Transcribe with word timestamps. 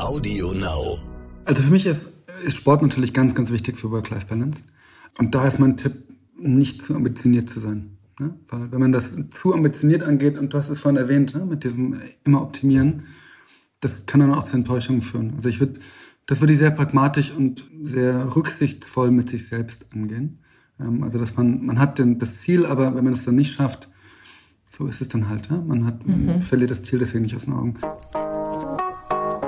Audio 0.00 0.52
Now. 0.52 0.98
Also 1.44 1.62
für 1.62 1.70
mich 1.70 1.86
ist, 1.86 2.24
ist 2.44 2.56
Sport 2.56 2.82
natürlich 2.82 3.12
ganz, 3.12 3.34
ganz 3.34 3.50
wichtig 3.50 3.78
für 3.78 3.90
Work-Life-Balance. 3.90 4.64
Und 5.18 5.34
da 5.34 5.46
ist 5.46 5.58
mein 5.58 5.76
Tipp, 5.76 5.92
nicht 6.38 6.82
zu 6.82 6.94
ambitioniert 6.94 7.48
zu 7.48 7.60
sein. 7.60 7.98
Ne? 8.18 8.34
Weil 8.48 8.72
wenn 8.72 8.80
man 8.80 8.92
das 8.92 9.14
zu 9.30 9.54
ambitioniert 9.54 10.02
angeht, 10.02 10.38
und 10.38 10.52
du 10.52 10.58
hast 10.58 10.68
es 10.68 10.80
vorhin 10.80 10.96
erwähnt, 10.96 11.34
ne? 11.34 11.44
mit 11.44 11.64
diesem 11.64 12.00
immer 12.24 12.42
optimieren, 12.42 13.04
das 13.80 14.06
kann 14.06 14.20
dann 14.20 14.32
auch 14.32 14.44
zu 14.44 14.56
Enttäuschungen 14.56 15.00
führen. 15.00 15.34
Also 15.36 15.48
ich 15.48 15.60
würde, 15.60 15.80
das 16.26 16.40
würde 16.40 16.52
ich 16.52 16.58
sehr 16.58 16.70
pragmatisch 16.70 17.32
und 17.32 17.64
sehr 17.82 18.34
rücksichtsvoll 18.36 19.10
mit 19.10 19.28
sich 19.28 19.48
selbst 19.48 19.86
angehen. 19.92 20.38
Ähm, 20.78 21.02
also 21.02 21.18
dass 21.18 21.36
man, 21.36 21.64
man 21.64 21.78
hat 21.78 21.98
den, 21.98 22.18
das 22.18 22.40
Ziel, 22.40 22.66
aber 22.66 22.94
wenn 22.94 23.04
man 23.04 23.14
es 23.14 23.24
dann 23.24 23.36
nicht 23.36 23.52
schafft, 23.52 23.88
so 24.70 24.86
ist 24.86 25.00
es 25.00 25.08
dann 25.08 25.28
halt. 25.28 25.50
Ne? 25.50 25.62
Man, 25.66 25.84
hat, 25.84 26.06
mhm. 26.06 26.26
man 26.26 26.42
verliert 26.42 26.70
das 26.70 26.84
Ziel 26.84 26.98
deswegen 26.98 27.22
nicht 27.22 27.34
aus 27.34 27.46
den 27.46 27.54
Augen. 27.54 27.74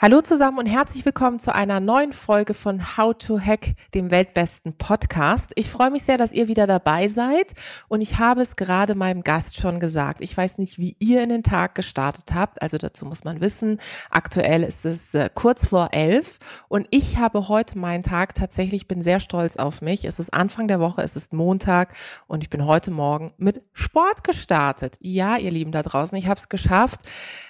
Hallo 0.00 0.20
zusammen 0.20 0.58
und 0.58 0.66
herzlich 0.66 1.04
willkommen 1.04 1.40
zu 1.40 1.52
einer 1.52 1.80
neuen 1.80 2.12
Folge 2.12 2.54
von 2.54 2.96
How 2.96 3.18
to 3.18 3.40
Hack, 3.40 3.74
dem 3.94 4.12
weltbesten 4.12 4.74
Podcast. 4.74 5.50
Ich 5.56 5.68
freue 5.68 5.90
mich 5.90 6.04
sehr, 6.04 6.16
dass 6.16 6.30
ihr 6.30 6.46
wieder 6.46 6.68
dabei 6.68 7.08
seid 7.08 7.54
und 7.88 8.00
ich 8.00 8.20
habe 8.20 8.42
es 8.42 8.54
gerade 8.54 8.94
meinem 8.94 9.24
Gast 9.24 9.60
schon 9.60 9.80
gesagt. 9.80 10.20
Ich 10.20 10.36
weiß 10.36 10.58
nicht, 10.58 10.78
wie 10.78 10.94
ihr 11.00 11.20
in 11.24 11.30
den 11.30 11.42
Tag 11.42 11.74
gestartet 11.74 12.32
habt. 12.32 12.62
Also 12.62 12.78
dazu 12.78 13.06
muss 13.06 13.24
man 13.24 13.40
wissen, 13.40 13.80
aktuell 14.08 14.62
ist 14.62 14.84
es 14.84 15.14
äh, 15.14 15.30
kurz 15.34 15.66
vor 15.66 15.88
elf 15.90 16.38
und 16.68 16.86
ich 16.92 17.18
habe 17.18 17.48
heute 17.48 17.76
meinen 17.76 18.04
Tag 18.04 18.36
tatsächlich, 18.36 18.86
bin 18.86 19.02
sehr 19.02 19.18
stolz 19.18 19.56
auf 19.56 19.82
mich. 19.82 20.04
Es 20.04 20.20
ist 20.20 20.32
Anfang 20.32 20.68
der 20.68 20.78
Woche, 20.78 21.02
es 21.02 21.16
ist 21.16 21.32
Montag 21.32 21.92
und 22.28 22.44
ich 22.44 22.50
bin 22.50 22.66
heute 22.66 22.92
Morgen 22.92 23.32
mit 23.36 23.62
Sport 23.72 24.22
gestartet. 24.22 24.96
Ja, 25.00 25.38
ihr 25.38 25.50
Lieben 25.50 25.72
da 25.72 25.82
draußen, 25.82 26.16
ich 26.16 26.28
habe 26.28 26.38
es 26.38 26.48
geschafft. 26.48 27.00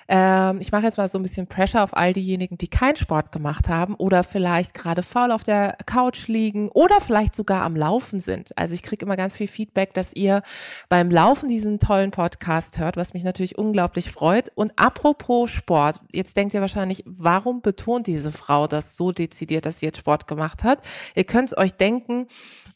Ähm, 0.08 0.60
ich 0.60 0.72
mache 0.72 0.84
jetzt 0.84 0.96
mal 0.96 1.06
so 1.06 1.18
ein 1.18 1.22
bisschen 1.22 1.46
Pressure 1.46 1.82
auf 1.82 1.94
all 1.96 2.14
diejenigen, 2.14 2.56
die 2.56 2.68
keinen 2.68 2.96
Sport 2.96 3.30
gemacht 3.30 3.68
haben 3.68 3.94
oder 3.94 4.24
vielleicht 4.24 4.72
gerade 4.72 5.02
faul 5.02 5.30
auf 5.32 5.42
der 5.42 5.76
Couch 5.84 6.28
liegen 6.28 6.70
oder 6.70 7.00
vielleicht 7.00 7.36
sogar 7.36 7.62
am 7.62 7.76
Laufen 7.76 8.20
sind. 8.20 8.56
Also 8.56 8.74
ich 8.74 8.82
kriege 8.82 9.04
immer 9.04 9.16
ganz 9.16 9.36
viel 9.36 9.48
Feedback, 9.48 9.92
dass 9.92 10.14
ihr 10.14 10.42
beim 10.88 11.10
Laufen 11.10 11.48
diesen 11.48 11.78
tollen 11.78 12.10
Podcast 12.10 12.78
hört, 12.78 12.96
was 12.96 13.12
mich 13.12 13.22
natürlich 13.22 13.58
unglaublich 13.58 14.10
freut. 14.10 14.50
Und 14.54 14.72
apropos 14.76 15.50
Sport, 15.50 16.00
jetzt 16.10 16.36
denkt 16.38 16.54
ihr 16.54 16.62
wahrscheinlich, 16.62 17.04
warum 17.06 17.60
betont 17.60 18.06
diese 18.06 18.32
Frau 18.32 18.66
das 18.66 18.96
so 18.96 19.12
dezidiert, 19.12 19.66
dass 19.66 19.80
sie 19.80 19.86
jetzt 19.86 19.98
Sport 19.98 20.26
gemacht 20.26 20.64
hat? 20.64 20.80
Ihr 21.14 21.24
könnt 21.24 21.56
euch 21.56 21.74
denken, 21.74 22.26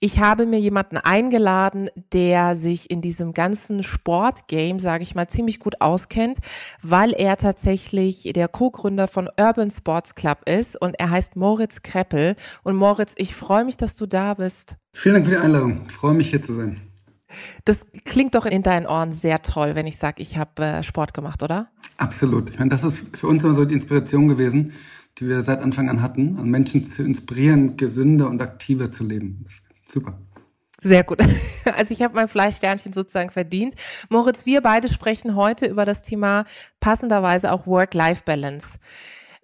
ich 0.02 0.18
habe 0.18 0.46
mir 0.46 0.58
jemanden 0.58 0.96
eingeladen, 0.96 1.88
der 2.12 2.56
sich 2.56 2.90
in 2.90 3.02
diesem 3.02 3.34
ganzen 3.34 3.84
Sportgame, 3.84 4.80
sage 4.80 5.04
ich 5.04 5.14
mal, 5.14 5.28
ziemlich 5.28 5.60
gut 5.60 5.80
auskennt, 5.80 6.38
weil 6.82 7.12
er 7.12 7.36
tatsächlich 7.36 8.32
der 8.34 8.48
Co-Gründer 8.48 9.06
von 9.06 9.28
Urban 9.38 9.70
Sports 9.70 10.16
Club 10.16 10.38
ist 10.44 10.80
und 10.80 10.98
er 10.98 11.10
heißt 11.10 11.36
Moritz 11.36 11.82
Kreppel. 11.82 12.34
Und 12.64 12.74
Moritz, 12.74 13.12
ich 13.16 13.36
freue 13.36 13.64
mich, 13.64 13.76
dass 13.76 13.94
du 13.94 14.06
da 14.06 14.34
bist. 14.34 14.76
Vielen 14.92 15.14
Dank 15.14 15.26
für 15.26 15.30
die 15.30 15.38
Einladung. 15.38 15.82
Ich 15.86 15.92
freue 15.92 16.14
mich 16.14 16.30
hier 16.30 16.42
zu 16.42 16.54
sein. 16.54 16.80
Das 17.64 17.86
klingt 18.04 18.34
doch 18.34 18.44
in 18.44 18.64
deinen 18.64 18.86
Ohren 18.86 19.12
sehr 19.12 19.40
toll, 19.42 19.76
wenn 19.76 19.86
ich 19.86 19.98
sage, 19.98 20.20
ich 20.20 20.36
habe 20.36 20.64
äh, 20.64 20.82
Sport 20.82 21.14
gemacht, 21.14 21.44
oder? 21.44 21.68
Absolut. 21.96 22.50
Ich 22.50 22.58
meine, 22.58 22.70
das 22.70 22.82
ist 22.82 23.16
für 23.16 23.28
uns 23.28 23.44
immer 23.44 23.54
so 23.54 23.64
die 23.64 23.74
Inspiration 23.74 24.26
gewesen, 24.26 24.72
die 25.18 25.28
wir 25.28 25.42
seit 25.42 25.60
Anfang 25.60 25.88
an 25.88 26.02
hatten, 26.02 26.38
an 26.38 26.50
Menschen 26.50 26.82
zu 26.82 27.04
inspirieren, 27.04 27.76
gesünder 27.76 28.28
und 28.28 28.42
aktiver 28.42 28.90
zu 28.90 29.04
leben. 29.04 29.46
Super. 29.92 30.18
Sehr 30.80 31.04
gut. 31.04 31.18
Also 31.64 31.92
ich 31.92 32.02
habe 32.02 32.16
mein 32.16 32.26
Fleischsternchen 32.26 32.92
sozusagen 32.92 33.30
verdient. 33.30 33.76
Moritz, 34.10 34.46
wir 34.46 34.60
beide 34.62 34.88
sprechen 34.88 35.36
heute 35.36 35.66
über 35.66 35.84
das 35.84 36.02
Thema 36.02 36.44
passenderweise 36.80 37.52
auch 37.52 37.68
Work-Life-Balance. 37.68 38.78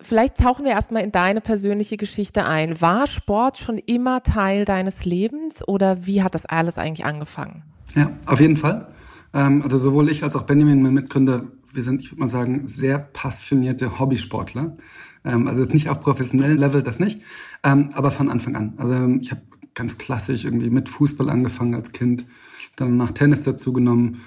Vielleicht 0.00 0.36
tauchen 0.36 0.64
wir 0.64 0.72
erstmal 0.72 1.04
in 1.04 1.12
deine 1.12 1.40
persönliche 1.40 1.96
Geschichte 1.96 2.44
ein. 2.44 2.80
War 2.80 3.06
Sport 3.06 3.58
schon 3.58 3.78
immer 3.78 4.24
Teil 4.24 4.64
deines 4.64 5.04
Lebens 5.04 5.66
oder 5.66 6.06
wie 6.06 6.22
hat 6.24 6.34
das 6.34 6.44
alles 6.44 6.76
eigentlich 6.76 7.06
angefangen? 7.06 7.62
Ja, 7.94 8.10
auf 8.26 8.40
jeden 8.40 8.56
Fall. 8.56 8.88
Ähm, 9.32 9.62
also 9.62 9.78
sowohl 9.78 10.10
ich 10.10 10.24
als 10.24 10.34
auch 10.34 10.42
Benjamin, 10.42 10.82
mein 10.82 10.94
Mitgründer, 10.94 11.44
wir 11.72 11.82
sind, 11.84 12.00
ich 12.00 12.10
würde 12.10 12.20
mal 12.20 12.28
sagen, 12.28 12.66
sehr 12.66 12.98
passionierte 12.98 13.98
Hobbysportler. 13.98 14.76
Ähm, 15.24 15.46
also 15.46 15.64
nicht 15.64 15.88
auf 15.88 16.00
professionellem 16.00 16.58
Level, 16.58 16.82
das 16.82 16.98
nicht, 16.98 17.22
ähm, 17.62 17.90
aber 17.94 18.10
von 18.10 18.28
Anfang 18.28 18.56
an. 18.56 18.74
Also 18.76 19.18
ich 19.20 19.30
habe 19.30 19.42
ganz 19.78 19.96
klassisch 19.96 20.44
irgendwie 20.44 20.70
mit 20.70 20.88
Fußball 20.88 21.30
angefangen 21.30 21.74
als 21.74 21.92
Kind, 21.92 22.26
dann 22.76 22.96
nach 22.96 23.12
Tennis 23.12 23.44
dazu 23.44 23.72
genommen. 23.72 24.22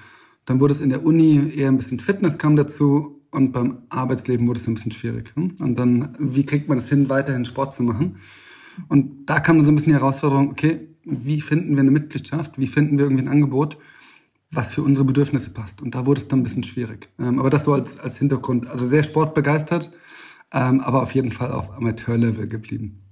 Dann 0.46 0.60
wurde 0.60 0.72
es 0.72 0.80
in 0.80 0.88
der 0.88 1.04
Uni 1.04 1.52
eher 1.54 1.68
ein 1.68 1.76
bisschen 1.76 2.00
Fitness 2.00 2.38
kam 2.38 2.56
dazu 2.56 3.20
und 3.30 3.52
beim 3.52 3.82
Arbeitsleben 3.90 4.48
wurde 4.48 4.58
es 4.58 4.66
ein 4.66 4.74
bisschen 4.74 4.92
schwierig. 4.92 5.32
Hm? 5.36 5.56
Und 5.60 5.78
dann, 5.78 6.16
wie 6.18 6.46
kriegt 6.46 6.68
man 6.68 6.78
das 6.78 6.88
hin, 6.88 7.10
weiterhin 7.10 7.44
Sport 7.44 7.74
zu 7.74 7.82
machen? 7.82 8.16
Und 8.88 9.26
da 9.26 9.40
kam 9.40 9.56
dann 9.58 9.66
so 9.66 9.72
ein 9.72 9.74
bisschen 9.74 9.92
die 9.92 9.98
Herausforderung, 9.98 10.50
okay, 10.50 10.88
wie 11.04 11.40
finden 11.42 11.74
wir 11.74 11.80
eine 11.80 11.90
Mitgliedschaft? 11.90 12.58
Wie 12.58 12.66
finden 12.66 12.96
wir 12.96 13.04
irgendwie 13.04 13.24
ein 13.24 13.28
Angebot, 13.28 13.76
was 14.50 14.68
für 14.68 14.82
unsere 14.82 15.04
Bedürfnisse 15.04 15.50
passt? 15.50 15.82
Und 15.82 15.94
da 15.94 16.06
wurde 16.06 16.22
es 16.22 16.28
dann 16.28 16.40
ein 16.40 16.44
bisschen 16.44 16.62
schwierig. 16.62 17.10
Ähm, 17.18 17.38
aber 17.38 17.50
das 17.50 17.64
so 17.64 17.74
als, 17.74 18.00
als 18.00 18.16
Hintergrund. 18.16 18.66
Also 18.68 18.86
sehr 18.86 19.02
sportbegeistert, 19.02 19.92
ähm, 20.50 20.80
aber 20.80 21.02
auf 21.02 21.14
jeden 21.14 21.30
Fall 21.30 21.52
auf 21.52 21.70
Amateurlevel 21.76 22.48
geblieben. 22.48 23.02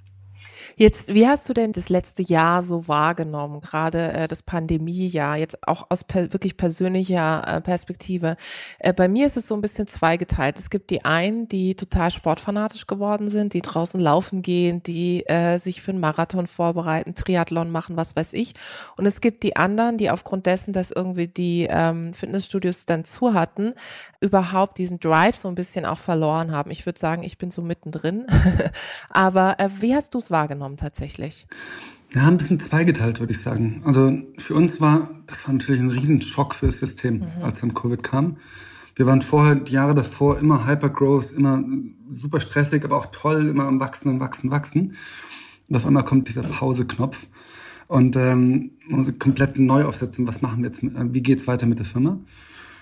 Jetzt, 0.80 1.12
wie 1.12 1.28
hast 1.28 1.46
du 1.46 1.52
denn 1.52 1.72
das 1.72 1.90
letzte 1.90 2.22
Jahr 2.22 2.62
so 2.62 2.88
wahrgenommen, 2.88 3.60
gerade 3.60 4.12
äh, 4.12 4.28
das 4.28 4.42
Pandemiejahr, 4.42 5.36
jetzt 5.36 5.68
auch 5.68 5.84
aus 5.90 6.04
per 6.04 6.32
wirklich 6.32 6.56
persönlicher 6.56 7.44
äh, 7.46 7.60
Perspektive? 7.60 8.38
Äh, 8.78 8.94
bei 8.94 9.06
mir 9.06 9.26
ist 9.26 9.36
es 9.36 9.46
so 9.46 9.54
ein 9.54 9.60
bisschen 9.60 9.86
zweigeteilt. 9.86 10.58
Es 10.58 10.70
gibt 10.70 10.88
die 10.88 11.04
einen, 11.04 11.48
die 11.48 11.74
total 11.74 12.10
sportfanatisch 12.10 12.86
geworden 12.86 13.28
sind, 13.28 13.52
die 13.52 13.60
draußen 13.60 14.00
laufen 14.00 14.40
gehen, 14.40 14.82
die 14.82 15.26
äh, 15.26 15.58
sich 15.58 15.82
für 15.82 15.90
einen 15.90 16.00
Marathon 16.00 16.46
vorbereiten, 16.46 17.14
Triathlon 17.14 17.70
machen, 17.70 17.98
was 17.98 18.16
weiß 18.16 18.32
ich. 18.32 18.54
Und 18.96 19.04
es 19.04 19.20
gibt 19.20 19.42
die 19.42 19.56
anderen, 19.56 19.98
die 19.98 20.08
aufgrund 20.08 20.46
dessen, 20.46 20.72
dass 20.72 20.90
irgendwie 20.90 21.28
die 21.28 21.66
ähm, 21.68 22.14
Fitnessstudios 22.14 22.86
dann 22.86 23.04
zu 23.04 23.34
hatten, 23.34 23.74
überhaupt 24.20 24.78
diesen 24.78 24.98
Drive 24.98 25.36
so 25.36 25.48
ein 25.48 25.54
bisschen 25.54 25.84
auch 25.84 25.98
verloren 25.98 26.52
haben. 26.52 26.70
Ich 26.70 26.86
würde 26.86 26.98
sagen, 26.98 27.22
ich 27.22 27.36
bin 27.36 27.50
so 27.50 27.60
mittendrin. 27.60 28.26
Aber 29.10 29.60
äh, 29.60 29.68
wie 29.80 29.94
hast 29.94 30.14
du 30.14 30.18
es 30.18 30.30
wahrgenommen? 30.30 30.69
Wahrgenommen 30.70 30.76
tatsächlich? 30.76 31.46
Ja, 32.14 32.26
ein 32.26 32.36
bisschen 32.36 32.58
zweigeteilt, 32.58 33.20
würde 33.20 33.32
ich 33.32 33.40
sagen. 33.40 33.82
Also 33.84 34.12
für 34.38 34.54
uns 34.54 34.80
war, 34.80 35.10
das 35.26 35.46
war 35.46 35.54
natürlich 35.54 35.80
ein 35.80 35.90
Riesenschock 35.90 36.54
für 36.54 36.66
das 36.66 36.78
System, 36.78 37.18
mhm. 37.18 37.42
als 37.42 37.60
dann 37.60 37.74
Covid 37.74 38.02
kam. 38.02 38.38
Wir 38.96 39.06
waren 39.06 39.22
vorher, 39.22 39.54
die 39.54 39.72
Jahre 39.72 39.94
davor, 39.94 40.38
immer 40.38 40.66
Hypergrowth, 40.66 41.32
immer 41.32 41.62
super 42.10 42.40
stressig, 42.40 42.84
aber 42.84 42.96
auch 42.96 43.06
toll, 43.12 43.48
immer 43.48 43.64
am 43.64 43.80
Wachsen 43.80 44.10
und 44.10 44.20
Wachsen, 44.20 44.50
Wachsen. 44.50 44.94
Und 45.68 45.76
auf 45.76 45.86
einmal 45.86 46.04
kommt 46.04 46.28
dieser 46.28 46.42
Pause-Knopf. 46.42 47.28
Und 47.86 48.16
ähm, 48.16 48.72
man 48.88 49.00
muss 49.00 49.18
komplett 49.18 49.58
neu 49.58 49.84
aufsetzen, 49.84 50.26
was 50.26 50.42
machen 50.42 50.62
wir 50.62 50.70
jetzt, 50.70 50.82
äh, 50.82 51.14
wie 51.14 51.22
geht's 51.22 51.46
weiter 51.46 51.66
mit 51.66 51.78
der 51.78 51.86
Firma? 51.86 52.18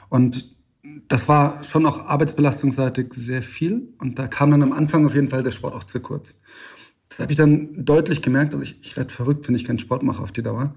Und 0.08 0.56
das 1.08 1.28
war 1.28 1.62
schon 1.64 1.86
auch 1.86 2.06
arbeitsbelastungsseitig 2.06 3.12
sehr 3.12 3.42
viel. 3.42 3.88
Und 3.98 4.18
da 4.18 4.26
kam 4.26 4.50
dann 4.50 4.62
am 4.62 4.72
Anfang 4.72 5.06
auf 5.06 5.14
jeden 5.14 5.28
Fall 5.28 5.42
der 5.42 5.50
Sport 5.50 5.74
auch 5.74 5.84
zu 5.84 6.00
kurz. 6.00 6.40
Das 7.08 7.20
habe 7.20 7.32
ich 7.32 7.38
dann 7.38 7.84
deutlich 7.84 8.22
gemerkt. 8.22 8.54
Also 8.54 8.62
ich, 8.62 8.78
ich 8.82 8.96
werde 8.96 9.12
verrückt, 9.12 9.48
wenn 9.48 9.54
ich 9.54 9.64
keinen 9.64 9.78
Sport 9.78 10.02
mache 10.02 10.22
auf 10.22 10.32
die 10.32 10.42
Dauer. 10.42 10.74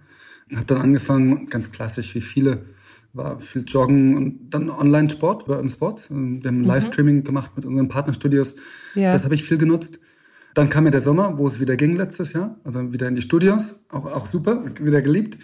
Und 0.50 0.57
habe 0.57 0.66
dann 0.66 0.81
angefangen, 0.81 1.48
ganz 1.48 1.72
klassisch 1.72 2.13
wie 2.16 2.22
viele, 2.22 2.66
war 3.13 3.39
viel 3.39 3.63
Joggen 3.68 4.16
und 4.16 4.50
dann 4.50 4.69
Online-Sport 4.69 5.48
über 5.48 5.68
Sports. 5.69 6.10
Wir 6.10 6.18
haben 6.18 6.60
mhm. 6.60 6.63
Livestreaming 6.63 7.24
gemacht 7.24 7.51
mit 7.56 7.66
unseren 7.66 7.89
Partnerstudios. 7.89 8.56
Ja. 8.95 9.13
Das 9.13 9.24
habe 9.24 9.36
ich 9.36 9.44
viel 9.44 9.57
genutzt. 9.57 10.00
Dann 10.54 10.69
kam 10.69 10.86
ja 10.86 10.92
der 10.92 11.01
Sommer, 11.01 11.38
wo 11.38 11.48
es 11.48 11.60
wieder 11.60 11.78
ging 11.78 11.95
letztes 11.95 12.33
Jahr, 12.33 12.57
also 12.63 12.92
wieder 12.92 13.07
in 13.07 13.16
die 13.16 13.22
Studios, 13.22 13.75
auch, 13.89 14.06
auch 14.06 14.25
super, 14.25 14.66
wieder 14.81 15.01
geliebt. 15.01 15.38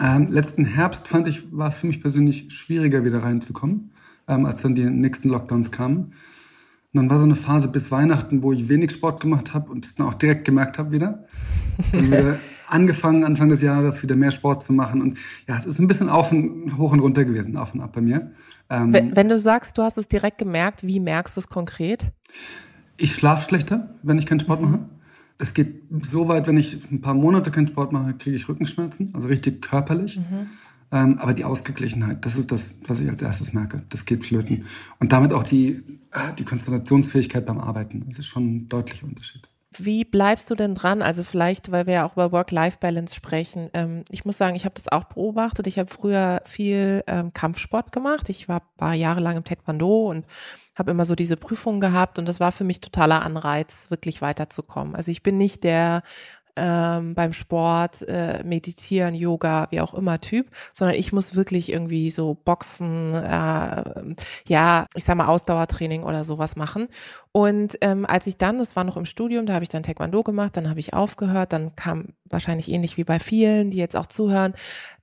Ähm, 0.00 0.28
letzten 0.28 0.64
Herbst 0.64 1.08
fand 1.08 1.28
ich, 1.28 1.52
war 1.52 1.68
es 1.68 1.76
für 1.76 1.86
mich 1.86 2.00
persönlich 2.00 2.52
schwieriger, 2.52 3.04
wieder 3.04 3.22
reinzukommen, 3.22 3.92
ähm, 4.26 4.44
als 4.44 4.62
dann 4.62 4.74
die 4.74 4.84
nächsten 4.84 5.28
Lockdowns 5.28 5.70
kamen. 5.70 6.12
Und 6.92 7.02
dann 7.02 7.10
war 7.10 7.18
so 7.18 7.24
eine 7.24 7.36
Phase 7.36 7.68
bis 7.68 7.90
Weihnachten, 7.90 8.42
wo 8.42 8.52
ich 8.52 8.68
wenig 8.68 8.92
Sport 8.92 9.20
gemacht 9.20 9.52
habe 9.52 9.70
und 9.70 9.84
es 9.84 9.94
dann 9.94 10.06
auch 10.06 10.14
direkt 10.14 10.44
gemerkt 10.44 10.78
habe 10.78 10.90
wieder. 10.92 11.24
wieder 11.92 12.38
angefangen, 12.68 13.24
Anfang 13.24 13.48
des 13.48 13.62
Jahres 13.62 14.02
wieder 14.02 14.16
mehr 14.16 14.30
Sport 14.30 14.62
zu 14.62 14.72
machen. 14.72 15.00
Und 15.00 15.18
ja, 15.46 15.56
es 15.56 15.64
ist 15.64 15.78
ein 15.78 15.88
bisschen 15.88 16.08
auf 16.08 16.32
und 16.32 16.76
hoch 16.76 16.92
und 16.92 17.00
runter 17.00 17.24
gewesen, 17.24 17.56
auf 17.56 17.74
und 17.74 17.80
ab 17.80 17.92
bei 17.92 18.00
mir. 18.00 18.32
Ähm, 18.70 18.92
wenn, 18.92 19.16
wenn, 19.16 19.28
du 19.28 19.38
sagst, 19.38 19.76
du 19.78 19.82
hast 19.82 19.98
es 19.98 20.08
direkt 20.08 20.38
gemerkt, 20.38 20.86
wie 20.86 21.00
merkst 21.00 21.36
du 21.36 21.40
es 21.40 21.48
konkret? 21.48 22.12
Ich 22.96 23.14
schlafe 23.14 23.48
schlechter, 23.48 23.94
wenn 24.02 24.18
ich 24.18 24.26
keinen 24.26 24.40
Sport 24.40 24.60
mache. 24.60 24.80
Es 25.38 25.54
geht 25.54 25.84
so 26.02 26.26
weit, 26.26 26.48
wenn 26.48 26.56
ich 26.56 26.90
ein 26.90 27.00
paar 27.00 27.14
Monate 27.14 27.50
keinen 27.50 27.68
Sport 27.68 27.92
mache, 27.92 28.14
kriege 28.14 28.34
ich 28.34 28.48
Rückenschmerzen, 28.48 29.14
also 29.14 29.28
richtig 29.28 29.62
körperlich. 29.62 30.18
Mhm. 30.18 30.48
Ähm, 30.90 31.18
aber 31.18 31.34
die 31.34 31.44
Ausgeglichenheit, 31.44 32.24
das 32.24 32.36
ist 32.36 32.50
das, 32.50 32.76
was 32.86 33.00
ich 33.00 33.08
als 33.08 33.20
erstes 33.20 33.52
merke. 33.52 33.82
Das 33.90 34.04
geht 34.04 34.24
flöten. 34.24 34.66
Und 35.00 35.12
damit 35.12 35.32
auch 35.32 35.42
die, 35.42 35.82
äh, 36.12 36.32
die 36.38 36.44
Konzentrationsfähigkeit 36.44 37.44
beim 37.44 37.58
Arbeiten. 37.58 38.04
Das 38.08 38.18
ist 38.18 38.26
schon 38.26 38.56
ein 38.56 38.68
deutlicher 38.68 39.06
Unterschied. 39.06 39.48
Wie 39.76 40.04
bleibst 40.04 40.48
du 40.48 40.54
denn 40.54 40.74
dran? 40.74 41.02
Also 41.02 41.22
vielleicht, 41.22 41.70
weil 41.70 41.86
wir 41.86 41.94
ja 41.94 42.06
auch 42.06 42.14
über 42.14 42.32
Work-Life-Balance 42.32 43.14
sprechen. 43.14 43.68
Ähm, 43.74 44.02
ich 44.10 44.24
muss 44.24 44.38
sagen, 44.38 44.56
ich 44.56 44.64
habe 44.64 44.74
das 44.74 44.88
auch 44.88 45.04
beobachtet. 45.04 45.66
Ich 45.66 45.78
habe 45.78 45.90
früher 45.92 46.40
viel 46.46 47.04
ähm, 47.06 47.34
Kampfsport 47.34 47.92
gemacht. 47.92 48.30
Ich 48.30 48.48
war, 48.48 48.62
war 48.78 48.94
jahrelang 48.94 49.36
im 49.36 49.44
Taekwondo 49.44 50.08
und 50.08 50.24
habe 50.78 50.90
immer 50.90 51.04
so 51.04 51.14
diese 51.14 51.36
Prüfungen 51.36 51.80
gehabt 51.80 52.18
und 52.18 52.28
das 52.28 52.40
war 52.40 52.52
für 52.52 52.64
mich 52.64 52.80
totaler 52.80 53.22
Anreiz, 53.22 53.86
wirklich 53.90 54.22
weiterzukommen. 54.22 54.94
Also 54.94 55.10
ich 55.10 55.22
bin 55.22 55.36
nicht 55.36 55.64
der 55.64 56.02
ähm, 56.58 57.14
beim 57.14 57.32
Sport, 57.32 58.02
äh, 58.08 58.42
Meditieren, 58.44 59.14
Yoga, 59.14 59.68
wie 59.70 59.80
auch 59.80 59.94
immer 59.94 60.20
Typ, 60.20 60.50
sondern 60.72 60.96
ich 60.96 61.12
muss 61.12 61.36
wirklich 61.36 61.72
irgendwie 61.72 62.10
so 62.10 62.34
Boxen, 62.34 63.14
äh, 63.14 64.14
ja, 64.48 64.86
ich 64.94 65.04
sag 65.04 65.16
mal 65.16 65.28
Ausdauertraining 65.28 66.02
oder 66.02 66.24
sowas 66.24 66.56
machen. 66.56 66.88
Und 67.32 67.78
ähm, 67.82 68.04
als 68.04 68.26
ich 68.26 68.36
dann, 68.36 68.58
das 68.58 68.74
war 68.74 68.84
noch 68.84 68.96
im 68.96 69.04
Studium, 69.04 69.46
da 69.46 69.54
habe 69.54 69.62
ich 69.62 69.68
dann 69.68 69.82
Taekwondo 69.82 70.22
gemacht, 70.22 70.56
dann 70.56 70.68
habe 70.68 70.80
ich 70.80 70.94
aufgehört, 70.94 71.52
dann 71.52 71.76
kam 71.76 72.06
wahrscheinlich 72.30 72.70
ähnlich 72.70 72.96
wie 72.96 73.04
bei 73.04 73.18
vielen, 73.18 73.70
die 73.70 73.78
jetzt 73.78 73.96
auch 73.96 74.06
zuhören, 74.06 74.54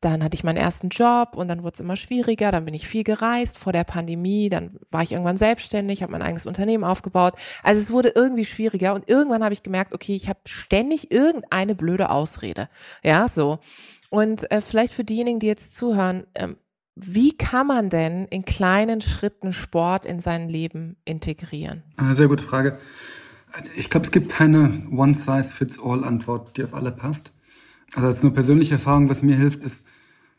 dann 0.01 0.24
hatte 0.24 0.36
ich 0.36 0.44
meinen 0.44 0.57
ersten 0.57 0.89
Job 0.89 1.36
und 1.36 1.48
dann 1.48 1.63
wurde 1.63 1.74
es 1.75 1.80
immer 1.80 1.95
schwieriger, 1.95 2.51
dann 2.51 2.66
bin 2.66 2.74
ich 2.74 2.88
viel 2.88 3.04
gereist 3.04 3.57
vor 3.57 3.74
der 3.74 3.83
Pandemie, 3.83 4.50
dann 4.50 4.77
war 4.92 5.01
ich 5.01 5.12
irgendwann 5.12 5.38
selbstständig, 5.38 6.04
habe 6.04 6.12
mein 6.12 6.22
eigenes 6.22 6.45
Unternehmen 6.45 6.83
aufgebaut. 6.83 7.33
Also 7.63 7.81
es 7.81 7.92
wurde 7.92 8.10
irgendwie 8.13 8.45
schwieriger 8.45 8.94
und 8.94 9.10
irgendwann 9.10 9.44
habe 9.44 9.54
ich 9.54 9.63
gemerkt, 9.63 9.94
okay, 9.94 10.16
ich 10.16 10.30
habe 10.30 10.39
ständig 10.45 11.12
irgendeine 11.12 11.75
blöde 11.75 12.10
Ausrede. 12.10 12.69
Ja, 13.04 13.27
so. 13.27 13.60
Und 14.10 14.50
äh, 14.51 14.62
vielleicht 14.62 14.94
für 14.94 15.04
diejenigen, 15.04 15.39
die 15.39 15.48
jetzt 15.48 15.75
zuhören, 15.75 16.25
ähm, 16.36 16.57
wie 16.95 17.36
kann 17.36 17.68
man 17.68 17.89
denn 17.89 18.25
in 18.25 18.45
kleinen 18.45 19.01
Schritten 19.01 19.51
Sport 19.51 20.06
in 20.06 20.22
sein 20.22 20.48
Leben 20.48 20.95
integrieren? 21.04 21.83
Eine 21.98 22.16
sehr 22.16 22.30
gute 22.30 22.44
Frage. 22.44 22.77
Ich 23.75 23.90
glaube, 23.90 24.06
es 24.06 24.12
gibt 24.12 24.30
keine 24.30 24.84
One-Size-Fits-All-Antwort, 24.92 26.57
die 26.57 26.63
auf 26.63 26.74
alle 26.74 26.92
passt. 26.92 27.34
Also 27.94 28.07
als 28.07 28.24
nur 28.24 28.34
persönliche 28.34 28.74
Erfahrung, 28.74 29.10
was 29.10 29.22
mir 29.22 29.36
hilft, 29.36 29.63
ist 29.63 29.86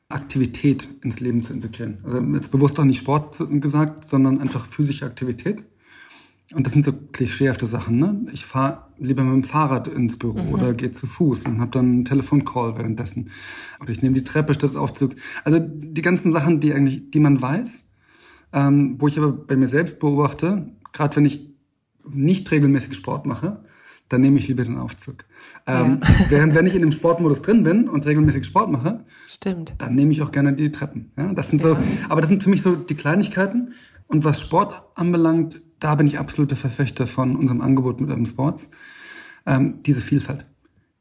Aktivität 0.09 0.89
ins 1.03 1.21
Leben 1.21 1.43
zu 1.43 1.53
integrieren. 1.53 1.99
Also 2.05 2.21
jetzt 2.35 2.53
bewusst 2.53 2.79
auch 2.79 2.85
nicht 2.85 2.99
Sport 2.99 3.39
gesagt, 3.61 4.05
sondern 4.05 4.41
einfach 4.41 4.67
physische 4.67 5.07
Aktivität. 5.07 5.63
Und 6.55 6.65
das 6.65 6.75
sind 6.75 6.85
so 6.85 6.93
klischeehafte 6.93 7.67
Sachen. 7.67 7.99
Ne? 7.99 8.27
Ich 8.33 8.45
fahre 8.45 8.87
lieber 8.99 9.25
mit 9.25 9.35
dem 9.35 9.45
Fahrrad 9.45 9.89
ins 9.89 10.17
Büro 10.17 10.41
mhm. 10.41 10.55
oder 10.55 10.75
gehe 10.75 10.93
zu 10.93 11.09
Fuß 11.09 11.45
und 11.47 11.61
habe 11.61 11.73
dann 11.73 11.87
einen 11.87 12.05
Telefoncall 12.05 12.77
währenddessen. 12.77 13.31
Oder 13.81 13.91
ich 13.91 14.01
nehme 14.01 14.15
die 14.15 14.23
Treppe 14.23 14.55
statt 14.55 14.71
des 14.71 14.77
Aufzugs. 14.77 15.17
Also 15.43 15.59
die 15.61 16.03
ganzen 16.03 16.31
Sachen, 16.31 16.61
die 16.61 16.73
eigentlich, 16.73 17.11
die 17.11 17.19
man 17.19 17.43
weiß, 17.43 17.89
ähm, 18.53 18.95
wo 19.01 19.09
ich 19.09 19.19
aber 19.19 19.33
bei 19.33 19.57
mir 19.57 19.67
selbst 19.67 19.99
beobachte, 19.99 20.71
gerade 20.93 21.17
wenn 21.17 21.25
ich 21.25 21.56
nicht 22.11 22.51
regelmäßig 22.51 22.95
Sport 22.95 23.27
mache, 23.27 23.65
dann 24.09 24.21
nehme 24.21 24.39
ich 24.39 24.49
lieber 24.49 24.63
den 24.63 24.79
Aufzug. 24.79 25.25
Ähm, 25.67 26.01
ja. 26.03 26.15
Während 26.31 26.55
wenn 26.55 26.67
ich 26.67 26.75
in 26.75 26.83
dem 26.83 26.93
Sportmodus 26.93 27.43
drin 27.43 27.65
bin 27.65 27.89
und 27.89 28.07
regelmäßig 28.07 28.47
Sport 28.47 28.71
mache, 28.71 29.05
Stimmt. 29.27 29.75
dann 29.79 29.95
nehme 29.95 30.13
ich 30.13 30.23
auch 30.23 30.33
gerne 30.33 30.53
die 30.53 30.71
Treppen. 30.71 31.11
Ja, 31.17 31.33
das 31.33 31.49
sind 31.49 31.61
so, 31.61 31.75
ja. 31.75 31.83
aber 32.09 32.21
das 32.21 32.29
sind 32.29 32.43
für 32.43 32.51
mich 32.51 32.63
so 32.63 32.77
die 32.77 32.95
Kleinigkeiten. 32.95 33.73
Und 34.07 34.25
was 34.25 34.41
Sport 34.41 34.83
anbelangt, 34.95 35.61
da 35.81 35.97
bin 35.97 36.07
ich 36.07 36.19
absoluter 36.19 36.57
Verfechter 36.57 37.07
von 37.07 37.35
unserem 37.35 37.61
Angebot 37.61 38.01
mit 38.01 38.09
Urban 38.09 38.27
Sports. 38.27 38.71
Ähm, 39.45 39.81
diese 39.85 40.01
Vielfalt. 40.01 40.47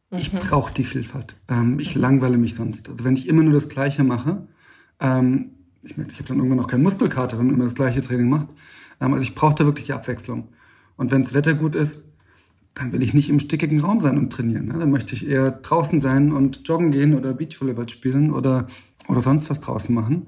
Mhm. 0.09 0.17
Ich 0.17 0.31
brauche 0.31 0.73
die 0.73 0.83
Vielfalt. 0.83 1.35
Ähm, 1.47 1.79
ich 1.79 1.95
mhm. 1.95 2.01
langweile 2.01 2.37
mich 2.37 2.55
sonst. 2.55 2.89
Also 2.89 3.03
wenn 3.03 3.15
ich 3.15 3.27
immer 3.27 3.43
nur 3.43 3.53
das 3.53 3.69
Gleiche 3.69 4.03
mache, 4.03 4.47
ähm, 4.99 5.51
ich 5.83 5.97
merke, 5.97 6.13
ich 6.13 6.17
habe 6.17 6.27
dann 6.27 6.37
irgendwann 6.37 6.59
auch 6.59 6.67
keinen 6.67 6.83
Muskelkater, 6.83 7.37
wenn 7.37 7.45
man 7.45 7.55
immer 7.55 7.65
das 7.65 7.75
gleiche 7.75 8.01
Training 8.01 8.29
macht. 8.29 8.47
Ähm, 8.99 9.13
also 9.13 9.23
ich 9.23 9.35
brauche 9.35 9.55
da 9.55 9.65
wirklich 9.65 9.93
Abwechslung. 9.93 10.49
Und 10.97 11.11
wenn 11.11 11.23
das 11.23 11.33
Wetter 11.33 11.53
gut 11.53 11.75
ist, 11.75 12.05
dann 12.73 12.91
will 12.91 13.01
ich 13.01 13.13
nicht 13.13 13.29
im 13.29 13.39
stickigen 13.39 13.79
Raum 13.79 14.01
sein 14.01 14.17
und 14.17 14.31
trainieren. 14.31 14.65
Ne? 14.65 14.77
Dann 14.77 14.91
möchte 14.91 15.15
ich 15.15 15.27
eher 15.27 15.51
draußen 15.51 16.01
sein 16.01 16.31
und 16.31 16.67
joggen 16.67 16.91
gehen 16.91 17.15
oder 17.15 17.33
Beachvolleyball 17.33 17.87
spielen 17.87 18.31
oder, 18.31 18.67
oder 19.07 19.21
sonst 19.21 19.49
was 19.49 19.61
draußen 19.61 19.95
machen. 19.95 20.27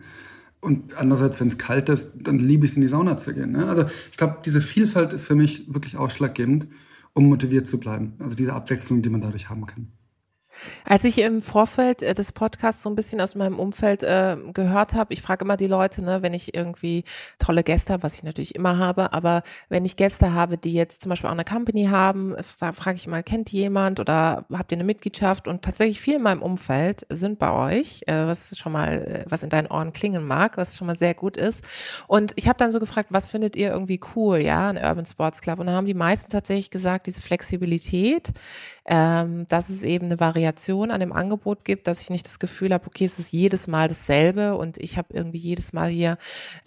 Und 0.61 0.95
andererseits, 0.97 1.39
wenn 1.39 1.47
es 1.47 1.57
kalt 1.57 1.89
ist, 1.89 2.13
dann 2.15 2.39
liebe 2.39 2.65
ich 2.65 2.71
es, 2.71 2.77
in 2.77 2.81
die 2.81 2.87
Sauna 2.87 3.17
zu 3.17 3.33
gehen. 3.33 3.51
Ne? 3.51 3.67
Also 3.67 3.85
ich 4.11 4.17
glaube, 4.17 4.37
diese 4.45 4.61
Vielfalt 4.61 5.13
ist 5.13 5.25
für 5.25 5.35
mich 5.35 5.71
wirklich 5.71 5.97
ausschlaggebend, 5.97 6.67
um 7.13 7.25
motiviert 7.25 7.67
zu 7.67 7.79
bleiben. 7.79 8.13
Also 8.19 8.35
diese 8.35 8.53
Abwechslung, 8.53 9.01
die 9.01 9.09
man 9.09 9.21
dadurch 9.21 9.49
haben 9.49 9.65
kann. 9.65 9.87
Als 10.85 11.03
ich 11.03 11.17
im 11.19 11.41
Vorfeld 11.41 12.01
äh, 12.03 12.13
des 12.13 12.31
Podcasts 12.31 12.81
so 12.81 12.89
ein 12.89 12.95
bisschen 12.95 13.21
aus 13.21 13.35
meinem 13.35 13.59
Umfeld 13.59 14.03
äh, 14.03 14.37
gehört 14.53 14.93
habe, 14.93 15.13
ich 15.13 15.21
frage 15.21 15.45
immer 15.45 15.57
die 15.57 15.67
Leute, 15.67 16.03
ne, 16.03 16.21
wenn 16.21 16.33
ich 16.33 16.53
irgendwie 16.53 17.03
tolle 17.39 17.63
Gäste 17.63 17.93
habe, 17.93 18.03
was 18.03 18.15
ich 18.15 18.23
natürlich 18.23 18.55
immer 18.55 18.77
habe, 18.77 19.13
aber 19.13 19.43
wenn 19.69 19.85
ich 19.85 19.95
Gäste 19.95 20.33
habe, 20.33 20.57
die 20.57 20.73
jetzt 20.73 21.01
zum 21.01 21.09
Beispiel 21.09 21.27
auch 21.27 21.33
eine 21.33 21.45
Company 21.45 21.85
haben, 21.85 22.35
frage 22.43 22.97
ich 22.97 23.07
immer, 23.07 23.23
kennt 23.23 23.51
jemand 23.51 23.99
oder 23.99 24.45
habt 24.51 24.71
ihr 24.71 24.77
eine 24.77 24.83
Mitgliedschaft? 24.83 25.47
Und 25.47 25.63
tatsächlich 25.63 25.99
viel 25.99 26.15
in 26.15 26.21
meinem 26.23 26.41
Umfeld 26.41 27.05
sind 27.09 27.39
bei 27.39 27.51
euch, 27.51 28.03
äh, 28.07 28.25
was 28.25 28.57
schon 28.57 28.71
mal, 28.71 28.93
äh, 28.93 29.25
was 29.29 29.43
in 29.43 29.49
deinen 29.49 29.67
Ohren 29.67 29.93
klingen 29.93 30.25
mag, 30.25 30.57
was 30.57 30.77
schon 30.77 30.87
mal 30.87 30.95
sehr 30.95 31.13
gut 31.13 31.37
ist. 31.37 31.63
Und 32.07 32.33
ich 32.35 32.47
habe 32.47 32.57
dann 32.57 32.71
so 32.71 32.79
gefragt, 32.79 33.09
was 33.11 33.27
findet 33.27 33.55
ihr 33.55 33.71
irgendwie 33.71 33.99
cool, 34.15 34.37
ja, 34.37 34.69
ein 34.69 34.77
Urban 34.77 35.05
Sports 35.05 35.41
Club? 35.41 35.59
Und 35.59 35.67
dann 35.67 35.75
haben 35.75 35.85
die 35.85 35.93
meisten 35.93 36.31
tatsächlich 36.31 36.69
gesagt, 36.69 37.07
diese 37.07 37.21
Flexibilität, 37.21 38.31
ähm, 38.87 39.45
dass 39.49 39.67
es 39.67 39.83
eben 39.83 40.05
eine 40.05 40.19
Variation 40.19 40.91
an 40.91 41.01
dem 41.01 41.11
Angebot 41.11 41.65
gibt, 41.65 41.87
dass 41.87 42.01
ich 42.01 42.09
nicht 42.09 42.25
das 42.25 42.39
Gefühl 42.39 42.73
habe, 42.73 42.87
okay, 42.87 43.03
es 43.03 43.19
ist 43.19 43.33
jedes 43.33 43.67
Mal 43.67 43.89
dasselbe 43.89 44.55
und 44.55 44.77
ich 44.77 44.97
habe 44.97 45.13
irgendwie 45.13 45.37
jedes 45.37 45.73
Mal 45.73 45.89
hier 45.89 46.17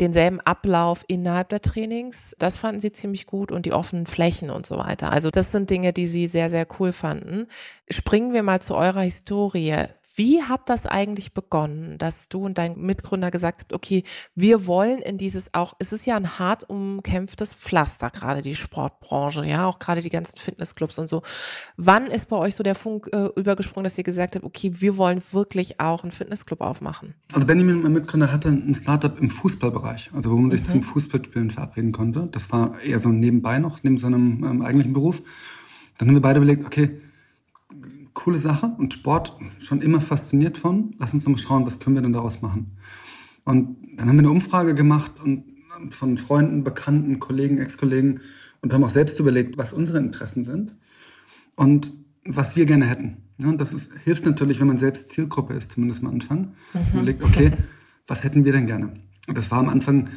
denselben 0.01 0.39
Ablauf 0.41 1.03
innerhalb 1.09 1.49
der 1.49 1.63
Trainings. 1.63 2.37
Das 2.39 2.59
fanden 2.59 2.81
sie 2.81 2.93
ziemlich 2.93 3.27
gut 3.27 3.51
und 3.51 3.65
die 3.65 3.73
offenen 3.73 4.07
Flächen 4.07 4.51
und 4.51 4.67
so 4.67 4.77
weiter. 4.77 5.11
Also 5.11 5.31
das 5.31 5.51
sind 5.51 5.71
Dinge, 5.71 5.95
die 5.95 6.07
sie 6.07 6.27
sehr, 6.27 6.51
sehr 6.51 6.67
cool 6.79 6.93
fanden. 6.93 7.47
Springen 7.91 8.35
wir 8.35 8.43
mal 8.43 8.61
zu 8.61 8.75
eurer 8.75 9.01
Historie. 9.01 9.87
Wie 10.21 10.43
hat 10.43 10.69
das 10.69 10.85
eigentlich 10.85 11.33
begonnen, 11.33 11.97
dass 11.97 12.29
du 12.29 12.45
und 12.45 12.59
dein 12.59 12.79
Mitgründer 12.79 13.31
gesagt 13.31 13.63
habt, 13.63 13.73
okay, 13.73 14.05
wir 14.35 14.67
wollen 14.67 14.99
in 14.99 15.17
dieses 15.17 15.55
auch, 15.55 15.73
es 15.79 15.95
ist 15.95 16.05
ja 16.05 16.15
ein 16.15 16.39
hart 16.39 16.69
umkämpftes 16.69 17.55
Pflaster, 17.55 18.11
gerade 18.11 18.43
die 18.43 18.55
Sportbranche, 18.55 19.47
ja, 19.47 19.65
auch 19.65 19.79
gerade 19.79 20.03
die 20.03 20.11
ganzen 20.11 20.37
Fitnessclubs 20.37 20.99
und 20.99 21.09
so. 21.09 21.23
Wann 21.79 22.07
ist 22.07 22.29
bei 22.29 22.37
euch 22.37 22.55
so 22.55 22.63
der 22.63 22.75
Funk 22.75 23.09
äh, 23.15 23.31
übergesprungen, 23.35 23.85
dass 23.85 23.97
ihr 23.97 24.05
gesagt 24.05 24.35
habt, 24.35 24.45
okay, 24.45 24.71
wir 24.75 24.99
wollen 24.99 25.23
wirklich 25.33 25.81
auch 25.81 26.03
einen 26.03 26.13
Fitnessclub 26.13 26.61
aufmachen? 26.61 27.15
Also 27.33 27.47
Benjamin, 27.47 27.81
mein 27.81 27.95
Mitgründer, 27.95 28.31
hatte 28.31 28.51
ein 28.51 28.75
Startup 28.75 29.19
im 29.19 29.31
Fußballbereich, 29.31 30.11
also 30.13 30.33
wo 30.33 30.37
man 30.37 30.51
sich 30.51 30.61
mhm. 30.61 30.67
zum 30.67 30.83
Fußballspielen 30.83 31.51
verabreden 31.51 31.93
konnte. 31.93 32.29
Das 32.31 32.53
war 32.53 32.79
eher 32.83 32.99
so 32.99 33.09
nebenbei 33.09 33.59
noch, 33.59 33.83
neben 33.83 33.97
seinem 33.97 34.45
ähm, 34.45 34.61
eigentlichen 34.61 34.93
Beruf. 34.93 35.23
Dann 35.97 36.09
haben 36.09 36.15
wir 36.17 36.21
beide 36.21 36.41
überlegt, 36.41 36.67
okay, 36.67 37.01
coole 38.21 38.39
Sache 38.39 38.75
und 38.79 38.93
Sport 38.93 39.37
schon 39.61 39.81
immer 39.81 40.01
fasziniert 40.01 40.59
von. 40.59 40.95
Lass 40.99 41.15
uns 41.15 41.27
mal 41.27 41.39
schauen, 41.39 41.65
was 41.65 41.81
können 41.81 41.97
wir 41.97 42.03
denn 42.03 42.13
daraus 42.13 42.43
machen. 42.43 42.77
Und 43.45 43.77
dann 43.97 44.09
haben 44.09 44.17
wir 44.17 44.21
eine 44.21 44.31
Umfrage 44.31 44.75
gemacht 44.75 45.13
und 45.23 45.45
von 45.89 46.19
Freunden, 46.19 46.63
Bekannten, 46.63 47.19
Kollegen, 47.19 47.59
Ex-Kollegen 47.59 48.21
und 48.61 48.75
haben 48.75 48.85
auch 48.85 48.91
selbst 48.91 49.19
überlegt, 49.19 49.57
was 49.57 49.73
unsere 49.73 49.99
Interessen 49.99 50.45
sind 50.45 50.75
und 51.57 51.93
was 52.27 52.55
wir 52.57 52.67
gerne 52.67 52.85
hätten. 52.85 53.17
Ja, 53.39 53.49
und 53.49 53.59
das 53.59 53.73
ist, 53.73 53.91
hilft 54.05 54.27
natürlich, 54.27 54.61
wenn 54.61 54.67
man 54.67 54.77
selbst 54.77 55.09
Zielgruppe 55.09 55.55
ist, 55.55 55.73
zumindest 55.73 56.03
am 56.03 56.11
Anfang. 56.11 56.53
Mhm. 56.75 56.81
Überlegt, 56.93 57.25
okay, 57.25 57.53
was 58.07 58.23
hätten 58.23 58.45
wir 58.45 58.53
denn 58.53 58.67
gerne? 58.67 58.93
Und 59.27 59.39
das 59.39 59.51
war 59.51 59.59
am 59.61 59.71
Anfang, 59.71 60.09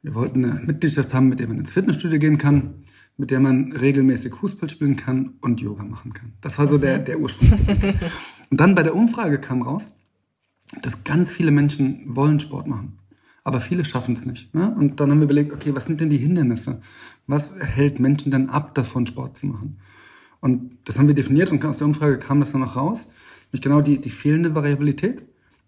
wir 0.00 0.14
wollten 0.14 0.44
eine 0.44 0.60
Mitgliedschaft 0.64 1.12
haben, 1.12 1.28
mit 1.28 1.40
der 1.40 1.48
man 1.48 1.58
ins 1.58 1.70
Fitnessstudio 1.70 2.18
gehen 2.18 2.38
kann 2.38 2.82
mit 3.22 3.30
der 3.30 3.38
man 3.38 3.70
regelmäßig 3.70 4.34
Fußball 4.34 4.68
spielen 4.68 4.96
kann 4.96 5.34
und 5.42 5.60
Yoga 5.60 5.84
machen 5.84 6.12
kann. 6.12 6.32
Das 6.40 6.58
war 6.58 6.66
so 6.66 6.76
der, 6.76 6.98
der 6.98 7.20
Ursprung. 7.20 7.52
und 8.50 8.60
dann 8.60 8.74
bei 8.74 8.82
der 8.82 8.96
Umfrage 8.96 9.38
kam 9.38 9.62
raus, 9.62 9.96
dass 10.82 11.04
ganz 11.04 11.30
viele 11.30 11.52
Menschen 11.52 12.02
wollen 12.04 12.40
Sport 12.40 12.66
machen. 12.66 12.98
Aber 13.44 13.60
viele 13.60 13.84
schaffen 13.84 14.14
es 14.14 14.26
nicht. 14.26 14.52
Ne? 14.56 14.74
Und 14.76 14.98
dann 14.98 15.12
haben 15.12 15.20
wir 15.20 15.26
überlegt, 15.26 15.52
okay, 15.52 15.72
was 15.72 15.84
sind 15.84 16.00
denn 16.00 16.10
die 16.10 16.16
Hindernisse? 16.16 16.80
Was 17.28 17.56
hält 17.60 18.00
Menschen 18.00 18.32
denn 18.32 18.50
ab, 18.50 18.74
davon 18.74 19.06
Sport 19.06 19.36
zu 19.36 19.46
machen? 19.46 19.78
Und 20.40 20.78
das 20.82 20.98
haben 20.98 21.06
wir 21.06 21.14
definiert 21.14 21.52
und 21.52 21.64
aus 21.64 21.78
der 21.78 21.86
Umfrage 21.86 22.18
kam 22.18 22.40
das 22.40 22.50
dann 22.50 22.62
noch 22.62 22.74
raus. 22.74 23.08
Nicht 23.52 23.62
genau 23.62 23.82
die, 23.82 24.00
die 24.00 24.10
fehlende 24.10 24.56
Variabilität. 24.56 25.22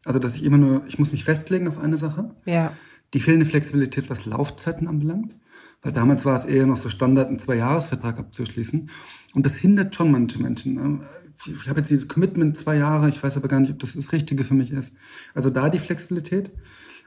Also, 0.04 0.18
dass 0.18 0.34
ich 0.34 0.42
immer 0.42 0.58
nur, 0.58 0.84
ich 0.88 0.98
muss 0.98 1.12
mich 1.12 1.22
festlegen 1.22 1.68
auf 1.68 1.78
eine 1.78 1.98
Sache. 1.98 2.34
Ja. 2.46 2.72
Die 3.12 3.20
fehlende 3.20 3.46
Flexibilität, 3.46 4.10
was 4.10 4.26
Laufzeiten 4.26 4.88
anbelangt. 4.88 5.36
Weil 5.84 5.92
damals 5.92 6.24
war 6.24 6.34
es 6.34 6.44
eher 6.44 6.66
noch 6.66 6.76
so 6.76 6.88
Standard, 6.88 7.28
einen 7.28 7.38
Zwei-Jahres-Vertrag 7.38 8.18
abzuschließen. 8.18 8.90
Und 9.34 9.46
das 9.46 9.54
hindert 9.54 9.94
schon 9.94 10.10
manche 10.10 10.42
Menschen. 10.42 10.74
Ne? 10.74 11.00
ich 11.46 11.68
habe 11.68 11.80
jetzt 11.80 11.90
dieses 11.90 12.08
Commitment 12.08 12.56
zwei 12.56 12.76
Jahre, 12.76 13.08
ich 13.08 13.22
weiß 13.22 13.36
aber 13.36 13.48
gar 13.48 13.60
nicht, 13.60 13.70
ob 13.70 13.78
das 13.78 13.92
das 13.92 14.12
Richtige 14.12 14.44
für 14.44 14.54
mich 14.54 14.70
ist. 14.70 14.96
Also 15.34 15.50
da 15.50 15.68
die 15.68 15.78
Flexibilität. 15.78 16.50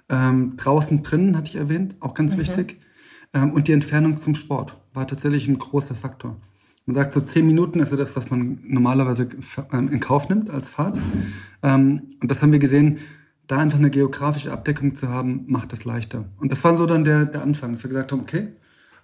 Ähm, 0.09 0.55
draußen, 0.55 1.03
drinnen 1.03 1.35
hatte 1.35 1.47
ich 1.47 1.55
erwähnt, 1.55 1.95
auch 1.99 2.13
ganz 2.13 2.35
mhm. 2.35 2.41
wichtig. 2.41 2.77
Ähm, 3.33 3.51
und 3.51 3.67
die 3.67 3.73
Entfernung 3.73 4.15
zum 4.15 4.35
Sport 4.35 4.77
war 4.93 5.07
tatsächlich 5.07 5.47
ein 5.47 5.57
großer 5.57 5.95
Faktor. 5.95 6.37
Man 6.85 6.93
sagt, 6.93 7.11
so 7.11 7.19
zehn 7.19 7.45
Minuten 7.45 7.79
ist 7.79 7.89
so 7.89 7.97
das, 7.97 8.15
was 8.15 8.29
man 8.29 8.59
normalerweise 8.63 9.27
ähm, 9.73 9.89
in 9.91 9.99
Kauf 9.99 10.29
nimmt 10.29 10.49
als 10.49 10.69
Fahrt. 10.69 10.97
Ähm, 11.61 12.15
und 12.21 12.31
das 12.31 12.41
haben 12.41 12.53
wir 12.53 12.59
gesehen, 12.59 12.99
da 13.47 13.57
einfach 13.57 13.79
eine 13.79 13.89
geografische 13.89 14.51
Abdeckung 14.51 14.95
zu 14.95 15.09
haben, 15.09 15.45
macht 15.47 15.73
es 15.73 15.83
leichter. 15.83 16.25
Und 16.37 16.51
das 16.51 16.63
war 16.63 16.77
so 16.77 16.85
dann 16.85 17.03
der, 17.03 17.25
der 17.25 17.41
Anfang, 17.41 17.71
dass 17.71 17.83
wir 17.83 17.89
gesagt 17.89 18.11
haben, 18.11 18.21
okay, 18.21 18.49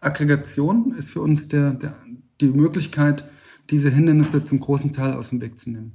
Aggregation 0.05 0.93
ist 0.97 1.09
für 1.09 1.21
uns 1.21 1.47
der, 1.47 1.71
der, 1.71 1.95
die 2.41 2.47
Möglichkeit, 2.47 3.23
diese 3.69 3.89
Hindernisse 3.89 4.43
zum 4.43 4.59
großen 4.59 4.93
Teil 4.93 5.13
aus 5.13 5.29
dem 5.29 5.41
Weg 5.41 5.57
zu 5.57 5.69
nehmen. 5.69 5.93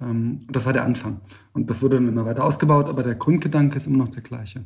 Ähm, 0.00 0.46
das 0.50 0.66
war 0.66 0.72
der 0.72 0.84
Anfang. 0.84 1.20
Und 1.52 1.70
das 1.70 1.82
wurde 1.82 1.96
dann 1.96 2.08
immer 2.08 2.26
weiter 2.26 2.44
ausgebaut, 2.44 2.86
aber 2.86 3.02
der 3.02 3.14
Grundgedanke 3.14 3.76
ist 3.76 3.86
immer 3.86 3.98
noch 3.98 4.10
der 4.10 4.22
gleiche. 4.22 4.64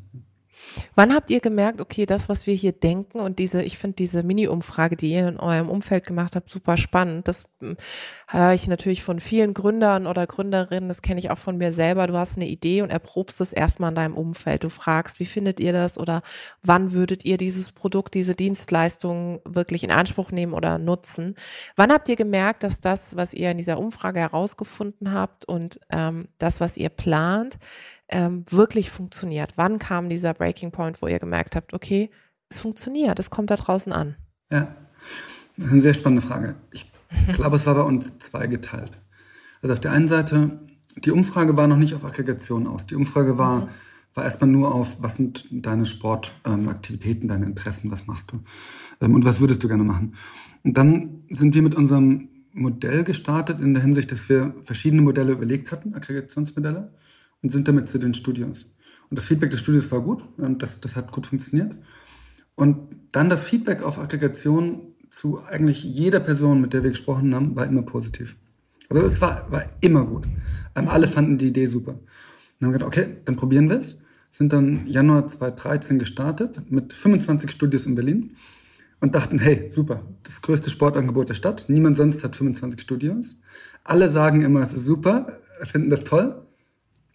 Wann 0.95 1.15
habt 1.15 1.31
ihr 1.31 1.41
gemerkt, 1.41 1.81
okay, 1.81 2.07
das, 2.07 2.29
was 2.29 2.47
wir 2.47 2.55
hier 2.55 2.73
denken 2.73 3.21
und 3.21 3.39
diese, 3.39 3.63
ich 3.63 3.79
finde 3.79 3.97
diese 3.97 4.23
Mini-Umfrage, 4.23 4.97
die 4.97 5.13
ihr 5.13 5.29
in 5.29 5.39
eurem 5.39 5.69
Umfeld 5.69 6.07
gemacht 6.07 6.37
habt, 6.37 6.51
super 6.51 6.77
spannend. 6.77 7.29
Das 7.29 7.45
hm, 7.61 7.77
höre 8.29 8.53
ich 8.53 8.67
natürlich 8.67 9.03
von 9.03 9.21
vielen 9.21 9.55
Gründern 9.55 10.07
oder 10.07 10.27
Gründerinnen, 10.27 10.89
das 10.89 11.03
kenne 11.03 11.21
ich 11.21 11.31
auch 11.31 11.39
von 11.39 11.59
mir 11.59 11.73
selber. 11.73 12.07
Du 12.07 12.17
hast 12.17 12.37
eine 12.37 12.47
Idee 12.47 12.83
und 12.83 12.91
erprobst 12.91 13.41
es 13.41 13.53
erstmal 13.53 13.91
in 13.91 13.97
deinem 13.97 14.17
Umfeld. 14.17 14.65
Du 14.65 14.69
fragst, 14.69 15.21
wie 15.21 15.27
findet 15.27 15.61
ihr 15.61 15.73
das 15.73 15.99
oder 15.99 16.23
wann 16.63 16.93
würdet 16.93 17.25
ihr 17.25 17.37
dieses 17.37 17.73
Produkt, 17.73 18.15
diese 18.15 18.35
Dienstleistung 18.35 19.41
wirklich 19.45 19.85
in 19.85 19.91
Anspruch 19.91 20.31
nehmen 20.31 20.53
oder 20.53 20.79
nutzen? 20.79 21.35
Wann 21.77 21.93
habt 21.93 22.09
ihr 22.09 22.17
gemerkt, 22.17 22.63
dass 22.63 22.81
das, 22.81 23.17
was 23.17 23.35
ihr 23.35 23.51
in 23.51 23.57
dieser 23.57 23.79
Umfrage 23.79 24.21
herausgefunden 24.21 25.13
habt 25.13 25.45
und 25.45 25.81
ähm, 25.91 26.29
das, 26.39 26.61
was 26.61 26.77
ihr 26.77 26.89
plant, 26.89 27.59
ähm, 28.09 28.45
wirklich 28.51 28.91
funktioniert? 28.91 29.53
Wann 29.57 29.79
kam 29.79 30.09
dieser 30.09 30.35
Breaking 30.35 30.71
Point, 30.71 31.03
wo 31.03 31.07
ihr 31.07 31.19
gemerkt 31.19 31.57
habt, 31.57 31.75
okay, 31.75 32.11
es 32.51 32.59
funktioniert, 32.59 33.19
es 33.19 33.31
kommt 33.31 33.51
da 33.51 33.57
draußen 33.57 33.93
an? 33.93 34.17
Ja, 34.51 34.75
eine 35.59 35.81
sehr 35.81 35.95
spannende 35.95 36.27
Frage. 36.27 36.57
Ich 36.71 36.91
glaube, 37.33 37.57
es 37.57 37.67
war 37.67 37.75
bei 37.75 37.83
uns 37.83 38.19
zweigeteilt. 38.19 39.01
Also 39.63 39.73
auf 39.73 39.81
der 39.81 39.93
einen 39.93 40.09
Seite, 40.09 40.61
die 40.97 41.11
Umfrage 41.11 41.57
war 41.57 41.67
noch 41.67 41.77
nicht 41.77 41.95
auf 41.95 42.05
Aggregation 42.05 42.67
aus. 42.67 42.87
Die 42.87 42.95
Umfrage 42.95 43.39
war, 43.39 43.63
mhm. 43.63 43.69
war 44.15 44.25
erstmal 44.25 44.51
nur 44.51 44.75
auf, 44.75 44.97
was 45.01 45.17
sind 45.17 45.47
deine 45.51 45.87
Sportaktivitäten, 45.87 47.23
ähm, 47.23 47.29
deine 47.29 47.47
Interessen, 47.47 47.91
was 47.91 48.07
machst 48.07 48.33
du 48.33 48.41
ähm, 49.01 49.15
und 49.15 49.25
was 49.25 49.41
würdest 49.41 49.63
du 49.63 49.69
gerne 49.69 49.85
machen. 49.85 50.15
Und 50.65 50.77
dann 50.77 51.25
sind 51.31 51.55
wir 51.55 51.63
mit 51.63 51.75
unserem 51.75 52.29
Modell 52.53 53.05
gestartet 53.05 53.61
in 53.61 53.75
der 53.75 53.83
Hinsicht, 53.83 54.11
dass 54.11 54.29
wir 54.29 54.55
verschiedene 54.63 55.03
Modelle 55.03 55.33
überlegt 55.33 55.71
hatten, 55.71 55.95
Aggregationsmodelle 55.95 56.91
und 57.43 57.51
sind 57.51 57.69
damit 57.69 57.89
zu 57.89 57.99
den 57.99 58.15
Studios. 58.15 58.75
Und 59.11 59.17
das 59.19 59.25
Feedback 59.25 59.51
des 59.51 59.61
Studios 59.61 59.91
war 59.91 60.01
gut 60.01 60.23
das, 60.37 60.81
das 60.81 60.97
hat 60.97 61.13
gut 61.13 61.27
funktioniert. 61.27 61.75
Und 62.55 62.97
dann 63.13 63.31
das 63.31 63.41
Feedback 63.41 63.83
auf 63.83 63.99
Aggregation 63.99 64.95
zu 65.11 65.43
eigentlich 65.45 65.85
jeder 65.85 66.21
Person, 66.21 66.61
mit 66.61 66.73
der 66.73 66.83
wir 66.83 66.91
gesprochen 66.91 67.35
haben, 67.35 67.57
war 67.57 67.67
immer 67.67 67.83
positiv. 67.83 68.37
Also 68.89 69.05
es 69.05 69.21
war, 69.21 69.51
war 69.51 69.65
immer 69.81 70.05
gut. 70.05 70.25
Ähm, 70.75 70.89
alle 70.89 71.09
fanden 71.09 71.39
die 71.39 71.49
Idee 71.49 71.67
super. 71.67 71.93
Und 71.93 72.67
haben 72.67 72.73
gedacht, 72.73 72.89
okay, 72.89 73.17
dann 73.25 73.37
probieren 73.37 73.69
wir 73.69 73.79
es. 73.79 73.99
Sind 74.31 74.53
dann 74.53 74.87
Januar 74.87 75.27
2013 75.27 75.99
gestartet 75.99 76.71
mit 76.71 76.93
25 76.93 77.51
Studios 77.51 77.87
in 77.87 77.95
Berlin 77.95 78.37
und 79.01 79.15
dachten, 79.15 79.39
hey, 79.39 79.71
super, 79.71 80.03
das 80.25 80.43
größte 80.43 80.69
Sportangebot 80.69 81.29
der 81.29 81.35
Stadt. 81.35 81.67
Niemand 81.69 81.97
sonst 81.97 82.25
hat 82.25 82.37
25 82.37 82.81
Studios. 82.81 83.39
Alle 83.85 84.11
sagen 84.11 84.43
immer, 84.43 84.63
es 84.63 84.73
ist 84.73 84.85
super, 84.85 85.39
finden 85.63 85.89
das 85.91 86.05
toll 86.05 86.43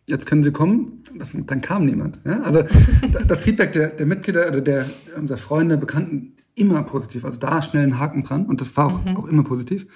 jetzt 0.07 0.25
können 0.25 0.43
Sie 0.43 0.51
kommen. 0.51 1.03
Das, 1.17 1.35
dann 1.35 1.61
kam 1.61 1.85
niemand. 1.85 2.19
Ja? 2.25 2.41
Also 2.41 2.63
das 3.27 3.41
Feedback 3.41 3.71
der, 3.71 3.89
der 3.89 4.05
Mitglieder 4.05 4.47
oder 4.47 4.61
der 4.61 4.85
unserer 5.17 5.37
Freunde, 5.37 5.77
Bekannten 5.77 6.33
immer 6.55 6.83
positiv. 6.83 7.25
Also 7.25 7.39
da 7.39 7.61
schnell 7.61 7.83
ein 7.83 7.99
Haken 7.99 8.23
dran 8.23 8.45
und 8.45 8.61
das 8.61 8.75
war 8.77 8.87
auch, 8.87 9.05
mhm. 9.05 9.17
auch 9.17 9.27
immer 9.27 9.43
positiv. 9.43 9.87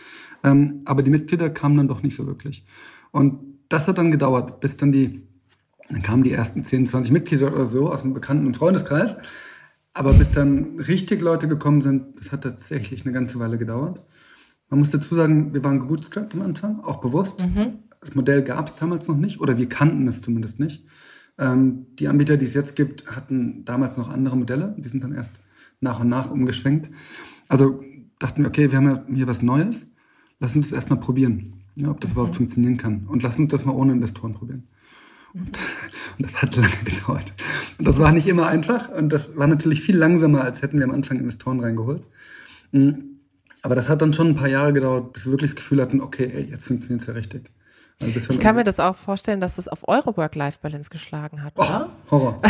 Ähm, 0.43 0.81
aber 0.85 1.03
die 1.03 1.11
Mitglieder 1.11 1.49
kamen 1.49 1.77
dann 1.77 1.87
doch 1.87 2.03
nicht 2.03 2.15
so 2.15 2.25
wirklich. 2.25 2.65
Und 3.11 3.39
das 3.69 3.87
hat 3.87 3.97
dann 3.97 4.11
gedauert, 4.11 4.59
bis 4.59 4.77
dann 4.77 4.91
die, 4.91 5.23
dann 5.89 6.01
kamen 6.01 6.23
die 6.23 6.31
ersten 6.31 6.63
10, 6.63 6.85
20 6.87 7.11
Mitglieder 7.11 7.53
oder 7.53 7.65
so 7.65 7.91
aus 7.91 8.01
dem 8.01 8.13
Bekannten- 8.13 8.47
und 8.47 8.57
Freundeskreis. 8.57 9.17
Aber 9.93 10.13
bis 10.13 10.31
dann 10.31 10.79
richtig 10.79 11.21
Leute 11.21 11.47
gekommen 11.47 11.81
sind, 11.81 12.19
das 12.19 12.31
hat 12.31 12.43
tatsächlich 12.43 13.03
eine 13.03 13.13
ganze 13.13 13.39
Weile 13.39 13.57
gedauert. 13.57 13.99
Man 14.69 14.79
muss 14.79 14.91
dazu 14.91 15.15
sagen, 15.15 15.53
wir 15.53 15.63
waren 15.63 15.79
gebootstrapped 15.79 16.33
am 16.33 16.41
Anfang, 16.41 16.81
auch 16.81 16.97
bewusst. 16.97 17.41
Mhm. 17.41 17.79
Das 18.00 18.16
Modell 18.16 18.44
gab 18.44 18.68
es 18.68 18.75
damals 18.75 19.08
noch 19.08 19.18
nicht 19.18 19.39
oder 19.39 19.58
wir 19.58 19.70
kannten 19.70 20.08
es 20.08 20.22
zumindest 20.22 20.60
nicht. 20.60 20.86
Ähm, 21.38 21.88
die 22.00 22.08
Anbieter, 22.08 22.38
die 22.38 22.46
es 22.46 22.54
jetzt 22.54 22.75
gibt, 22.75 23.08
hatten 23.08 23.63
damals 23.66 23.98
noch 23.98 24.10
andere 24.10 24.38
Modelle. 24.38 24.75
Die 24.77 24.89
sind 24.89 25.04
dann 25.04 25.13
erst 25.13 25.34
nach 25.80 26.00
und 26.00 26.10
nach 26.10 26.32
umgeschwenkt. 26.32 26.89
Also 27.48 27.84
dachten 28.20 28.42
wir, 28.42 28.50
okay, 28.50 28.72
wir 28.72 28.77
haben 28.77 28.89
ja 28.89 29.04
hier 29.13 29.27
was 29.27 29.42
Neues. 29.42 29.92
Lass 30.39 30.56
uns 30.56 30.68
das 30.70 30.75
erstmal 30.75 31.00
probieren, 31.00 31.54
ja, 31.75 31.89
ob 31.89 32.01
das 32.01 32.12
mhm. 32.12 32.16
überhaupt 32.16 32.36
funktionieren 32.36 32.77
kann. 32.77 33.08
Und 33.08 33.24
lass 33.24 33.39
uns 33.39 33.51
das 33.51 33.66
mal 33.66 33.74
ohne 33.74 33.94
Investoren 33.94 34.34
probieren. 34.34 34.68
Und, 35.34 35.58
und, 36.18 36.25
das 36.25 36.42
hat 36.42 36.56
lange 36.56 36.70
gedauert. 36.84 37.34
Und 37.77 37.88
das 37.88 38.00
war 38.00 38.12
nicht 38.12 38.27
immer 38.27 38.48
einfach. 38.48 38.89
Und 38.89 39.10
das 39.13 39.38
war 39.38 39.48
natürlich 39.48 39.82
viel 39.82 39.98
langsamer, 39.98 40.42
als 40.42 40.62
hätten 40.62 40.77
wir 40.77 40.86
am 40.86 40.92
Anfang 40.92 41.20
Investoren 41.20 41.60
reingeholt. 41.60 42.04
Mhm. 42.72 43.20
Aber 43.62 43.75
das 43.75 43.89
hat 43.89 44.01
dann 44.01 44.13
schon 44.13 44.27
ein 44.27 44.36
paar 44.36 44.50
Jahre 44.50 44.74
gedauert, 44.74 45.13
bis 45.13 45.25
wir 45.25 45.34
wirklich 45.34 45.51
das 45.51 45.58
Gefühl 45.58 45.82
hatten, 45.82 46.00
okay, 46.01 46.32
ey, 46.34 46.48
jetzt 46.50 46.66
funktioniert 46.66 47.01
es 47.01 47.08
ja 47.08 47.13
richtig. 47.13 47.51
Ich 48.00 48.39
kann 48.39 48.56
mir 48.56 48.63
das 48.63 48.80
auch 48.80 48.96
vorstellen, 48.96 49.42
dass 49.42 49.58
es 49.58 49.68
auf 49.68 49.88
eure 49.88 50.16
Work-Life-Balance 50.16 50.89
geschlagen 50.92 51.44
hat, 51.44 51.58
oder? 51.58 51.89
Oh, 52.06 52.12
Horror. 52.12 52.42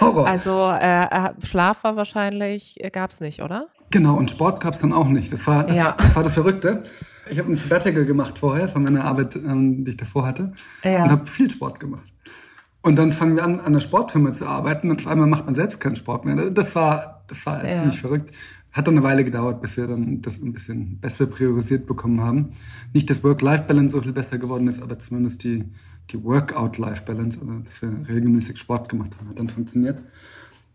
Horror. 0.00 0.26
also 0.28 0.70
äh, 0.70 1.04
äh 1.04 1.30
Schlaf 1.44 1.82
war 1.82 1.96
wahrscheinlich, 1.96 2.82
äh, 2.82 2.90
gab 2.90 3.10
es 3.10 3.20
nicht, 3.20 3.42
oder? 3.42 3.66
Genau, 3.90 4.16
und 4.16 4.30
Sport 4.30 4.60
gab 4.60 4.74
es 4.74 4.80
dann 4.80 4.92
auch 4.92 5.08
nicht. 5.08 5.32
Das 5.32 5.44
war 5.46 5.64
das, 5.64 5.76
ja. 5.76 5.96
das, 5.98 6.14
war 6.14 6.22
das 6.22 6.34
Verrückte. 6.34 6.84
Ich 7.28 7.38
habe 7.38 7.50
ein 7.50 7.56
Sabbatical 7.56 8.04
gemacht 8.04 8.38
vorher, 8.38 8.68
von 8.68 8.84
meiner 8.84 9.04
Arbeit, 9.04 9.34
ähm, 9.34 9.84
die 9.84 9.92
ich 9.92 9.96
davor 9.96 10.26
hatte, 10.26 10.52
ja. 10.84 11.02
und 11.04 11.10
habe 11.10 11.26
viel 11.26 11.50
Sport 11.50 11.80
gemacht. 11.80 12.12
Und 12.82 12.96
dann 12.96 13.12
fangen 13.12 13.36
wir 13.36 13.44
an, 13.44 13.60
an 13.60 13.72
der 13.72 13.80
Sportfirma 13.80 14.32
zu 14.32 14.46
arbeiten 14.46 14.90
und 14.90 15.00
auf 15.00 15.06
einmal 15.06 15.26
macht 15.26 15.46
man 15.46 15.54
selbst 15.54 15.80
keinen 15.80 15.96
Sport 15.96 16.24
mehr. 16.24 16.50
Das 16.50 16.74
war, 16.74 17.22
das 17.26 17.44
war 17.44 17.66
ja. 17.66 17.74
ziemlich 17.74 18.00
verrückt. 18.00 18.34
Hat 18.72 18.86
dann 18.86 18.96
eine 18.96 19.02
Weile 19.02 19.24
gedauert, 19.24 19.60
bis 19.60 19.76
wir 19.76 19.86
dann 19.86 20.22
das 20.22 20.40
ein 20.40 20.52
bisschen 20.52 20.98
besser 21.00 21.26
priorisiert 21.26 21.86
bekommen 21.86 22.20
haben. 22.20 22.50
Nicht, 22.92 23.10
dass 23.10 23.24
Work-Life-Balance 23.24 23.96
so 23.96 24.02
viel 24.02 24.12
besser 24.12 24.38
geworden 24.38 24.68
ist, 24.68 24.80
aber 24.80 24.98
zumindest 24.98 25.42
die, 25.42 25.64
die 26.10 26.22
Workout-Life-Balance, 26.22 27.40
also 27.40 27.52
dass 27.60 27.82
wir 27.82 27.92
regelmäßig 28.08 28.58
Sport 28.58 28.88
gemacht 28.88 29.16
haben, 29.18 29.28
hat 29.28 29.38
dann 29.38 29.48
funktioniert. 29.48 30.00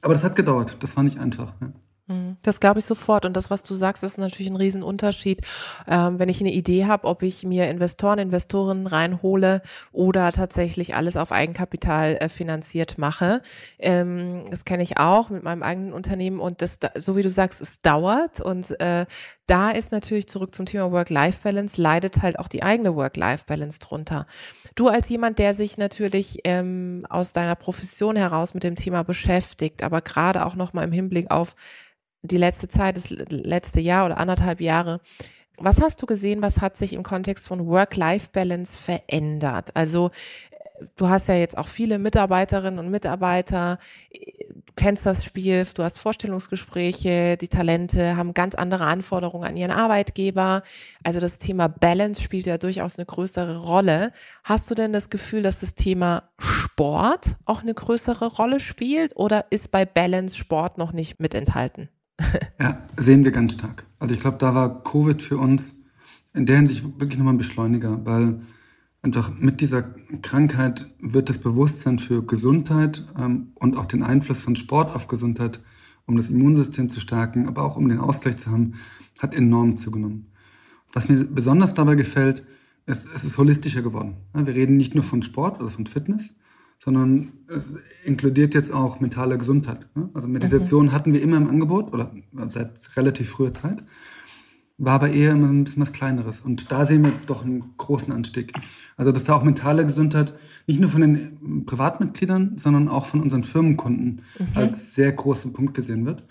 Aber 0.01 0.13
das 0.13 0.23
hat 0.23 0.35
gedauert, 0.35 0.77
das 0.81 0.95
war 0.95 1.03
nicht 1.03 1.19
einfach. 1.19 1.53
Ja. 1.61 1.71
Mhm. 2.07 2.37
Das 2.43 2.59
glaube 2.59 2.79
ich 2.79 2.85
sofort. 2.85 3.25
Und 3.25 3.35
das, 3.35 3.49
was 3.49 3.63
du 3.63 3.73
sagst, 3.73 4.03
ist 4.03 4.17
natürlich 4.17 4.49
ein 4.49 4.55
Riesenunterschied. 4.55 5.41
Ähm, 5.87 6.19
wenn 6.19 6.29
ich 6.29 6.39
eine 6.39 6.51
Idee 6.51 6.85
habe, 6.85 7.07
ob 7.07 7.23
ich 7.23 7.43
mir 7.43 7.67
Investoren, 7.69 8.19
Investorinnen 8.19 8.87
reinhole 8.87 9.61
oder 9.91 10.31
tatsächlich 10.31 10.95
alles 10.95 11.17
auf 11.17 11.31
Eigenkapital 11.31 12.17
äh, 12.17 12.29
finanziert 12.29 12.97
mache. 12.97 13.41
Ähm, 13.79 14.45
das 14.51 14.65
kenne 14.65 14.83
ich 14.83 14.97
auch 14.97 15.29
mit 15.29 15.43
meinem 15.43 15.63
eigenen 15.63 15.93
Unternehmen. 15.93 16.39
Und 16.39 16.61
das, 16.61 16.77
so 16.95 17.15
wie 17.15 17.23
du 17.23 17.29
sagst, 17.29 17.59
es 17.61 17.81
dauert. 17.81 18.39
Und 18.39 18.79
äh, 18.79 19.07
da 19.47 19.71
ist 19.71 19.91
natürlich 19.91 20.27
zurück 20.27 20.53
zum 20.53 20.65
Thema 20.65 20.91
Work-Life-Balance, 20.91 21.81
leidet 21.81 22.21
halt 22.21 22.37
auch 22.39 22.47
die 22.47 22.63
eigene 22.63 22.95
Work-Life-Balance 22.95 23.79
drunter. 23.79 24.27
Du 24.75 24.89
als 24.89 25.09
jemand, 25.09 25.39
der 25.39 25.53
sich 25.53 25.77
natürlich 25.77 26.39
ähm, 26.43 27.05
aus 27.09 27.31
deiner 27.31 27.55
Profession 27.55 28.15
heraus 28.15 28.53
mit 28.53 28.63
dem 28.63 28.75
Thema 28.75 29.03
beschäftigt, 29.03 29.83
aber 29.83 30.01
gerade 30.01 30.45
auch 30.45 30.55
nochmal 30.55 30.85
im 30.85 30.91
Hinblick 30.91 31.31
auf 31.31 31.55
die 32.27 32.37
letzte 32.37 32.67
Zeit, 32.67 32.97
das 32.97 33.09
letzte 33.09 33.79
Jahr 33.79 34.05
oder 34.05 34.17
anderthalb 34.17 34.61
Jahre. 34.61 34.99
Was 35.57 35.81
hast 35.81 36.01
du 36.01 36.05
gesehen, 36.05 36.41
was 36.41 36.59
hat 36.61 36.75
sich 36.75 36.93
im 36.93 37.03
Kontext 37.03 37.47
von 37.47 37.65
Work-Life-Balance 37.67 38.77
verändert? 38.77 39.75
Also 39.75 40.11
du 40.95 41.09
hast 41.09 41.27
ja 41.27 41.35
jetzt 41.35 41.57
auch 41.57 41.67
viele 41.67 41.99
Mitarbeiterinnen 41.99 42.79
und 42.79 42.91
Mitarbeiter, 42.91 43.79
du 44.11 44.73
kennst 44.75 45.05
das 45.05 45.23
Spiel, 45.23 45.65
du 45.73 45.83
hast 45.83 45.99
Vorstellungsgespräche, 45.99 47.37
die 47.37 47.47
Talente 47.47 48.17
haben 48.17 48.33
ganz 48.33 48.55
andere 48.55 48.85
Anforderungen 48.85 49.45
an 49.45 49.57
ihren 49.57 49.71
Arbeitgeber. 49.71 50.63
Also 51.03 51.19
das 51.19 51.37
Thema 51.37 51.67
Balance 51.67 52.21
spielt 52.21 52.45
ja 52.45 52.57
durchaus 52.57 52.97
eine 52.97 53.05
größere 53.05 53.59
Rolle. 53.59 54.11
Hast 54.43 54.69
du 54.69 54.75
denn 54.75 54.93
das 54.93 55.09
Gefühl, 55.09 55.41
dass 55.41 55.59
das 55.59 55.75
Thema 55.75 56.29
Sport 56.37 57.37
auch 57.45 57.61
eine 57.61 57.73
größere 57.73 58.27
Rolle 58.27 58.59
spielt 58.59 59.15
oder 59.15 59.45
ist 59.49 59.71
bei 59.71 59.85
Balance 59.85 60.35
Sport 60.35 60.77
noch 60.77 60.91
nicht 60.91 61.19
mit 61.19 61.33
enthalten? 61.33 61.89
ja, 62.59 62.85
sehen 62.97 63.23
wir 63.23 63.31
ganz 63.31 63.53
stark. 63.53 63.85
Also 63.99 64.13
ich 64.13 64.19
glaube, 64.19 64.37
da 64.37 64.53
war 64.55 64.83
Covid 64.83 65.21
für 65.21 65.37
uns 65.37 65.75
in 66.33 66.45
der 66.45 66.57
Hinsicht 66.57 66.83
wirklich 66.99 67.17
nochmal 67.17 67.33
ein 67.33 67.39
Beschleuniger, 67.39 68.05
weil 68.05 68.41
einfach 69.01 69.31
mit 69.37 69.61
dieser 69.61 69.83
Krankheit 70.21 70.87
wird 70.99 71.29
das 71.29 71.37
Bewusstsein 71.37 71.99
für 71.99 72.25
Gesundheit 72.25 73.05
ähm, 73.17 73.51
und 73.55 73.77
auch 73.77 73.85
den 73.85 74.03
Einfluss 74.03 74.39
von 74.39 74.55
Sport 74.55 74.93
auf 74.93 75.07
Gesundheit, 75.07 75.59
um 76.05 76.15
das 76.15 76.29
Immunsystem 76.29 76.89
zu 76.89 76.99
stärken, 76.99 77.47
aber 77.47 77.63
auch 77.63 77.77
um 77.77 77.87
den 77.87 77.99
Ausgleich 77.99 78.37
zu 78.37 78.51
haben, 78.51 78.73
hat 79.19 79.33
enorm 79.33 79.77
zugenommen. 79.77 80.31
Was 80.91 81.07
mir 81.07 81.23
besonders 81.25 81.73
dabei 81.73 81.95
gefällt, 81.95 82.45
es, 82.85 83.05
es 83.05 83.23
ist 83.23 83.37
holistischer 83.37 83.81
geworden. 83.81 84.17
Wir 84.33 84.53
reden 84.53 84.77
nicht 84.77 84.95
nur 84.95 85.03
von 85.03 85.23
Sport, 85.23 85.59
also 85.59 85.71
von 85.71 85.85
Fitness, 85.85 86.35
sondern 86.79 87.31
es 87.47 87.73
inkludiert 88.03 88.53
jetzt 88.53 88.71
auch 88.71 88.99
mentale 88.99 89.37
Gesundheit. 89.37 89.87
Also 90.13 90.27
Meditation 90.27 90.87
mhm. 90.87 90.91
hatten 90.91 91.13
wir 91.13 91.21
immer 91.21 91.37
im 91.37 91.49
Angebot 91.49 91.93
oder 91.93 92.11
seit 92.47 92.95
relativ 92.95 93.29
früher 93.29 93.53
Zeit, 93.53 93.83
war 94.77 94.95
aber 94.95 95.09
eher 95.09 95.31
immer 95.31 95.49
ein 95.49 95.63
bisschen 95.63 95.81
was 95.81 95.93
Kleineres. 95.93 96.41
Und 96.41 96.71
da 96.71 96.85
sehen 96.85 97.01
wir 97.01 97.09
jetzt 97.09 97.29
doch 97.29 97.43
einen 97.43 97.75
großen 97.77 98.13
Anstieg. 98.13 98.53
Also 98.97 99.11
dass 99.11 99.23
da 99.23 99.35
auch 99.35 99.43
mentale 99.43 99.85
Gesundheit 99.85 100.33
nicht 100.67 100.79
nur 100.79 100.89
von 100.89 101.01
den 101.01 101.65
Privatmitgliedern, 101.65 102.57
sondern 102.57 102.89
auch 102.89 103.05
von 103.05 103.21
unseren 103.21 103.43
Firmenkunden 103.43 104.21
mhm. 104.37 104.47
als 104.53 104.93
sehr 104.93 105.11
großen 105.11 105.53
Punkt 105.53 105.73
gesehen 105.73 106.05
wird. 106.05 106.23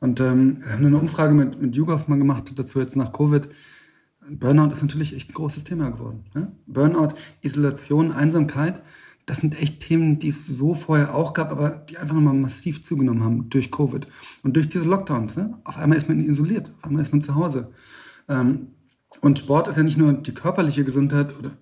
Und 0.00 0.20
ähm, 0.20 0.58
wir 0.62 0.72
haben 0.72 0.84
eine 0.84 0.98
Umfrage 0.98 1.32
mit, 1.32 1.60
mit 1.62 1.76
YouGov 1.76 2.08
mal 2.08 2.18
gemacht 2.18 2.52
dazu 2.56 2.80
jetzt 2.80 2.96
nach 2.96 3.12
Covid. 3.12 3.48
Burnout 4.28 4.72
ist 4.72 4.82
natürlich 4.82 5.14
echt 5.14 5.30
ein 5.30 5.34
großes 5.34 5.64
Thema 5.64 5.90
geworden. 5.90 6.24
Ne? 6.34 6.50
Burnout, 6.66 7.14
Isolation, 7.40 8.10
Einsamkeit, 8.10 8.82
das 9.26 9.38
sind 9.38 9.60
echt 9.60 9.80
Themen, 9.80 10.18
die 10.18 10.28
es 10.28 10.46
so 10.46 10.74
vorher 10.74 11.14
auch 11.14 11.32
gab, 11.32 11.50
aber 11.50 11.70
die 11.70 11.98
einfach 11.98 12.14
nochmal 12.14 12.34
massiv 12.34 12.82
zugenommen 12.82 13.22
haben 13.22 13.48
durch 13.50 13.70
Covid. 13.70 14.06
Und 14.42 14.56
durch 14.56 14.68
diese 14.68 14.88
Lockdowns. 14.88 15.36
Ne? 15.36 15.58
Auf 15.64 15.76
einmal 15.76 15.98
ist 15.98 16.08
man 16.08 16.20
isoliert, 16.20 16.72
auf 16.78 16.84
einmal 16.84 17.02
ist 17.02 17.12
man 17.12 17.20
zu 17.20 17.34
Hause. 17.34 17.72
Ähm, 18.28 18.68
und 19.20 19.38
Sport 19.38 19.68
ist 19.68 19.76
ja 19.76 19.82
nicht 19.82 19.98
nur 19.98 20.12
die 20.12 20.34
körperliche 20.34 20.84
Gesundheit, 20.84 21.38
oder 21.38 21.52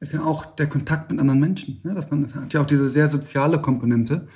ist 0.00 0.12
ja 0.12 0.24
auch 0.24 0.46
der 0.46 0.68
Kontakt 0.68 1.10
mit 1.10 1.20
anderen 1.20 1.40
Menschen. 1.40 1.80
Ne? 1.84 1.94
Dass 1.94 2.10
man, 2.10 2.22
das 2.22 2.34
hat 2.34 2.52
ja 2.54 2.60
auch 2.62 2.66
diese 2.66 2.88
sehr 2.88 3.08
soziale 3.08 3.60
Komponente. 3.60 4.28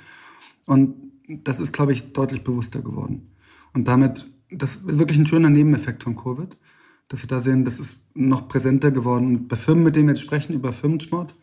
Und 0.65 0.95
das 1.27 1.59
ist, 1.59 1.73
glaube 1.73 1.93
ich, 1.93 2.13
deutlich 2.13 2.43
bewusster 2.43 2.81
geworden. 2.81 3.31
Und 3.73 3.87
damit, 3.87 4.29
das 4.49 4.75
ist 4.75 4.99
wirklich 4.99 5.17
ein 5.17 5.27
schöner 5.27 5.49
Nebeneffekt 5.49 6.03
von 6.03 6.15
Covid 6.15 6.57
dass 7.07 7.21
wir 7.21 7.27
da 7.27 7.41
sehen, 7.41 7.65
das 7.65 7.79
ist 7.79 7.99
noch 8.13 8.47
präsenter 8.47 8.91
geworden. 8.91 9.47
Bei 9.47 9.55
Firmen, 9.55 9.83
mit 9.83 9.95
denen 9.95 10.07
wir 10.07 10.15
jetzt 10.15 10.23
sprechen 10.23 10.53
über 10.53 10.73
Firmensport, 10.73 11.35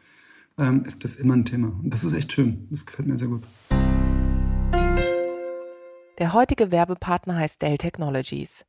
ähm, 0.59 0.85
ist 0.85 1.05
das 1.05 1.17
immer 1.17 1.35
ein 1.35 1.45
Thema. 1.45 1.69
Und 1.69 1.91
das 1.91 2.05
ist 2.05 2.13
echt 2.13 2.33
schön. 2.33 2.69
Das 2.71 2.87
gefällt 2.87 3.09
mir 3.09 3.19
sehr 3.19 3.29
gut. 3.29 3.45
Der 6.19 6.33
heutige 6.33 6.71
Werbepartner 6.71 7.37
heißt 7.37 7.61
Dell 7.61 7.77
Technologies. 7.77 8.65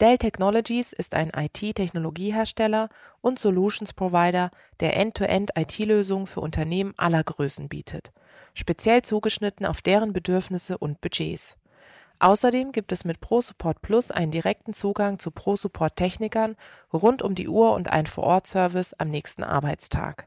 Dell 0.00 0.18
Technologies 0.18 0.92
ist 0.92 1.14
ein 1.14 1.30
IT-Technologiehersteller 1.34 2.90
und 3.22 3.38
Solutions 3.38 3.92
Provider, 3.92 4.50
der 4.80 4.96
End-to-End-IT-Lösungen 4.96 6.26
für 6.26 6.40
Unternehmen 6.40 6.92
aller 6.98 7.24
Größen 7.24 7.68
bietet, 7.68 8.12
speziell 8.52 9.02
zugeschnitten 9.02 9.64
auf 9.64 9.80
deren 9.80 10.12
Bedürfnisse 10.12 10.76
und 10.76 11.00
Budgets. 11.00 11.56
Außerdem 12.18 12.72
gibt 12.72 12.92
es 12.92 13.04
mit 13.04 13.20
ProSupport 13.20 13.80
Plus 13.82 14.10
einen 14.10 14.32
direkten 14.32 14.72
Zugang 14.72 15.18
zu 15.18 15.30
ProSupport-Technikern 15.30 16.56
rund 16.92 17.22
um 17.22 17.34
die 17.34 17.48
Uhr 17.48 17.72
und 17.72 17.90
einen 17.90 18.06
Vor-Ort-Service 18.06 18.94
am 18.94 19.08
nächsten 19.08 19.44
Arbeitstag. 19.44 20.26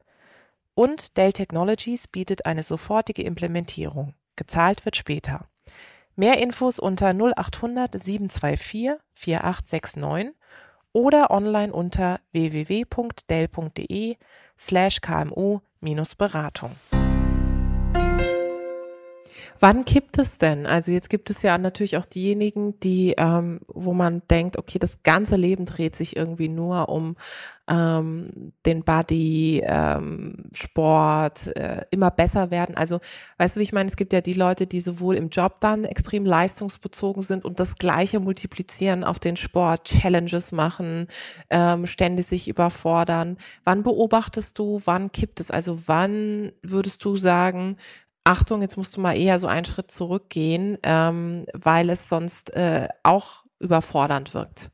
Und 0.80 1.18
Dell 1.18 1.34
Technologies 1.34 2.08
bietet 2.08 2.46
eine 2.46 2.64
sofortige 2.64 3.22
Implementierung. 3.22 4.14
Gezahlt 4.38 4.86
wird 4.86 4.96
später. 4.96 5.50
Mehr 6.16 6.38
Infos 6.38 6.80
unter 6.80 7.10
0800 7.10 8.02
724 8.02 8.92
4869 9.12 10.34
oder 10.94 11.32
online 11.32 11.74
unter 11.74 12.22
www.dell.de 12.32 14.16
slash 14.58 15.02
kmu-beratung. 15.02 16.72
Wann 19.62 19.84
kippt 19.84 20.18
es 20.18 20.38
denn? 20.38 20.66
Also 20.66 20.92
jetzt 20.92 21.10
gibt 21.10 21.30
es 21.30 21.42
ja 21.42 21.58
natürlich 21.58 21.98
auch 21.98 22.06
diejenigen, 22.06 22.80
die, 22.80 23.16
ähm, 23.18 23.60
wo 23.68 23.94
man 23.94 24.22
denkt, 24.32 24.58
okay, 24.58 24.80
das 24.80 25.04
ganze 25.04 25.36
Leben 25.36 25.66
dreht 25.66 25.98
sich 25.98 26.16
irgendwie 26.16 26.48
nur 26.48 26.88
um 26.88 27.18
ähm, 27.70 28.54
den 28.66 28.84
Body, 28.84 29.62
ähm, 29.64 30.50
Sport, 30.54 31.56
äh, 31.56 31.86
immer 31.92 32.12
besser 32.12 32.52
werden. 32.52 32.76
Also 32.76 33.00
weißt 33.38 33.56
du, 33.56 33.60
wie 33.60 33.64
ich 33.64 33.74
meine? 33.74 33.88
Es 33.88 33.96
gibt 33.96 34.12
ja 34.12 34.22
die 34.22 34.34
Leute, 34.34 34.68
die 34.68 34.80
sowohl 34.80 35.16
im 35.16 35.30
Job 35.30 35.58
dann 35.60 35.86
extrem 35.86 36.26
leistungsbezogen 36.26 37.22
sind 37.22 37.46
und 37.46 37.60
das 37.60 37.76
Gleiche 37.76 38.20
multiplizieren 38.20 39.04
auf 39.04 39.20
den 39.20 39.36
Sport, 39.36 39.86
Challenges 39.86 40.52
machen, 40.52 41.08
ähm, 41.50 41.86
ständig 41.86 42.26
sich 42.26 42.48
überfordern. 42.48 43.38
Wann 43.64 43.84
beobachtest 43.84 44.58
du, 44.58 44.82
wann 44.86 45.12
kippt 45.12 45.40
es? 45.40 45.52
Also 45.52 45.88
wann 45.88 46.52
würdest 46.64 47.06
du 47.06 47.18
sagen, 47.18 47.78
Achtung, 48.24 48.62
jetzt 48.62 48.78
musst 48.78 48.96
du 48.98 49.02
mal 49.02 49.18
eher 49.18 49.40
so 49.40 49.48
einen 49.48 49.66
Schritt 49.66 49.92
zurückgehen, 49.92 50.78
ähm, 50.84 51.46
weil 51.54 51.90
es 51.90 52.10
sonst 52.10 52.56
äh, 52.56 52.88
auch 53.04 53.46
überfordernd 53.60 54.34
wirkt. 54.34 54.70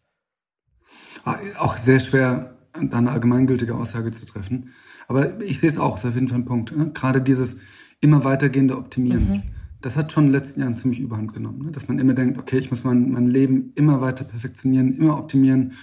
Ah, 1.24 1.38
auch 1.58 1.78
sehr 1.78 2.00
schwer, 2.00 2.55
da 2.82 2.98
eine 2.98 3.12
allgemeingültige 3.12 3.76
Aussage 3.76 4.12
zu 4.12 4.26
treffen. 4.26 4.70
Aber 5.08 5.42
ich 5.42 5.60
sehe 5.60 5.70
es 5.70 5.78
auch, 5.78 5.96
ist 5.96 6.06
auf 6.06 6.16
jeden 6.16 6.30
Fall 6.30 6.40
ein 6.40 6.46
Punkt. 6.46 6.76
Ne? 6.76 6.92
Gerade 6.94 7.22
dieses 7.22 7.60
immer 8.02 8.24
weitergehende 8.24 8.78
Optimieren. 8.78 9.30
Mhm. 9.30 9.44
Das 9.82 9.96
hat 9.96 10.12
schon 10.12 10.26
in 10.26 10.32
den 10.32 10.40
letzten 10.40 10.62
Jahren 10.62 10.76
ziemlich 10.76 11.00
überhand 11.00 11.34
genommen. 11.34 11.66
Ne? 11.66 11.72
Dass 11.72 11.88
man 11.88 12.00
immer 12.00 12.14
denkt, 12.14 12.40
okay, 12.40 12.58
ich 12.58 12.70
muss 12.70 12.84
mein, 12.84 13.12
mein 13.12 13.28
Leben 13.28 13.72
immer 13.76 14.02
weiter 14.02 14.24
perfektionieren, 14.24 14.94
immer 14.94 15.18
optimieren. 15.18 15.74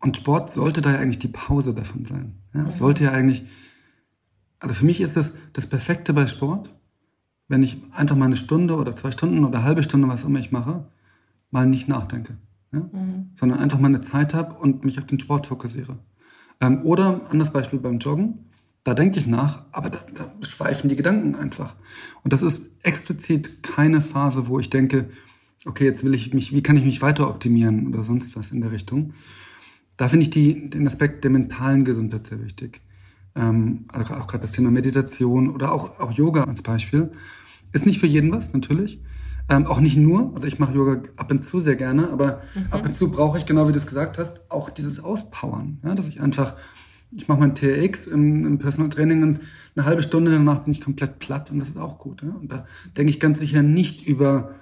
Und 0.00 0.16
Sport 0.16 0.50
sollte 0.50 0.80
da 0.80 0.92
ja 0.92 0.98
eigentlich 0.98 1.18
die 1.18 1.28
Pause 1.28 1.74
davon 1.74 2.04
sein. 2.04 2.34
Ja? 2.54 2.60
Mhm. 2.60 2.66
Es 2.66 2.78
sollte 2.78 3.04
ja 3.04 3.12
eigentlich 3.12 3.44
also 4.60 4.74
für 4.74 4.84
mich 4.84 5.00
ist 5.00 5.16
das 5.16 5.34
das 5.54 5.66
Perfekte 5.66 6.12
bei 6.12 6.26
Sport, 6.26 6.70
wenn 7.48 7.62
ich 7.62 7.82
einfach 7.92 8.14
mal 8.14 8.26
eine 8.26 8.36
Stunde 8.36 8.76
oder 8.76 8.94
zwei 8.94 9.10
Stunden 9.10 9.44
oder 9.44 9.64
halbe 9.64 9.82
Stunde, 9.82 10.06
was 10.06 10.22
immer 10.22 10.38
ich 10.38 10.52
mache, 10.52 10.86
mal 11.50 11.66
nicht 11.66 11.88
nachdenke. 11.88 12.36
Ja? 12.72 12.80
Mhm. 12.80 13.30
Sondern 13.34 13.58
einfach 13.58 13.78
mal 13.78 13.88
eine 13.88 14.00
Zeit 14.00 14.34
habe 14.34 14.54
und 14.54 14.84
mich 14.84 14.98
auf 14.98 15.06
den 15.06 15.18
Sport 15.18 15.46
fokussiere. 15.46 15.98
Ähm, 16.60 16.82
oder 16.82 17.30
anderes 17.30 17.52
Beispiel 17.52 17.78
beim 17.78 17.98
Joggen. 17.98 18.46
Da 18.82 18.94
denke 18.94 19.18
ich 19.18 19.26
nach, 19.26 19.64
aber 19.72 19.90
da, 19.90 20.00
da 20.14 20.32
schweifen 20.40 20.88
die 20.88 20.96
Gedanken 20.96 21.34
einfach. 21.34 21.76
Und 22.22 22.32
das 22.32 22.42
ist 22.42 22.70
explizit 22.82 23.62
keine 23.62 24.00
Phase, 24.00 24.46
wo 24.46 24.58
ich 24.58 24.70
denke, 24.70 25.10
okay, 25.66 25.84
jetzt 25.84 26.02
will 26.02 26.14
ich 26.14 26.32
mich, 26.32 26.52
wie 26.52 26.62
kann 26.62 26.78
ich 26.78 26.84
mich 26.84 27.02
weiter 27.02 27.28
optimieren 27.28 27.86
oder 27.86 28.02
sonst 28.02 28.36
was 28.36 28.52
in 28.52 28.62
der 28.62 28.72
Richtung. 28.72 29.12
Da 29.98 30.08
finde 30.08 30.24
ich 30.24 30.30
die, 30.30 30.70
den 30.70 30.86
Aspekt 30.86 31.24
der 31.24 31.30
mentalen 31.30 31.84
Gesundheit 31.84 32.24
sehr 32.24 32.42
wichtig 32.42 32.80
ähm, 33.34 33.84
also 33.88 34.14
auch 34.14 34.26
gerade 34.26 34.42
das 34.42 34.52
Thema 34.52 34.70
Meditation 34.70 35.50
oder 35.50 35.72
auch, 35.72 35.98
auch 36.00 36.12
Yoga 36.12 36.44
als 36.44 36.62
Beispiel, 36.62 37.10
ist 37.72 37.86
nicht 37.86 38.00
für 38.00 38.06
jeden 38.06 38.32
was, 38.32 38.52
natürlich. 38.52 39.00
Ähm, 39.50 39.66
auch 39.66 39.80
nicht 39.80 39.96
nur, 39.96 40.30
also 40.32 40.46
ich 40.46 40.60
mache 40.60 40.74
Yoga 40.74 41.02
ab 41.16 41.28
und 41.32 41.42
zu 41.42 41.58
sehr 41.58 41.74
gerne, 41.74 42.08
aber 42.10 42.40
mhm. 42.54 42.66
ab 42.70 42.84
und 42.84 42.94
zu 42.94 43.10
brauche 43.10 43.36
ich, 43.36 43.46
genau 43.46 43.66
wie 43.66 43.72
du 43.72 43.78
es 43.78 43.86
gesagt 43.86 44.16
hast, 44.16 44.48
auch 44.48 44.70
dieses 44.70 45.02
Auspowern. 45.02 45.78
Ja, 45.84 45.96
dass 45.96 46.06
ich 46.06 46.20
einfach, 46.20 46.54
ich 47.10 47.26
mache 47.26 47.40
mein 47.40 47.56
TRX 47.56 48.06
im, 48.06 48.46
im, 48.46 48.58
Personal 48.58 48.90
Training 48.90 49.24
und 49.24 49.40
eine 49.74 49.84
halbe 49.84 50.02
Stunde 50.02 50.30
danach 50.30 50.60
bin 50.60 50.72
ich 50.72 50.80
komplett 50.80 51.18
platt 51.18 51.50
und 51.50 51.58
das 51.58 51.70
ist 51.70 51.78
auch 51.78 51.98
gut. 51.98 52.22
Ja? 52.22 52.28
Und 52.28 52.52
da 52.52 52.64
denke 52.96 53.10
ich 53.10 53.18
ganz 53.18 53.40
sicher 53.40 53.64
nicht 53.64 54.06
über 54.06 54.52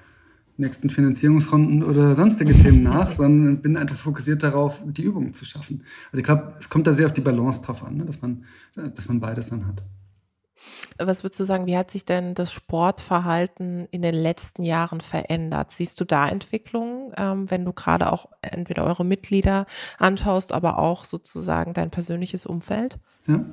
nächsten 0.56 0.88
Finanzierungsrunden 0.88 1.84
oder 1.84 2.14
sonstige 2.14 2.54
Themen 2.54 2.82
nach, 2.84 3.12
sondern 3.12 3.60
bin 3.60 3.76
einfach 3.76 3.96
fokussiert 3.96 4.42
darauf, 4.42 4.82
die 4.86 5.02
Übungen 5.02 5.34
zu 5.34 5.44
schaffen. 5.44 5.82
Also 6.06 6.18
ich 6.20 6.24
glaube, 6.24 6.54
es 6.58 6.70
kommt 6.70 6.86
da 6.86 6.94
sehr 6.94 7.04
auf 7.04 7.12
die 7.12 7.20
Balance 7.20 7.60
drauf 7.62 7.84
an, 7.84 7.98
ne? 7.98 8.06
dass, 8.06 8.22
man, 8.22 8.44
dass 8.74 9.06
man 9.06 9.20
beides 9.20 9.50
dann 9.50 9.66
hat. 9.66 9.82
Was 10.98 11.22
würdest 11.22 11.40
du 11.40 11.44
sagen, 11.44 11.66
wie 11.66 11.76
hat 11.76 11.90
sich 11.90 12.04
denn 12.04 12.34
das 12.34 12.52
Sportverhalten 12.52 13.86
in 13.90 14.02
den 14.02 14.14
letzten 14.14 14.62
Jahren 14.62 15.00
verändert? 15.00 15.70
Siehst 15.70 16.00
du 16.00 16.04
da 16.04 16.28
Entwicklungen, 16.28 17.12
ähm, 17.16 17.50
wenn 17.50 17.64
du 17.64 17.72
gerade 17.72 18.12
auch 18.12 18.28
entweder 18.42 18.84
eure 18.84 19.04
Mitglieder 19.04 19.66
anschaust, 19.98 20.52
aber 20.52 20.78
auch 20.78 21.04
sozusagen 21.04 21.72
dein 21.74 21.90
persönliches 21.90 22.46
Umfeld? 22.46 22.98
Ja, 23.26 23.44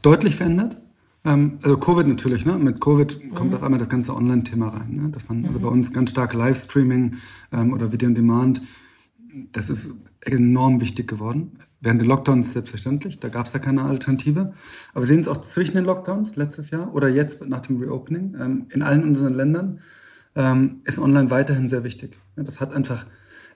deutlich 0.00 0.36
verändert. 0.36 0.76
Ähm, 1.24 1.58
also 1.62 1.76
Covid 1.76 2.06
natürlich, 2.06 2.44
ne? 2.44 2.58
Mit 2.58 2.80
Covid 2.80 3.34
kommt 3.34 3.50
mhm. 3.50 3.56
auf 3.56 3.62
einmal 3.62 3.78
das 3.78 3.88
ganze 3.88 4.14
Online-Thema 4.14 4.68
rein, 4.68 4.96
ne? 4.96 5.08
Dass 5.10 5.28
man, 5.28 5.46
also 5.46 5.60
bei 5.60 5.68
mhm. 5.68 5.74
uns 5.74 5.92
ganz 5.92 6.10
stark 6.10 6.34
Livestreaming 6.34 7.16
ähm, 7.52 7.72
oder 7.72 7.92
Video 7.92 8.08
on 8.08 8.14
Demand, 8.14 8.62
das 9.52 9.70
ist 9.70 9.94
enorm 10.20 10.80
wichtig 10.80 11.08
geworden. 11.08 11.58
Während 11.82 12.00
der 12.00 12.08
Lockdowns 12.08 12.52
selbstverständlich, 12.52 13.20
da 13.20 13.28
gab 13.28 13.46
es 13.46 13.52
ja 13.52 13.58
keine 13.58 13.82
Alternative. 13.82 14.54
Aber 14.92 15.02
wir 15.02 15.06
sehen 15.06 15.20
es 15.20 15.28
auch 15.28 15.40
zwischen 15.40 15.74
den 15.74 15.84
Lockdowns 15.84 16.36
letztes 16.36 16.70
Jahr 16.70 16.94
oder 16.94 17.08
jetzt 17.08 17.46
nach 17.46 17.60
dem 17.60 17.78
Reopening. 17.80 18.36
Ähm, 18.40 18.66
in 18.70 18.82
allen 18.82 19.04
unseren 19.04 19.34
Ländern 19.34 19.80
ähm, 20.34 20.80
ist 20.84 20.98
online 20.98 21.30
weiterhin 21.30 21.68
sehr 21.68 21.84
wichtig. 21.84 22.18
Ja, 22.36 22.44
das 22.44 22.60
hat 22.60 22.72
einfach, 22.72 23.06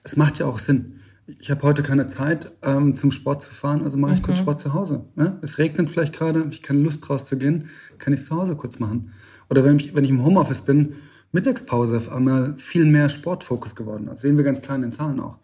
es 0.03 0.15
macht 0.15 0.37
ja 0.37 0.45
auch 0.45 0.59
Sinn 0.59 0.99
ich 1.39 1.51
habe 1.51 1.61
heute 1.63 1.83
keine 1.83 2.07
Zeit 2.07 2.53
ähm, 2.61 2.95
zum 2.95 3.11
Sport 3.11 3.41
zu 3.41 3.53
fahren, 3.53 3.83
also 3.83 3.97
mache 3.97 4.13
ich 4.13 4.19
mhm. 4.19 4.25
kurz 4.25 4.39
Sport 4.39 4.59
zu 4.59 4.73
Hause. 4.73 5.05
Ne? 5.15 5.37
Es 5.41 5.57
regnet 5.57 5.91
vielleicht 5.91 6.13
gerade, 6.13 6.47
ich 6.49 6.63
keine 6.63 6.79
Lust 6.79 7.09
rauszugehen, 7.09 7.69
kann 7.97 8.13
ich 8.13 8.21
es 8.21 8.27
zu 8.27 8.35
Hause 8.35 8.55
kurz 8.55 8.79
machen. 8.79 9.11
Oder 9.49 9.63
wenn 9.63 9.77
ich, 9.77 9.93
wenn 9.93 10.03
ich 10.03 10.09
im 10.09 10.23
Homeoffice 10.23 10.61
bin, 10.61 10.95
Mittagspause 11.33 11.97
auf 11.97 12.11
einmal 12.11 12.55
viel 12.57 12.85
mehr 12.85 13.09
Sportfokus 13.09 13.75
geworden. 13.75 14.05
Das 14.07 14.21
sehen 14.21 14.37
wir 14.37 14.43
ganz 14.43 14.61
klar 14.61 14.77
in 14.77 14.83
den 14.83 14.91
Zahlen 14.91 15.19
auch. 15.19 15.37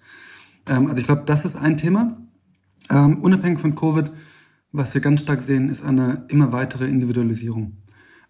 Ähm, 0.67 0.87
also 0.87 0.99
ich 0.99 1.05
glaube, 1.05 1.23
das 1.25 1.43
ist 1.43 1.57
ein 1.57 1.77
Thema. 1.77 2.17
Ähm, 2.89 3.19
unabhängig 3.21 3.59
von 3.59 3.75
Covid, 3.75 4.11
was 4.71 4.93
wir 4.93 5.01
ganz 5.01 5.21
stark 5.21 5.43
sehen, 5.43 5.69
ist 5.69 5.83
eine 5.83 6.25
immer 6.29 6.51
weitere 6.51 6.87
Individualisierung. 6.87 7.77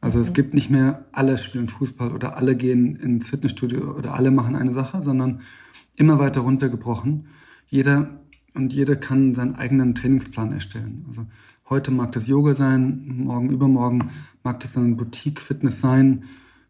Also 0.02 0.20
es 0.20 0.30
mhm. 0.30 0.34
gibt 0.34 0.54
nicht 0.54 0.70
mehr 0.70 1.06
alle 1.14 1.38
spielen 1.38 1.70
Fußball 1.70 2.12
oder 2.12 2.36
alle 2.38 2.56
gehen 2.56 2.96
ins 2.98 3.26
Fitnessstudio 3.26 3.96
oder 3.98 4.14
alle 4.14 4.32
machen 4.32 4.56
eine 4.56 4.74
Sache, 4.74 5.02
sondern 5.02 5.42
immer 5.96 6.20
weiter 6.20 6.42
runtergebrochen. 6.42 7.28
Jeder 7.68 8.20
und 8.54 8.74
jeder 8.74 8.98
kann 8.98 9.34
seinen 9.34 9.56
eigenen 9.56 9.96
Trainingsplan 9.96 10.52
erstellen. 10.52 11.06
Also 11.08 11.26
heute 11.70 11.92
mag 11.92 12.12
das 12.12 12.28
Yoga 12.28 12.54
sein, 12.54 13.04
morgen 13.18 13.50
übermorgen 13.50 14.12
mag 14.44 14.60
das 14.60 14.74
dann 14.74 14.98
Boutique-Fitness 14.98 15.80
sein, 15.80 16.26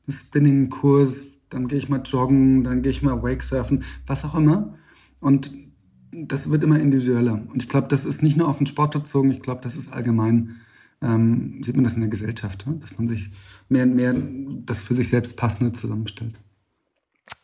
ein 0.07 0.11
Spinning-Kurs, 0.11 1.25
dann 1.49 1.67
gehe 1.67 1.77
ich 1.77 1.89
mal 1.89 2.01
joggen, 2.03 2.63
dann 2.63 2.81
gehe 2.81 2.91
ich 2.91 3.01
mal 3.01 3.21
Wakesurfen, 3.23 3.83
was 4.05 4.23
auch 4.25 4.35
immer. 4.35 4.75
Und 5.19 5.51
das 6.15 6.49
wird 6.49 6.63
immer 6.63 6.79
individueller. 6.79 7.41
Und 7.51 7.61
ich 7.61 7.69
glaube, 7.69 7.87
das 7.87 8.05
ist 8.05 8.23
nicht 8.23 8.37
nur 8.37 8.47
auf 8.47 8.57
den 8.57 8.65
Sport 8.65 8.93
bezogen, 8.93 9.31
ich 9.31 9.41
glaube, 9.41 9.61
das 9.61 9.75
ist 9.75 9.91
allgemein, 9.91 10.57
ähm, 11.01 11.61
sieht 11.63 11.75
man 11.75 11.83
das 11.83 11.95
in 11.95 12.01
der 12.01 12.09
Gesellschaft, 12.09 12.65
dass 12.81 12.97
man 12.97 13.07
sich 13.07 13.31
mehr 13.69 13.83
und 13.83 13.95
mehr 13.95 14.15
das 14.65 14.79
für 14.79 14.95
sich 14.95 15.09
selbst 15.09 15.37
Passende 15.37 15.71
zusammenstellt. 15.71 16.39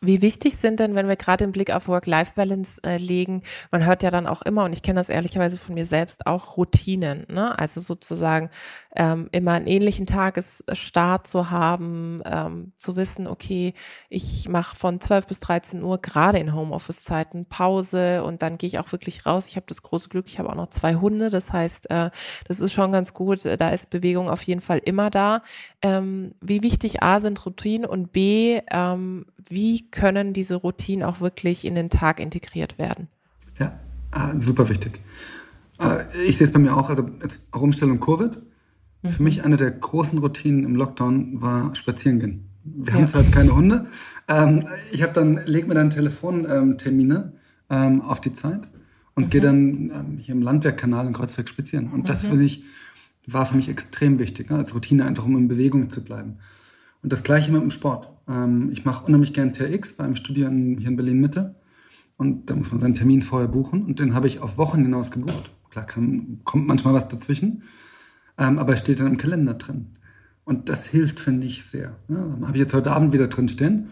Wie 0.00 0.22
wichtig 0.22 0.56
sind 0.56 0.80
denn, 0.80 0.94
wenn 0.94 1.08
wir 1.08 1.16
gerade 1.16 1.44
den 1.44 1.52
Blick 1.52 1.70
auf 1.70 1.88
Work-Life-Balance 1.88 2.80
äh, 2.84 2.96
legen, 2.96 3.42
man 3.70 3.84
hört 3.84 4.02
ja 4.02 4.10
dann 4.10 4.26
auch 4.26 4.42
immer, 4.42 4.64
und 4.64 4.72
ich 4.72 4.82
kenne 4.82 4.98
das 4.98 5.10
ehrlicherweise 5.10 5.58
von 5.58 5.74
mir 5.74 5.86
selbst, 5.86 6.26
auch 6.26 6.56
Routinen, 6.56 7.26
ne? 7.28 7.58
Also 7.58 7.80
sozusagen 7.80 8.50
ähm, 8.96 9.28
immer 9.32 9.52
einen 9.52 9.66
ähnlichen 9.66 10.06
Tagesstart 10.06 11.26
zu 11.26 11.50
haben, 11.50 12.22
ähm, 12.24 12.72
zu 12.78 12.96
wissen, 12.96 13.26
okay, 13.26 13.74
ich 14.08 14.48
mache 14.48 14.74
von 14.74 15.00
12 15.00 15.26
bis 15.26 15.40
13 15.40 15.82
Uhr 15.82 15.98
gerade 16.00 16.38
in 16.38 16.54
Homeoffice-Zeiten 16.54 17.46
Pause 17.46 18.24
und 18.24 18.42
dann 18.42 18.58
gehe 18.58 18.68
ich 18.68 18.78
auch 18.78 18.90
wirklich 18.92 19.26
raus. 19.26 19.48
Ich 19.48 19.56
habe 19.56 19.66
das 19.68 19.82
große 19.82 20.08
Glück, 20.08 20.26
ich 20.28 20.38
habe 20.38 20.48
auch 20.50 20.54
noch 20.56 20.70
zwei 20.70 20.96
Hunde, 20.96 21.30
das 21.30 21.52
heißt, 21.52 21.90
äh, 21.90 22.10
das 22.48 22.60
ist 22.60 22.72
schon 22.72 22.92
ganz 22.92 23.14
gut, 23.14 23.44
da 23.44 23.70
ist 23.70 23.90
Bewegung 23.90 24.28
auf 24.28 24.42
jeden 24.42 24.60
Fall 24.60 24.80
immer 24.84 25.10
da. 25.10 25.42
Ähm, 25.82 26.34
wie 26.40 26.62
wichtig 26.62 27.02
A 27.02 27.20
sind 27.20 27.44
Routinen 27.44 27.88
und 27.88 28.12
B, 28.12 28.60
ähm, 28.70 29.26
wie 29.80 29.90
können 29.90 30.32
diese 30.32 30.56
Routinen 30.56 31.04
auch 31.04 31.20
wirklich 31.20 31.64
in 31.64 31.74
den 31.74 31.90
Tag 31.90 32.20
integriert 32.20 32.78
werden? 32.78 33.08
Ja, 33.58 33.78
ah, 34.10 34.32
super 34.38 34.68
wichtig. 34.68 35.00
Ah, 35.78 36.00
ich 36.26 36.36
sehe 36.36 36.46
es 36.46 36.52
bei 36.52 36.58
mir 36.58 36.76
auch, 36.76 36.90
also 36.90 37.08
auch 37.50 37.62
Umstellung 37.62 38.00
Covid. 38.00 38.38
Mhm. 39.02 39.08
Für 39.08 39.22
mich 39.22 39.44
eine 39.44 39.56
der 39.56 39.70
großen 39.70 40.18
Routinen 40.18 40.64
im 40.64 40.76
Lockdown 40.76 41.40
war 41.40 41.74
spazieren 41.74 42.20
gehen. 42.20 42.50
Wir 42.64 42.92
ja. 42.92 42.94
haben 42.94 43.06
zwar 43.06 43.22
jetzt 43.22 43.32
keine 43.32 43.54
Hunde. 43.54 43.86
Ähm, 44.28 44.66
ich 44.92 45.02
habe 45.02 45.14
dann, 45.14 45.40
leg 45.46 45.66
mir 45.66 45.74
dann 45.74 45.88
Telefontermine 45.88 47.32
ähm, 47.70 48.02
auf 48.02 48.20
die 48.20 48.32
Zeit 48.32 48.68
und 49.14 49.26
mhm. 49.26 49.30
gehe 49.30 49.40
dann 49.40 49.90
ähm, 49.90 50.18
hier 50.18 50.34
im 50.34 50.42
Landwehrkanal 50.42 51.06
in 51.06 51.14
Kreuzberg 51.14 51.48
spazieren. 51.48 51.90
Und 51.90 52.10
das 52.10 52.24
mhm. 52.24 52.38
ich, 52.40 52.64
war 53.26 53.46
für 53.46 53.56
mich 53.56 53.70
extrem 53.70 54.18
wichtig, 54.18 54.50
ne, 54.50 54.56
als 54.56 54.74
Routine, 54.74 55.06
einfach 55.06 55.24
um 55.24 55.38
in 55.38 55.48
Bewegung 55.48 55.88
zu 55.88 56.04
bleiben. 56.04 56.36
Und 57.02 57.12
das 57.12 57.22
gleiche 57.22 57.52
mit 57.52 57.62
dem 57.62 57.70
Sport. 57.70 58.08
Ähm, 58.28 58.70
ich 58.72 58.84
mache 58.84 59.06
unheimlich 59.06 59.32
gern 59.32 59.52
TRX 59.52 59.96
beim 59.96 60.16
Studieren 60.16 60.78
hier 60.78 60.88
in 60.88 60.96
Berlin 60.96 61.20
Mitte. 61.20 61.56
Und 62.16 62.50
da 62.50 62.54
muss 62.54 62.70
man 62.70 62.80
seinen 62.80 62.94
Termin 62.94 63.22
vorher 63.22 63.48
buchen. 63.48 63.84
Und 63.84 63.98
den 63.98 64.14
habe 64.14 64.26
ich 64.26 64.40
auf 64.40 64.58
Wochen 64.58 64.82
hinaus 64.82 65.10
gebucht. 65.10 65.50
Klar, 65.70 65.86
kann, 65.86 66.40
kommt 66.44 66.66
manchmal 66.66 66.94
was 66.94 67.08
dazwischen. 67.08 67.62
Ähm, 68.36 68.58
aber 68.58 68.74
es 68.74 68.80
steht 68.80 69.00
dann 69.00 69.06
im 69.06 69.16
Kalender 69.16 69.54
drin. 69.54 69.86
Und 70.44 70.68
das 70.68 70.84
hilft, 70.84 71.20
finde 71.20 71.46
ich, 71.46 71.64
sehr. 71.64 71.96
Ja, 72.08 72.18
habe 72.18 72.52
ich 72.54 72.60
jetzt 72.60 72.74
heute 72.74 72.92
Abend 72.92 73.12
wieder 73.12 73.28
drin 73.28 73.48
stehen. 73.48 73.90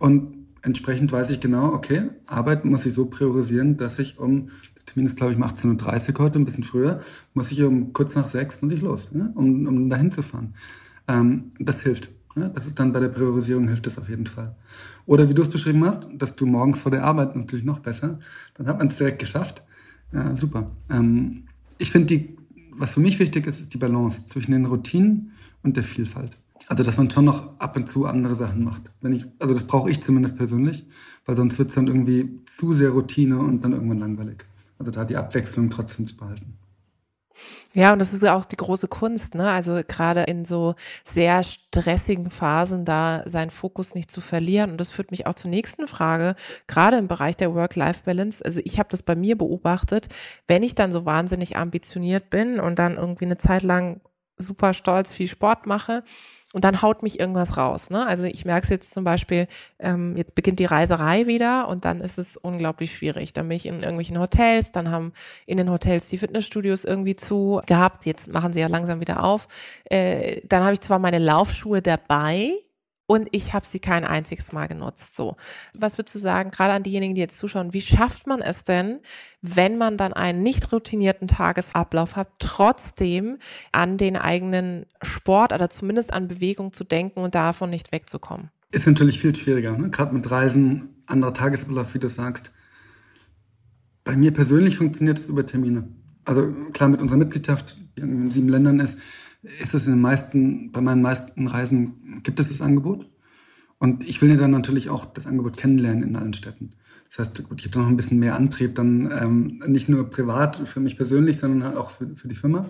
Und 0.00 0.42
entsprechend 0.62 1.12
weiß 1.12 1.30
ich 1.30 1.40
genau, 1.40 1.72
okay, 1.72 2.10
Arbeit 2.26 2.64
muss 2.64 2.86
ich 2.86 2.94
so 2.94 3.06
priorisieren, 3.06 3.76
dass 3.76 3.98
ich 3.98 4.18
um, 4.18 4.48
der 4.76 4.86
Termin 4.86 5.06
ist, 5.06 5.16
glaube 5.16 5.32
ich, 5.32 5.38
um 5.38 5.44
18.30 5.44 6.14
Uhr 6.14 6.24
heute, 6.24 6.38
ein 6.38 6.44
bisschen 6.44 6.64
früher, 6.64 7.00
muss 7.34 7.52
ich 7.52 7.62
um 7.62 7.92
kurz 7.92 8.14
nach 8.16 8.26
sechs 8.26 8.62
muss 8.62 8.72
ich 8.72 8.80
los, 8.80 9.10
ja, 9.14 9.30
um, 9.34 9.66
um 9.66 9.90
dahin 9.90 10.10
zu 10.10 10.22
fahren. 10.22 10.54
Ähm, 11.08 11.52
das 11.58 11.80
hilft. 11.80 12.10
Ja, 12.36 12.48
das 12.48 12.66
ist 12.66 12.78
dann 12.78 12.92
bei 12.92 13.00
der 13.00 13.08
Priorisierung 13.08 13.68
hilft 13.68 13.86
das 13.86 13.98
auf 13.98 14.08
jeden 14.08 14.26
Fall. 14.26 14.54
Oder 15.06 15.28
wie 15.28 15.34
du 15.34 15.42
es 15.42 15.50
beschrieben 15.50 15.84
hast, 15.84 16.08
dass 16.14 16.34
du 16.34 16.46
morgens 16.46 16.80
vor 16.80 16.90
der 16.90 17.04
Arbeit 17.04 17.36
natürlich 17.36 17.64
noch 17.64 17.80
besser, 17.80 18.18
dann 18.54 18.66
hat 18.66 18.78
man 18.78 18.88
es 18.88 18.96
direkt 18.96 19.18
geschafft. 19.18 19.62
Ja, 20.12 20.34
super. 20.36 20.70
Ähm, 20.90 21.44
ich 21.78 21.90
finde, 21.90 22.06
die, 22.06 22.36
was 22.70 22.90
für 22.90 23.00
mich 23.00 23.18
wichtig 23.18 23.46
ist, 23.46 23.60
ist 23.60 23.74
die 23.74 23.78
Balance 23.78 24.26
zwischen 24.26 24.52
den 24.52 24.66
Routinen 24.66 25.32
und 25.62 25.76
der 25.76 25.84
Vielfalt. 25.84 26.36
Also, 26.68 26.84
dass 26.84 26.96
man 26.96 27.10
schon 27.10 27.24
noch 27.24 27.58
ab 27.58 27.76
und 27.76 27.88
zu 27.88 28.06
andere 28.06 28.34
Sachen 28.34 28.64
macht. 28.64 28.82
Wenn 29.00 29.12
ich, 29.12 29.26
also 29.38 29.52
das 29.52 29.64
brauche 29.64 29.90
ich 29.90 30.02
zumindest 30.02 30.36
persönlich, 30.36 30.86
weil 31.26 31.36
sonst 31.36 31.58
wird 31.58 31.68
es 31.68 31.74
dann 31.74 31.86
irgendwie 31.86 32.40
zu 32.46 32.72
sehr 32.72 32.90
Routine 32.90 33.38
und 33.38 33.62
dann 33.62 33.72
irgendwann 33.72 33.98
langweilig. 33.98 34.44
Also 34.78 34.90
da 34.90 35.04
die 35.04 35.16
Abwechslung 35.16 35.70
trotzdem 35.70 36.06
zu 36.06 36.16
behalten. 36.16 36.54
Ja, 37.74 37.92
und 37.92 37.98
das 37.98 38.12
ist 38.12 38.26
auch 38.26 38.44
die 38.44 38.56
große 38.56 38.88
Kunst, 38.88 39.34
ne? 39.34 39.50
Also 39.50 39.80
gerade 39.86 40.22
in 40.22 40.44
so 40.44 40.74
sehr 41.04 41.42
stressigen 41.42 42.30
Phasen 42.30 42.84
da 42.84 43.22
seinen 43.26 43.50
Fokus 43.50 43.94
nicht 43.94 44.10
zu 44.10 44.20
verlieren. 44.20 44.72
Und 44.72 44.78
das 44.78 44.90
führt 44.90 45.10
mich 45.10 45.26
auch 45.26 45.34
zur 45.34 45.50
nächsten 45.50 45.86
Frage, 45.86 46.34
gerade 46.66 46.98
im 46.98 47.08
Bereich 47.08 47.36
der 47.36 47.54
Work-Life-Balance. 47.54 48.44
Also 48.44 48.60
ich 48.64 48.78
habe 48.78 48.88
das 48.90 49.02
bei 49.02 49.16
mir 49.16 49.36
beobachtet, 49.36 50.08
wenn 50.46 50.62
ich 50.62 50.74
dann 50.74 50.92
so 50.92 51.04
wahnsinnig 51.04 51.56
ambitioniert 51.56 52.30
bin 52.30 52.60
und 52.60 52.78
dann 52.78 52.96
irgendwie 52.96 53.24
eine 53.24 53.38
Zeit 53.38 53.62
lang 53.62 54.00
super 54.36 54.74
stolz 54.74 55.12
viel 55.12 55.28
Sport 55.28 55.66
mache, 55.66 56.02
und 56.52 56.64
dann 56.64 56.82
haut 56.82 57.02
mich 57.02 57.18
irgendwas 57.18 57.56
raus. 57.56 57.90
Ne? 57.90 58.06
Also 58.06 58.26
ich 58.26 58.44
merke 58.44 58.64
es 58.64 58.70
jetzt 58.70 58.92
zum 58.92 59.04
Beispiel, 59.04 59.48
ähm, 59.78 60.16
jetzt 60.16 60.34
beginnt 60.34 60.58
die 60.58 60.64
Reiserei 60.64 61.26
wieder 61.26 61.68
und 61.68 61.84
dann 61.84 62.00
ist 62.00 62.18
es 62.18 62.36
unglaublich 62.36 62.96
schwierig. 62.96 63.32
Dann 63.32 63.48
bin 63.48 63.56
ich 63.56 63.66
in 63.66 63.80
irgendwelchen 63.80 64.18
Hotels, 64.18 64.72
dann 64.72 64.90
haben 64.90 65.12
in 65.46 65.56
den 65.56 65.70
Hotels 65.70 66.08
die 66.08 66.18
Fitnessstudios 66.18 66.84
irgendwie 66.84 67.16
zu 67.16 67.60
gehabt, 67.66 68.06
jetzt 68.06 68.28
machen 68.28 68.52
sie 68.52 68.60
ja 68.60 68.68
langsam 68.68 69.00
wieder 69.00 69.22
auf. 69.24 69.48
Äh, 69.84 70.42
dann 70.44 70.62
habe 70.62 70.74
ich 70.74 70.80
zwar 70.80 70.98
meine 70.98 71.18
Laufschuhe 71.18 71.82
dabei, 71.82 72.52
und 73.12 73.28
ich 73.30 73.52
habe 73.52 73.66
sie 73.66 73.78
kein 73.78 74.06
einziges 74.06 74.52
Mal 74.52 74.68
genutzt. 74.68 75.14
So, 75.14 75.36
was 75.74 75.98
würdest 75.98 76.14
du 76.14 76.18
sagen, 76.18 76.50
gerade 76.50 76.72
an 76.72 76.82
diejenigen, 76.82 77.14
die 77.14 77.20
jetzt 77.20 77.36
zuschauen, 77.36 77.74
wie 77.74 77.82
schafft 77.82 78.26
man 78.26 78.40
es 78.40 78.64
denn, 78.64 79.00
wenn 79.42 79.76
man 79.76 79.98
dann 79.98 80.14
einen 80.14 80.42
nicht 80.42 80.72
routinierten 80.72 81.28
Tagesablauf 81.28 82.16
hat, 82.16 82.28
trotzdem 82.38 83.36
an 83.70 83.98
den 83.98 84.16
eigenen 84.16 84.86
Sport 85.02 85.52
oder 85.52 85.68
zumindest 85.68 86.10
an 86.10 86.26
Bewegung 86.26 86.72
zu 86.72 86.84
denken 86.84 87.20
und 87.20 87.34
davon 87.34 87.68
nicht 87.68 87.92
wegzukommen? 87.92 88.48
Ist 88.70 88.86
natürlich 88.86 89.20
viel 89.20 89.34
schwieriger, 89.34 89.76
ne? 89.76 89.90
gerade 89.90 90.14
mit 90.14 90.30
Reisen, 90.30 91.02
anderer 91.04 91.34
Tagesablauf, 91.34 91.92
wie 91.92 91.98
du 91.98 92.08
sagst. 92.08 92.50
Bei 94.04 94.16
mir 94.16 94.32
persönlich 94.32 94.78
funktioniert 94.78 95.18
es 95.18 95.28
über 95.28 95.44
Termine. 95.44 95.86
Also 96.24 96.50
klar, 96.72 96.88
mit 96.88 97.02
unserer 97.02 97.18
Mitgliedschaft, 97.18 97.76
die 97.98 98.00
in 98.00 98.30
sieben 98.30 98.48
Ländern 98.48 98.80
ist, 98.80 98.98
ist 99.42 99.74
es 99.74 99.86
in 99.86 99.92
den 99.92 100.00
meisten, 100.00 100.72
bei 100.72 100.80
meinen 100.80 101.02
meisten 101.02 101.46
Reisen 101.46 102.20
gibt 102.22 102.40
es 102.40 102.48
das 102.48 102.60
Angebot. 102.60 103.06
Und 103.78 104.08
ich 104.08 104.22
will 104.22 104.30
ja 104.30 104.36
dann 104.36 104.52
natürlich 104.52 104.90
auch 104.90 105.06
das 105.06 105.26
Angebot 105.26 105.56
kennenlernen 105.56 106.04
in 106.04 106.16
allen 106.16 106.32
Städten. 106.32 106.70
Das 107.08 107.18
heißt, 107.18 107.48
gut, 107.48 107.58
ich 107.58 107.66
habe 107.66 107.74
da 107.74 107.80
noch 107.80 107.88
ein 107.88 107.96
bisschen 107.96 108.20
mehr 108.20 108.36
Antrieb, 108.36 108.76
dann 108.76 109.10
ähm, 109.10 109.62
nicht 109.66 109.88
nur 109.88 110.08
privat 110.08 110.56
für 110.68 110.80
mich 110.80 110.96
persönlich, 110.96 111.38
sondern 111.38 111.64
halt 111.64 111.76
auch 111.76 111.90
für, 111.90 112.14
für 112.14 112.28
die 112.28 112.34
Firma. 112.34 112.66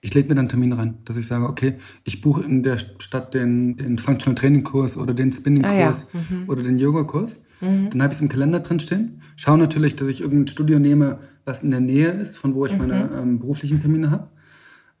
Ich 0.00 0.14
lege 0.14 0.28
mir 0.28 0.36
dann 0.36 0.44
einen 0.44 0.48
Termin 0.48 0.72
rein, 0.72 0.98
dass 1.04 1.16
ich 1.16 1.26
sage, 1.26 1.46
okay, 1.46 1.74
ich 2.04 2.20
buche 2.20 2.44
in 2.44 2.62
der 2.62 2.78
Stadt 2.78 3.34
den, 3.34 3.76
den 3.76 3.98
Functional 3.98 4.36
Training 4.36 4.62
Kurs 4.62 4.96
oder 4.96 5.12
den 5.12 5.32
Spinning 5.32 5.62
Kurs 5.62 6.06
ah, 6.14 6.18
ja. 6.18 6.20
mhm. 6.30 6.48
oder 6.48 6.62
den 6.62 6.78
Yoga 6.78 7.02
Kurs. 7.02 7.44
Mhm. 7.60 7.90
Dann 7.90 8.02
habe 8.02 8.12
ich 8.12 8.18
es 8.18 8.22
im 8.22 8.28
Kalender 8.28 8.60
drin 8.60 8.78
stehen. 8.78 9.22
Schaue 9.36 9.58
natürlich, 9.58 9.96
dass 9.96 10.08
ich 10.08 10.20
irgendein 10.20 10.46
Studio 10.46 10.78
nehme, 10.78 11.18
was 11.44 11.64
in 11.64 11.70
der 11.72 11.80
Nähe 11.80 12.10
ist, 12.10 12.36
von 12.36 12.54
wo 12.54 12.64
ich 12.64 12.72
mhm. 12.72 12.78
meine 12.78 13.10
ähm, 13.20 13.38
beruflichen 13.40 13.80
Termine 13.80 14.10
habe. 14.12 14.28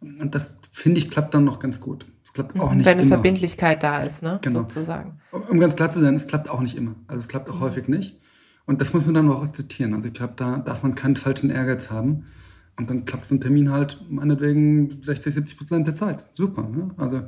Und 0.00 0.34
das, 0.34 0.60
finde 0.78 1.00
ich, 1.00 1.10
klappt 1.10 1.34
dann 1.34 1.44
noch 1.44 1.58
ganz 1.58 1.80
gut. 1.80 2.06
Es 2.24 2.32
klappt 2.32 2.58
auch 2.58 2.72
nicht 2.72 2.86
Wenn 2.86 2.94
eine 2.94 3.02
immer. 3.02 3.16
Verbindlichkeit 3.16 3.82
da 3.82 4.00
ist, 4.00 4.22
ne? 4.22 4.38
Genau. 4.42 4.60
sozusagen. 4.60 5.18
Um 5.32 5.58
ganz 5.58 5.76
klar 5.76 5.90
zu 5.90 6.00
sein, 6.00 6.14
es 6.14 6.26
klappt 6.26 6.48
auch 6.48 6.60
nicht 6.60 6.76
immer. 6.76 6.94
Also 7.06 7.20
es 7.20 7.28
klappt 7.28 7.48
auch 7.48 7.56
mhm. 7.56 7.60
häufig 7.60 7.88
nicht. 7.88 8.20
Und 8.66 8.80
das 8.80 8.92
muss 8.92 9.06
man 9.06 9.14
dann 9.14 9.30
auch 9.30 9.42
akzeptieren. 9.42 9.94
Also 9.94 10.08
ich 10.08 10.14
glaube, 10.14 10.34
da 10.36 10.58
darf 10.58 10.82
man 10.82 10.94
keinen 10.94 11.16
falschen 11.16 11.50
Ehrgeiz 11.50 11.90
haben. 11.90 12.26
Und 12.76 12.90
dann 12.90 13.04
klappt 13.06 13.26
so 13.26 13.34
ein 13.34 13.40
Termin 13.40 13.72
halt 13.72 13.98
meinetwegen 14.08 15.02
60, 15.02 15.34
70 15.34 15.58
Prozent 15.58 15.86
der 15.86 15.94
Zeit. 15.94 16.24
Super. 16.32 16.62
Ne? 16.62 16.90
Also 16.96 17.22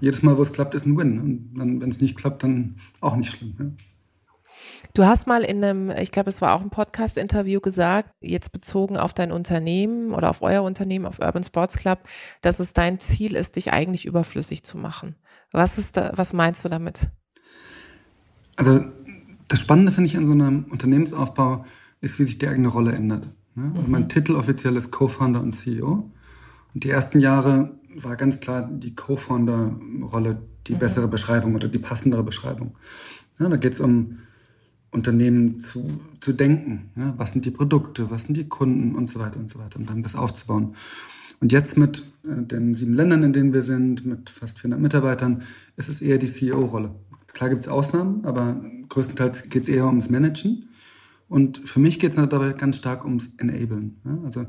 jedes 0.00 0.22
Mal, 0.22 0.36
wo 0.36 0.42
es 0.42 0.52
klappt, 0.52 0.74
ist 0.74 0.86
ein 0.86 0.98
Win. 0.98 1.20
Und 1.20 1.54
dann, 1.56 1.80
wenn 1.80 1.88
es 1.88 2.00
nicht 2.00 2.16
klappt, 2.16 2.42
dann 2.42 2.76
auch 3.00 3.16
nicht 3.16 3.30
schlimm. 3.30 3.54
Ne? 3.58 3.72
Du 4.94 5.06
hast 5.06 5.26
mal 5.26 5.42
in 5.42 5.64
einem, 5.64 5.90
ich 5.90 6.10
glaube, 6.10 6.28
es 6.28 6.42
war 6.42 6.54
auch 6.54 6.60
ein 6.60 6.70
Podcast-Interview 6.70 7.60
gesagt, 7.60 8.10
jetzt 8.20 8.52
bezogen 8.52 8.96
auf 8.96 9.14
dein 9.14 9.32
Unternehmen 9.32 10.12
oder 10.12 10.28
auf 10.28 10.42
euer 10.42 10.62
Unternehmen, 10.62 11.06
auf 11.06 11.18
Urban 11.18 11.44
Sports 11.44 11.76
Club, 11.76 12.00
dass 12.42 12.60
es 12.60 12.72
dein 12.72 12.98
Ziel 13.00 13.34
ist, 13.34 13.56
dich 13.56 13.72
eigentlich 13.72 14.04
überflüssig 14.04 14.64
zu 14.64 14.76
machen. 14.76 15.16
Was 15.50 15.78
ist 15.78 15.96
da, 15.96 16.12
was 16.16 16.32
meinst 16.32 16.64
du 16.64 16.68
damit? 16.68 17.10
Also, 18.56 18.84
das 19.48 19.60
Spannende 19.60 19.92
finde 19.92 20.08
ich 20.08 20.16
an 20.16 20.26
so 20.26 20.32
einem 20.32 20.64
Unternehmensaufbau 20.70 21.64
ist, 22.00 22.18
wie 22.18 22.24
sich 22.24 22.38
die 22.38 22.48
eigene 22.48 22.68
Rolle 22.68 22.92
ändert. 22.92 23.28
Ne? 23.54 23.70
Also 23.74 23.82
mhm. 23.82 23.90
Mein 23.90 24.08
Titel 24.08 24.34
offiziell 24.34 24.76
ist 24.76 24.90
Co-Founder 24.90 25.40
und 25.40 25.54
CEO. 25.54 26.10
Und 26.74 26.84
die 26.84 26.90
ersten 26.90 27.20
Jahre 27.20 27.78
war 27.96 28.16
ganz 28.16 28.40
klar 28.40 28.68
die 28.70 28.94
Co-Founder-Rolle 28.94 30.42
die 30.66 30.74
mhm. 30.74 30.78
bessere 30.78 31.08
Beschreibung 31.08 31.54
oder 31.54 31.68
die 31.68 31.78
passendere 31.78 32.22
Beschreibung. 32.22 32.76
Ja, 33.38 33.48
da 33.48 33.56
geht 33.56 33.74
es 33.74 33.80
um 33.80 34.18
Unternehmen 34.92 35.58
zu, 35.58 36.00
zu 36.20 36.32
denken. 36.32 36.90
Ja, 36.96 37.14
was 37.16 37.32
sind 37.32 37.44
die 37.44 37.50
Produkte, 37.50 38.10
was 38.10 38.24
sind 38.24 38.36
die 38.36 38.48
Kunden 38.48 38.94
und 38.94 39.10
so 39.10 39.18
weiter 39.18 39.38
und 39.38 39.50
so 39.50 39.58
weiter 39.58 39.78
und 39.78 39.90
dann 39.90 40.02
das 40.02 40.14
aufzubauen. 40.14 40.76
Und 41.40 41.50
jetzt 41.50 41.76
mit 41.76 42.06
äh, 42.24 42.42
den 42.42 42.74
sieben 42.74 42.94
Ländern, 42.94 43.24
in 43.24 43.32
denen 43.32 43.52
wir 43.52 43.64
sind, 43.64 44.06
mit 44.06 44.30
fast 44.30 44.60
400 44.60 44.80
Mitarbeitern, 44.80 45.42
ist 45.76 45.88
es 45.88 46.00
eher 46.00 46.18
die 46.18 46.26
CEO-Rolle. 46.26 46.94
Klar 47.32 47.50
gibt 47.50 47.62
es 47.62 47.68
Ausnahmen, 47.68 48.24
aber 48.24 48.62
größtenteils 48.90 49.48
geht 49.48 49.62
es 49.62 49.68
eher 49.68 49.86
ums 49.86 50.10
Managen. 50.10 50.68
Und 51.28 51.66
für 51.68 51.80
mich 51.80 51.98
geht 51.98 52.10
es 52.10 52.16
dabei 52.16 52.52
ganz 52.52 52.76
stark 52.76 53.06
ums 53.06 53.32
Enablen. 53.38 53.96
Ja? 54.04 54.18
Also 54.24 54.46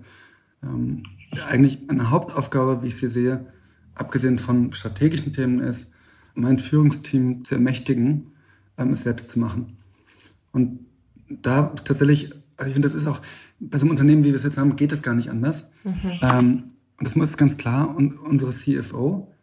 ähm, 0.61 1.03
eigentlich 1.47 1.79
eine 1.87 2.09
Hauptaufgabe, 2.09 2.83
wie 2.83 2.87
ich 2.87 2.97
sie 2.97 3.07
sehe, 3.07 3.45
abgesehen 3.95 4.37
von 4.37 4.73
strategischen 4.73 5.33
Themen 5.33 5.59
ist, 5.59 5.93
mein 6.35 6.59
Führungsteam 6.59 7.45
zu 7.45 7.55
ermächtigen, 7.55 8.33
ähm, 8.77 8.91
es 8.91 9.03
selbst 9.03 9.29
zu 9.29 9.39
machen. 9.39 9.77
Und 10.53 10.79
da 11.29 11.73
tatsächlich, 11.83 12.31
also 12.55 12.69
ich 12.69 12.73
finde, 12.73 12.87
das 12.87 12.93
ist 12.93 13.07
auch 13.07 13.21
bei 13.59 13.77
so 13.77 13.83
einem 13.83 13.91
Unternehmen, 13.91 14.23
wie 14.23 14.29
wir 14.29 14.35
es 14.35 14.43
jetzt 14.43 14.57
haben, 14.57 14.75
geht 14.75 14.91
es 14.91 15.01
gar 15.01 15.15
nicht 15.15 15.29
anders. 15.29 15.69
Mhm. 15.83 16.11
Ähm, 16.21 16.63
und 16.97 17.07
das 17.07 17.15
muss 17.15 17.35
ganz 17.35 17.57
klar, 17.57 17.95
und 17.95 18.17
unsere 18.19 18.51
CFO, 18.51 19.33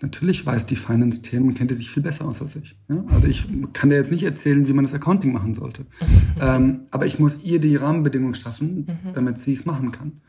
natürlich 0.00 0.44
weiß 0.44 0.66
die 0.66 0.76
Finance-Themen, 0.76 1.54
kennt 1.54 1.70
die 1.70 1.74
sich 1.74 1.90
viel 1.90 2.02
besser 2.02 2.26
aus 2.26 2.42
als 2.42 2.56
ich. 2.56 2.76
Ja? 2.88 3.04
Also 3.08 3.26
ich 3.26 3.46
kann 3.72 3.90
dir 3.90 3.96
jetzt 3.96 4.10
nicht 4.10 4.22
erzählen, 4.22 4.66
wie 4.66 4.72
man 4.72 4.84
das 4.84 4.94
Accounting 4.94 5.32
machen 5.32 5.54
sollte. 5.54 5.86
Ähm, 6.40 6.80
aber 6.90 7.06
ich 7.06 7.20
muss 7.20 7.44
ihr 7.44 7.60
die 7.60 7.76
Rahmenbedingungen 7.76 8.34
schaffen, 8.34 8.86
mhm. 8.86 9.14
damit 9.14 9.38
sie 9.38 9.52
es 9.52 9.64
machen 9.64 9.92
kann. 9.92 10.20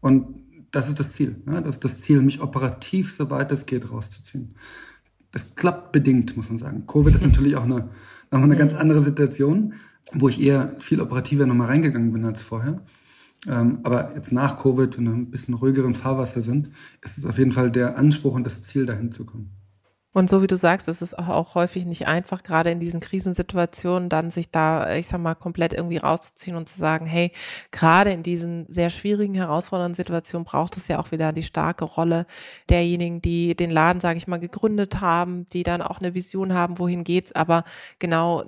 Und 0.00 0.26
das 0.72 0.88
ist 0.88 0.98
das 0.98 1.12
Ziel. 1.12 1.36
Ja? 1.46 1.60
Das 1.60 1.76
ist 1.76 1.84
das 1.84 2.00
Ziel, 2.00 2.20
mich 2.20 2.40
operativ, 2.40 3.12
soweit 3.12 3.52
es 3.52 3.64
geht, 3.64 3.88
rauszuziehen. 3.90 4.56
Das 5.30 5.54
klappt 5.54 5.92
bedingt, 5.92 6.36
muss 6.36 6.48
man 6.48 6.58
sagen. 6.58 6.84
Covid 6.88 7.14
ist 7.14 7.22
natürlich 7.26 7.54
auch 7.54 7.62
eine, 7.62 7.90
nochmal 8.30 8.50
eine 8.50 8.56
ganz 8.56 8.74
andere 8.74 9.02
Situation, 9.02 9.74
wo 10.12 10.28
ich 10.28 10.40
eher 10.40 10.76
viel 10.78 11.00
operativer 11.00 11.46
nochmal 11.46 11.68
reingegangen 11.68 12.12
bin 12.12 12.24
als 12.24 12.42
vorher. 12.42 12.82
Ähm, 13.46 13.80
aber 13.82 14.14
jetzt 14.14 14.32
nach 14.32 14.58
Covid, 14.58 14.96
wenn 14.96 15.04
wir 15.04 15.12
ein 15.12 15.30
bisschen 15.30 15.54
ruhigeren 15.54 15.94
Fahrwasser 15.94 16.42
sind, 16.42 16.70
ist 17.02 17.18
es 17.18 17.26
auf 17.26 17.38
jeden 17.38 17.52
Fall 17.52 17.70
der 17.70 17.98
Anspruch 17.98 18.34
und 18.34 18.44
das 18.44 18.62
Ziel, 18.62 18.86
dahin 18.86 19.12
zu 19.12 19.24
kommen. 19.24 19.55
Und 20.16 20.30
so 20.30 20.40
wie 20.40 20.46
du 20.46 20.56
sagst, 20.56 20.88
ist 20.88 21.02
es 21.02 21.12
auch 21.12 21.54
häufig 21.54 21.84
nicht 21.84 22.06
einfach, 22.06 22.42
gerade 22.42 22.70
in 22.70 22.80
diesen 22.80 23.00
Krisensituationen, 23.00 24.08
dann 24.08 24.30
sich 24.30 24.50
da, 24.50 24.94
ich 24.94 25.08
sag 25.08 25.20
mal, 25.20 25.34
komplett 25.34 25.74
irgendwie 25.74 25.98
rauszuziehen 25.98 26.56
und 26.56 26.70
zu 26.70 26.78
sagen, 26.78 27.04
hey, 27.04 27.32
gerade 27.70 28.12
in 28.12 28.22
diesen 28.22 28.64
sehr 28.70 28.88
schwierigen, 28.88 29.34
herausfordernden 29.34 29.94
Situationen 29.94 30.46
braucht 30.46 30.78
es 30.78 30.88
ja 30.88 30.98
auch 31.00 31.10
wieder 31.10 31.34
die 31.34 31.42
starke 31.42 31.84
Rolle 31.84 32.24
derjenigen, 32.70 33.20
die 33.20 33.54
den 33.54 33.70
Laden, 33.70 34.00
sage 34.00 34.16
ich 34.16 34.26
mal, 34.26 34.40
gegründet 34.40 35.02
haben, 35.02 35.44
die 35.52 35.64
dann 35.64 35.82
auch 35.82 36.00
eine 36.00 36.14
Vision 36.14 36.54
haben, 36.54 36.78
wohin 36.78 37.04
geht's, 37.04 37.32
aber 37.32 37.64
genau 37.98 38.44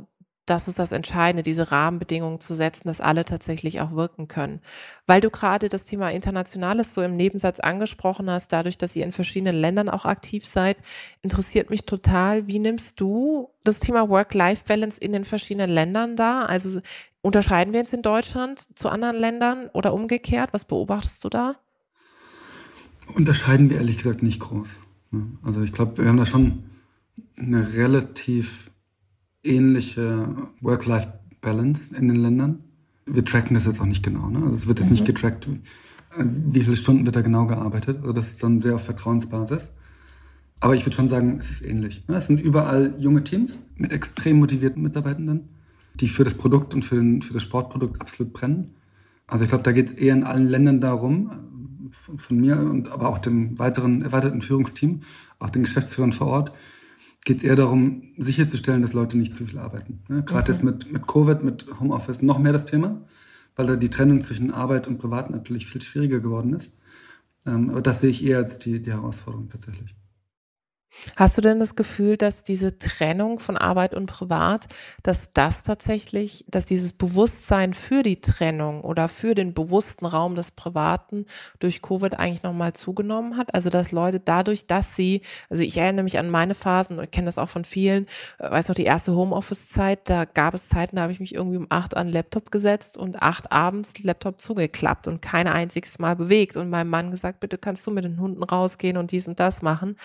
das 0.51 0.69
ist 0.69 0.79
das 0.79 0.93
Entscheidende, 0.93 1.43
diese 1.43 1.71
Rahmenbedingungen 1.71 2.41
zu 2.41 2.55
setzen, 2.55 2.89
dass 2.89 3.01
alle 3.01 3.25
tatsächlich 3.25 3.81
auch 3.81 3.93
wirken 3.93 4.29
können. 4.29 4.61
Weil 5.07 5.21
du 5.21 5.31
gerade 5.31 5.69
das 5.69 5.85
Thema 5.85 6.11
Internationales 6.11 6.95
so 6.95 7.03
im 7.03 7.17
Nebensatz 7.17 7.61
angesprochen 7.61 8.31
hast, 8.31 8.53
dadurch, 8.53 8.79
dass 8.79 8.97
ihr 8.97 9.05
in 9.05 9.13
verschiedenen 9.13 9.57
Ländern 9.57 9.89
auch 9.89 10.05
aktiv 10.05 10.47
seid, 10.47 10.79
interessiert 11.23 11.71
mich 11.71 11.85
total, 11.85 12.47
wie 12.47 12.59
nimmst 12.59 13.01
du 13.01 13.51
das 13.65 13.79
Thema 13.79 14.09
Work-Life-Balance 14.09 14.99
in 15.01 15.13
den 15.13 15.25
verschiedenen 15.25 15.71
Ländern 15.71 16.17
da? 16.17 16.45
Also 16.45 16.81
unterscheiden 17.21 17.73
wir 17.73 17.81
jetzt 17.81 17.95
in 17.95 18.03
Deutschland 18.03 18.79
zu 18.79 18.89
anderen 18.89 19.17
Ländern 19.17 19.69
oder 19.73 19.93
umgekehrt? 19.93 20.53
Was 20.53 20.65
beobachtest 20.65 21.25
du 21.25 21.29
da? 21.29 21.57
Unterscheiden 23.15 23.71
wir 23.71 23.79
ehrlich 23.79 23.99
gesagt 23.99 24.23
nicht 24.23 24.41
groß. 24.41 24.79
Also 25.43 25.63
ich 25.63 25.73
glaube, 25.73 25.99
wir 25.99 26.09
haben 26.09 26.19
da 26.19 26.27
schon 26.27 26.65
eine 27.37 27.75
relativ 27.75 28.71
ähnliche 29.49 30.49
Work-Life-Balance 30.61 31.97
in 31.97 32.09
den 32.09 32.17
Ländern. 32.17 32.61
Wir 33.07 33.25
tracken 33.25 33.55
das 33.55 33.67
jetzt 33.67 33.81
auch 33.81 33.87
nicht 33.87 34.03
genau. 34.03 34.29
Ne? 34.29 34.39
Also 34.39 34.55
es 34.55 34.67
wird 34.69 34.79
jetzt 34.79 34.89
mhm. 34.89 34.95
nicht 34.95 35.07
getrackt, 35.07 35.49
wie 36.17 36.65
viele 36.65 36.77
Stunden 36.77 37.07
wird 37.07 37.17
da 37.17 37.23
genau 37.23 37.47
gearbeitet. 37.47 37.99
Also 38.01 38.13
das 38.13 38.29
ist 38.29 38.43
dann 38.43 38.61
sehr 38.61 38.75
auf 38.75 38.85
Vertrauensbasis. 38.85 39.73
Aber 40.61 40.75
ich 40.75 40.85
würde 40.85 40.97
schon 40.97 41.09
sagen, 41.09 41.37
es 41.39 41.51
ist 41.51 41.65
ähnlich. 41.65 42.07
Ne? 42.09 42.17
Es 42.17 42.27
sind 42.27 42.41
überall 42.41 42.95
junge 42.99 43.23
Teams 43.25 43.59
mit 43.77 43.93
extrem 43.93 44.39
motivierten 44.39 44.83
Mitarbeitenden, 44.83 45.49
die 45.95 46.09
für 46.09 46.25
das 46.25 46.35
Produkt 46.35 46.75
und 46.75 46.85
für, 46.85 46.97
den, 46.97 47.23
für 47.23 47.33
das 47.33 47.43
Sportprodukt 47.43 48.01
absolut 48.01 48.33
brennen. 48.33 48.73
Also 49.27 49.45
ich 49.45 49.51
glaube, 49.51 49.63
da 49.63 49.73
geht 49.73 49.89
es 49.89 49.95
eher 49.95 50.15
in 50.15 50.25
allen 50.25 50.49
Ländern 50.49 50.81
darum, 50.81 51.31
von, 51.91 52.19
von, 52.19 52.39
mir 52.39 52.59
und 52.59 52.89
aber 52.89 53.09
auch 53.09 53.19
dem 53.19 53.59
weiteren 53.59 54.03
erweiterten 54.03 54.43
Führungsteam, 54.43 55.03
auch 55.39 55.51
den 55.51 55.63
Geschäftsführern 55.63 56.13
vor 56.13 56.27
Ort, 56.27 56.53
geht 57.25 57.39
es 57.39 57.45
eher 57.45 57.57
darum, 57.57 58.15
sicherzustellen, 58.17 58.83
dass 58.83 58.93
Leute 58.93 59.19
nicht 59.19 59.33
zu 59.33 59.45
viel 59.45 59.59
arbeiten. 59.59 60.01
Ja, 60.09 60.21
Gerade 60.21 60.41
okay. 60.41 60.53
jetzt 60.53 60.63
mit, 60.63 60.93
mit 60.93 61.07
Covid, 61.07 61.43
mit 61.43 61.67
Homeoffice 61.79 62.23
noch 62.23 62.39
mehr 62.39 62.53
das 62.53 62.67
Thema, 62.67 63.03
weil 63.57 63.67
da 63.67 63.77
die 63.77 63.91
Trennung 63.91 64.21
zwischen 64.21 64.51
Arbeit 64.53 64.87
und 64.87 64.99
Privat 64.99 65.31
natürlich 65.31 65.67
viel 65.67 65.83
schwieriger 65.83 66.21
geworden 66.21 66.55
ist. 66.55 66.79
Ähm, 67.47 67.71
aber 67.71 67.83
das 67.83 68.01
sehe 68.01 68.11
ich 68.11 68.25
eher 68.25 68.39
als 68.39 68.59
die, 68.59 68.83
die 68.83 68.93
Herausforderung 68.93 69.49
tatsächlich. 69.51 69.95
Hast 71.17 71.37
du 71.37 71.43
denn 71.43 71.61
das 71.61 71.77
Gefühl, 71.77 72.17
dass 72.17 72.43
diese 72.43 72.79
Trennung 72.79 73.39
von 73.39 73.57
Arbeit 73.57 73.95
und 73.95 74.07
Privat, 74.07 74.67
dass 75.03 75.33
das 75.33 75.63
tatsächlich, 75.63 76.45
dass 76.49 76.65
dieses 76.65 76.93
Bewusstsein 76.93 77.75
für 77.75 78.03
die 78.03 78.21
Trennung 78.21 78.83
oder 78.83 79.09
für 79.09 79.35
den 79.35 79.55
bewussten 79.55 80.07
Raum 80.07 80.35
des 80.35 80.51
Privaten 80.51 81.27
durch 81.61 81.83
Covid 81.83 82.19
eigentlich 82.19 82.43
nochmal 82.43 82.73
zugenommen 82.73 83.37
hat? 83.37 83.55
Also, 83.55 83.71
dass 83.71 83.93
Leute 83.93 84.19
dadurch, 84.19 84.67
dass 84.67 84.97
sie, 84.97 85.23
also 85.51 85.63
ich 85.63 85.77
erinnere 85.77 86.05
mich 86.05 86.19
an 86.19 86.31
meine 86.31 86.55
Phasen 86.55 86.99
und 86.99 87.13
kenne 87.13 87.27
das 87.27 87.39
auch 87.39 87.49
von 87.49 87.65
vielen, 87.65 88.07
äh, 88.39 88.51
weiß 88.51 88.69
noch, 88.69 88.75
die 88.75 88.85
erste 88.85 89.15
Homeoffice-Zeit, 89.15 90.09
da 90.09 90.25
gab 90.25 90.55
es 90.55 90.69
Zeiten, 90.69 90.97
da 90.97 91.03
habe 91.03 91.13
ich 91.13 91.21
mich 91.21 91.35
irgendwie 91.35 91.59
um 91.59 91.67
acht 91.69 91.97
an 91.97 92.09
den 92.09 92.13
Laptop 92.15 92.51
gesetzt 92.51 92.97
und 92.97 93.23
acht 93.23 93.53
abends 93.53 93.93
Laptop 94.03 94.41
zugeklappt 94.41 95.07
und 95.07 95.23
kein 95.23 95.47
einziges 95.47 95.99
Mal 95.99 96.17
bewegt 96.17 96.57
und 96.57 96.71
meinem 96.71 96.91
Mann 96.91 97.11
gesagt, 97.11 97.41
bitte 97.41 97.59
kannst 97.59 97.87
du 97.87 97.91
mit 97.91 98.05
den 98.05 98.21
Hunden 98.21 98.43
rausgehen 98.43 98.97
und 98.97 99.13
dies 99.13 99.29
und 99.29 99.39
das 99.39 99.63
machen. 99.63 99.97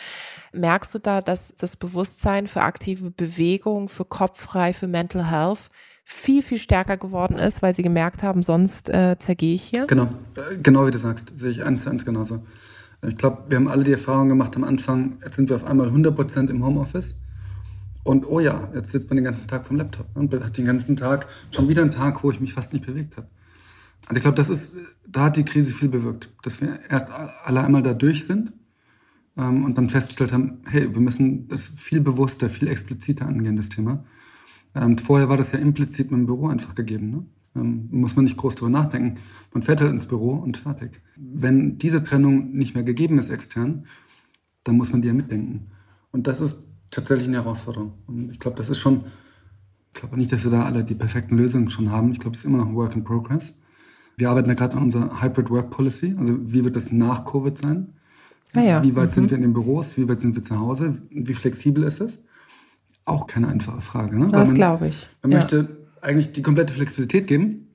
Merkst 0.51 0.72
merkst 0.73 0.95
du 0.95 0.99
da, 0.99 1.21
dass 1.21 1.53
das 1.59 1.75
Bewusstsein 1.75 2.47
für 2.47 2.61
aktive 2.63 3.11
Bewegung, 3.11 3.89
für 3.89 4.05
kopffrei, 4.05 4.73
für 4.73 4.87
Mental 4.87 5.29
Health 5.29 5.69
viel, 6.03 6.41
viel 6.41 6.57
stärker 6.57 6.97
geworden 6.97 7.37
ist, 7.37 7.61
weil 7.61 7.75
sie 7.75 7.83
gemerkt 7.83 8.23
haben, 8.23 8.41
sonst 8.41 8.89
äh, 8.89 9.15
zergehe 9.19 9.53
ich 9.53 9.61
hier? 9.61 9.85
Genau, 9.85 10.09
äh, 10.35 10.57
genau 10.57 10.87
wie 10.87 10.91
du 10.91 10.97
sagst, 10.97 11.31
sehe 11.35 11.51
ich 11.51 11.63
eins 11.63 11.83
zu 11.83 11.91
eins 11.91 12.05
genauso. 12.05 12.43
Ich 13.07 13.17
glaube, 13.17 13.43
wir 13.49 13.57
haben 13.57 13.67
alle 13.67 13.83
die 13.83 13.91
Erfahrung 13.91 14.29
gemacht 14.29 14.55
am 14.55 14.63
Anfang, 14.63 15.19
jetzt 15.23 15.35
sind 15.35 15.49
wir 15.49 15.57
auf 15.57 15.63
einmal 15.63 15.89
100% 15.89 16.49
im 16.49 16.65
Homeoffice. 16.65 17.19
Und 18.03 18.25
oh 18.27 18.39
ja, 18.39 18.67
jetzt 18.73 18.91
sitzt 18.91 19.09
man 19.09 19.17
den 19.17 19.25
ganzen 19.25 19.47
Tag 19.47 19.67
vom 19.67 19.77
Laptop 19.77 20.07
und 20.15 20.33
hat 20.33 20.57
den 20.57 20.65
ganzen 20.65 20.95
Tag 20.95 21.27
schon 21.51 21.69
wieder 21.69 21.83
einen 21.83 21.91
Tag, 21.91 22.23
wo 22.23 22.31
ich 22.31 22.39
mich 22.39 22.53
fast 22.53 22.73
nicht 22.73 22.85
bewegt 22.85 23.15
habe. 23.15 23.27
Also 24.07 24.17
ich 24.17 24.23
glaube, 24.23 24.35
das 24.35 24.49
ist, 24.49 24.75
da 25.07 25.25
hat 25.25 25.37
die 25.37 25.45
Krise 25.45 25.71
viel 25.71 25.89
bewirkt, 25.89 26.29
dass 26.41 26.59
wir 26.61 26.79
erst 26.89 27.09
alle 27.11 27.63
einmal 27.63 27.83
da 27.83 27.93
durch 27.93 28.25
sind 28.25 28.53
ähm, 29.37 29.65
und 29.65 29.77
dann 29.77 29.89
festgestellt 29.89 30.31
haben, 30.31 30.59
hey, 30.65 30.93
wir 30.93 31.01
müssen 31.01 31.47
das 31.47 31.65
viel 31.65 32.01
bewusster, 32.01 32.49
viel 32.49 32.67
expliziter 32.67 33.27
angehen, 33.27 33.55
das 33.55 33.69
Thema. 33.69 34.03
Ähm, 34.75 34.97
vorher 34.97 35.29
war 35.29 35.37
das 35.37 35.51
ja 35.51 35.59
implizit 35.59 36.11
mit 36.11 36.19
dem 36.19 36.25
Büro 36.25 36.47
einfach 36.47 36.75
gegeben. 36.75 37.09
Ne? 37.09 37.25
Ähm, 37.55 37.87
muss 37.91 38.15
man 38.15 38.25
nicht 38.25 38.37
groß 38.37 38.55
drüber 38.55 38.71
nachdenken. 38.71 39.19
Man 39.53 39.63
fährt 39.63 39.81
halt 39.81 39.91
ins 39.91 40.07
Büro 40.07 40.33
und 40.33 40.57
fertig. 40.57 41.01
Wenn 41.15 41.77
diese 41.77 42.03
Trennung 42.03 42.51
nicht 42.53 42.73
mehr 42.73 42.83
gegeben 42.83 43.19
ist 43.19 43.29
extern, 43.29 43.85
dann 44.63 44.77
muss 44.77 44.91
man 44.91 45.01
die 45.01 45.07
ja 45.07 45.13
mitdenken. 45.13 45.71
Und 46.11 46.27
das 46.27 46.39
ist 46.39 46.67
tatsächlich 46.89 47.27
eine 47.27 47.37
Herausforderung. 47.37 47.93
Und 48.07 48.31
ich 48.31 48.39
glaube, 48.39 48.57
das 48.57 48.69
ist 48.69 48.79
schon, 48.79 49.05
ich 49.93 49.99
glaube 49.99 50.17
nicht, 50.17 50.31
dass 50.31 50.43
wir 50.43 50.51
da 50.51 50.63
alle 50.63 50.83
die 50.83 50.95
perfekten 50.95 51.37
Lösungen 51.37 51.69
schon 51.69 51.91
haben. 51.91 52.11
Ich 52.11 52.19
glaube, 52.19 52.35
es 52.35 52.41
ist 52.41 52.45
immer 52.45 52.59
noch 52.59 52.67
ein 52.67 52.75
Work 52.75 52.95
in 52.95 53.03
Progress. 53.03 53.59
Wir 54.15 54.29
arbeiten 54.29 54.49
ja 54.49 54.55
gerade 54.55 54.75
an 54.75 54.83
unserer 54.83 55.21
Hybrid 55.21 55.49
Work 55.49 55.71
Policy. 55.71 56.15
Also 56.17 56.39
wie 56.51 56.63
wird 56.63 56.75
das 56.75 56.91
nach 56.91 57.25
Covid 57.25 57.57
sein? 57.57 57.93
Ah 58.53 58.61
ja. 58.61 58.83
Wie 58.83 58.95
weit 58.95 59.09
mhm. 59.09 59.13
sind 59.13 59.29
wir 59.31 59.37
in 59.37 59.43
den 59.43 59.53
Büros? 59.53 59.97
Wie 59.97 60.07
weit 60.07 60.21
sind 60.21 60.35
wir 60.35 60.43
zu 60.43 60.59
Hause? 60.59 61.01
Wie 61.09 61.33
flexibel 61.33 61.83
ist 61.83 62.01
es? 62.01 62.23
Auch 63.05 63.27
keine 63.27 63.47
einfache 63.47 63.81
Frage. 63.81 64.17
Ne? 64.17 64.27
Das 64.31 64.53
glaube 64.53 64.87
ich. 64.87 65.07
Man 65.21 65.31
ja. 65.31 65.39
möchte 65.39 65.77
eigentlich 66.01 66.31
die 66.31 66.41
komplette 66.41 66.73
Flexibilität 66.73 67.27
geben. 67.27 67.67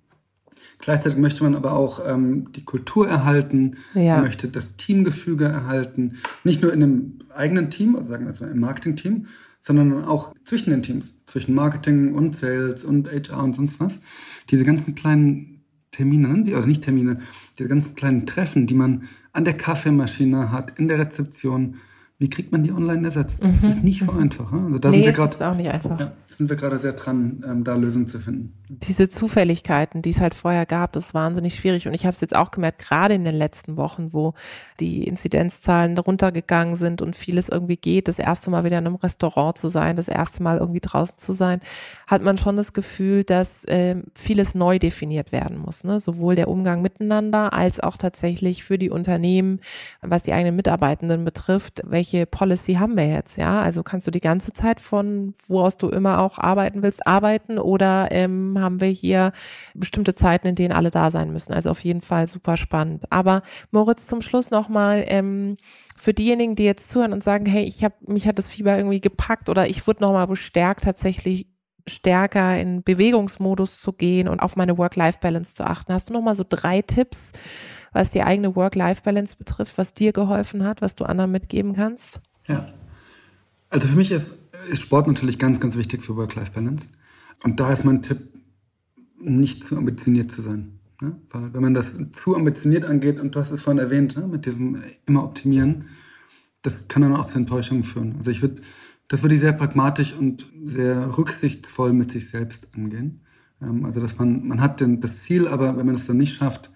Gleichzeitig 0.78 1.18
möchte 1.18 1.42
man 1.42 1.57
aber 1.57 1.72
auch 1.72 2.00
ähm, 2.07 2.52
die 2.52 2.64
Kultur 2.64 3.09
erhalten. 3.09 3.76
Ja. 3.94 4.16
Man 4.16 4.24
möchte 4.24 4.48
das 4.48 4.76
Teamgefüge 4.76 5.44
erhalten. 5.44 6.18
Nicht 6.44 6.62
nur 6.62 6.72
in 6.72 6.83
einem 6.83 7.18
eigenen 7.35 7.70
Team, 7.70 7.96
also 7.96 8.11
sagen 8.11 8.24
wir 8.24 8.28
jetzt 8.28 8.40
mal 8.40 8.50
im 8.50 8.61
Marketing-Team, 8.61 9.26
sondern 9.61 10.04
auch 10.04 10.33
zwischen 10.44 10.70
den 10.70 10.83
Teams, 10.83 11.24
zwischen 11.26 11.54
Marketing 11.54 12.14
und 12.14 12.37
Sales 12.37 12.85
und 12.85 13.09
HR 13.09 13.42
und 13.42 13.54
sonst 13.54 13.81
was. 13.81 14.00
Diese 14.50 14.64
ganzen 14.64 14.94
kleinen 14.94 15.64
Termine, 15.90 16.28
ne? 16.28 16.44
die, 16.44 16.54
also 16.54 16.68
nicht 16.68 16.85
Termine, 16.85 17.18
diese 17.59 17.68
ganzen 17.68 17.94
kleinen 17.96 18.24
Treffen, 18.24 18.66
die 18.66 18.74
man 18.74 19.09
an 19.38 19.44
der 19.44 19.57
Kaffeemaschine 19.57 20.51
hat, 20.51 20.77
in 20.81 20.88
der 20.88 20.98
Rezeption. 20.98 21.81
Wie 22.20 22.28
kriegt 22.28 22.50
man 22.50 22.64
die 22.64 22.72
online 22.72 23.04
ersetzt? 23.04 23.44
Mhm. 23.44 23.54
Das 23.54 23.76
ist 23.76 23.85
nicht 23.85 24.04
so 24.04 24.11
mhm. 24.11 24.18
einfach. 24.18 24.52
Also 24.52 24.78
da 24.81 24.88
nee, 24.90 24.96
sind 24.96 25.04
wir 25.04 25.12
grad, 25.12 25.35
ist 25.35 25.42
auch 25.42 25.54
nicht 25.54 25.70
einfach. 25.70 26.00
Ja, 26.00 26.12
sind 26.26 26.50
wir 26.50 26.57
gerade 26.57 26.76
sehr 26.81 26.94
dran, 26.94 27.44
ähm, 27.48 27.62
da 27.62 27.76
Lösungen 27.76 28.09
zu 28.09 28.18
finden. 28.18 28.54
Diese 28.68 29.09
Zufälligkeiten, 29.09 30.02
die 30.02 30.11
es 30.11 30.18
halt 30.18 30.35
vorher 30.35 30.66
gab, 30.66 30.92
das 30.94 31.07
ist 31.07 31.14
wahnsinnig 31.14 31.54
schwierig. 31.54 31.87
Und 31.87 31.94
ich 31.94 32.07
habe 32.07 32.14
es 32.14 32.20
jetzt 32.20 32.35
auch 32.35 32.50
gemerkt, 32.50 32.81
gerade 32.81 33.14
in 33.14 33.24
den 33.24 33.37
letzten 33.37 33.76
Wochen, 33.76 34.12
wo 34.12 34.35
die 34.81 35.04
Inzidenzzahlen 35.04 35.96
runtergegangen 35.96 36.74
sind 36.74 37.02
und 37.02 37.14
vieles 37.14 37.48
irgendwie 37.48 37.76
geht, 37.76 38.09
das 38.09 38.18
erste 38.18 38.50
Mal 38.50 38.64
wieder 38.64 38.78
in 38.78 38.87
einem 38.87 38.96
Restaurant 38.96 39.57
zu 39.57 39.68
sein, 39.68 39.94
das 39.94 40.09
erste 40.09 40.42
Mal 40.42 40.59
irgendwie 40.59 40.81
draußen 40.81 41.18
zu 41.18 41.35
sein, 41.35 41.61
hat 42.09 42.22
man 42.24 42.37
schon 42.37 42.57
das 42.57 42.72
Gefühl, 42.72 43.22
dass 43.22 43.62
äh, 43.64 43.94
vieles 44.16 44.57
neu 44.57 44.81
definiert 44.81 45.31
werden 45.31 45.59
muss. 45.59 45.85
Ne? 45.85 46.00
Sowohl 46.00 46.35
der 46.35 46.48
Umgang 46.48 46.83
miteinander 46.83 47.52
als 47.52 47.78
auch 47.78 47.96
tatsächlich 47.96 48.64
für 48.64 48.76
die 48.76 48.90
Unternehmen, 48.90 49.61
was 50.02 50.24
die 50.24 50.33
eigenen 50.33 50.57
Mitarbeitenden 50.57 51.24
betrifft, 51.24 51.83
welche 51.85 52.08
welche 52.12 52.27
Policy 52.27 52.75
haben 52.75 52.97
wir 52.97 53.07
jetzt, 53.07 53.37
ja? 53.37 53.61
Also 53.61 53.83
kannst 53.83 54.07
du 54.07 54.11
die 54.11 54.21
ganze 54.21 54.53
Zeit 54.53 54.81
von 54.81 55.35
wo 55.47 55.61
aus 55.61 55.77
du 55.77 55.88
immer 55.88 56.21
auch 56.21 56.38
arbeiten 56.38 56.83
willst, 56.83 57.07
arbeiten 57.07 57.59
oder 57.59 58.09
ähm, 58.11 58.59
haben 58.59 58.81
wir 58.81 58.88
hier 58.88 59.33
bestimmte 59.75 60.14
Zeiten, 60.14 60.47
in 60.47 60.55
denen 60.55 60.73
alle 60.73 60.90
da 60.90 61.11
sein 61.11 61.33
müssen? 61.33 61.53
Also 61.53 61.71
auf 61.71 61.81
jeden 61.81 62.01
Fall 62.01 62.27
super 62.27 62.57
spannend. 62.57 63.05
Aber 63.11 63.42
Moritz, 63.71 64.07
zum 64.07 64.23
Schluss 64.23 64.51
nochmal, 64.51 65.05
ähm, 65.07 65.57
für 65.97 66.14
diejenigen, 66.14 66.55
die 66.55 66.64
jetzt 66.64 66.88
zuhören 66.90 67.12
und 67.12 67.23
sagen, 67.23 67.44
hey, 67.44 67.64
ich 67.64 67.85
habe 67.85 67.94
mich 68.07 68.27
hat 68.27 68.38
das 68.38 68.49
Fieber 68.49 68.77
irgendwie 68.77 69.01
gepackt 69.01 69.49
oder 69.49 69.68
ich 69.68 69.87
wurde 69.87 70.03
nochmal 70.03 70.27
bestärkt, 70.27 70.85
tatsächlich 70.85 71.47
stärker 71.87 72.59
in 72.59 72.83
Bewegungsmodus 72.83 73.81
zu 73.81 73.92
gehen 73.92 74.29
und 74.29 74.40
auf 74.40 74.57
meine 74.57 74.79
Work-Life-Balance 74.79 75.55
zu 75.55 75.64
achten. 75.64 75.92
Hast 75.92 76.09
du 76.09 76.12
nochmal 76.14 76.37
so 76.37 76.44
drei 76.49 76.83
Tipps, 76.83 77.33
was 77.92 78.11
die 78.11 78.22
eigene 78.22 78.55
Work-Life-Balance 78.55 79.37
betrifft, 79.37 79.79
was 79.79 79.94
dir 79.94 80.12
geholfen 80.12 80.64
hat, 80.64 80.83
was 80.83 80.94
du 80.94 81.05
anderen 81.05 81.31
mitgeben 81.31 81.74
kannst? 81.74 82.20
Ja. 82.46 82.72
Also 83.70 83.88
für 83.88 83.96
mich 83.96 84.11
ist, 84.11 84.55
ist 84.70 84.83
Sport 84.83 85.07
natürlich 85.07 85.38
ganz, 85.38 85.61
ganz 85.61 85.77
wichtig 85.77 86.05
für 86.05 86.16
Work-Life-Balance. 86.16 86.90
Und 87.44 87.61
da 87.61 87.72
ist 87.72 87.85
mein 87.85 88.03
Tipp, 88.03 88.18
nicht 89.20 89.64
zu 89.64 89.77
ambitioniert 89.77 90.31
zu 90.31 90.42
sein. 90.42 90.79
Ne? 91.01 91.16
Weil 91.31 91.53
wenn 91.55 91.62
man 91.62 91.74
das 91.74 91.96
zu 92.12 92.37
ambitioniert 92.37 92.85
angeht, 92.85 93.20
und 93.20 93.35
du 93.35 93.40
hast 93.40 93.51
es 93.51 93.62
vorhin 93.62 93.79
erwähnt, 93.79 94.16
ne? 94.16 94.27
mit 94.27 94.46
diesem 94.46 94.83
immer 95.07 95.24
optimieren, 95.24 95.87
das 96.62 96.88
kann 96.88 97.03
dann 97.03 97.16
auch 97.16 97.24
zu 97.24 97.38
Enttäuschungen 97.38 97.83
führen. 97.83 98.16
Also 98.16 98.31
ich 98.31 98.42
würde, 98.42 98.62
das 99.09 99.22
würde 99.22 99.35
ich 99.35 99.40
sehr 99.40 99.53
pragmatisch 99.53 100.12
und 100.12 100.46
sehr 100.64 101.16
rücksichtsvoll 101.16 101.92
mit 101.92 102.11
sich 102.11 102.29
selbst 102.29 102.68
angehen. 102.74 103.20
Ähm, 103.62 103.85
also 103.85 104.01
dass 104.01 104.18
man, 104.18 104.46
man 104.46 104.61
hat 104.61 104.81
den, 104.81 105.01
das 105.01 105.22
Ziel, 105.22 105.46
aber 105.48 105.77
wenn 105.77 105.87
man 105.87 105.94
es 105.94 106.07
dann 106.07 106.16
nicht 106.16 106.35
schafft, 106.35 106.70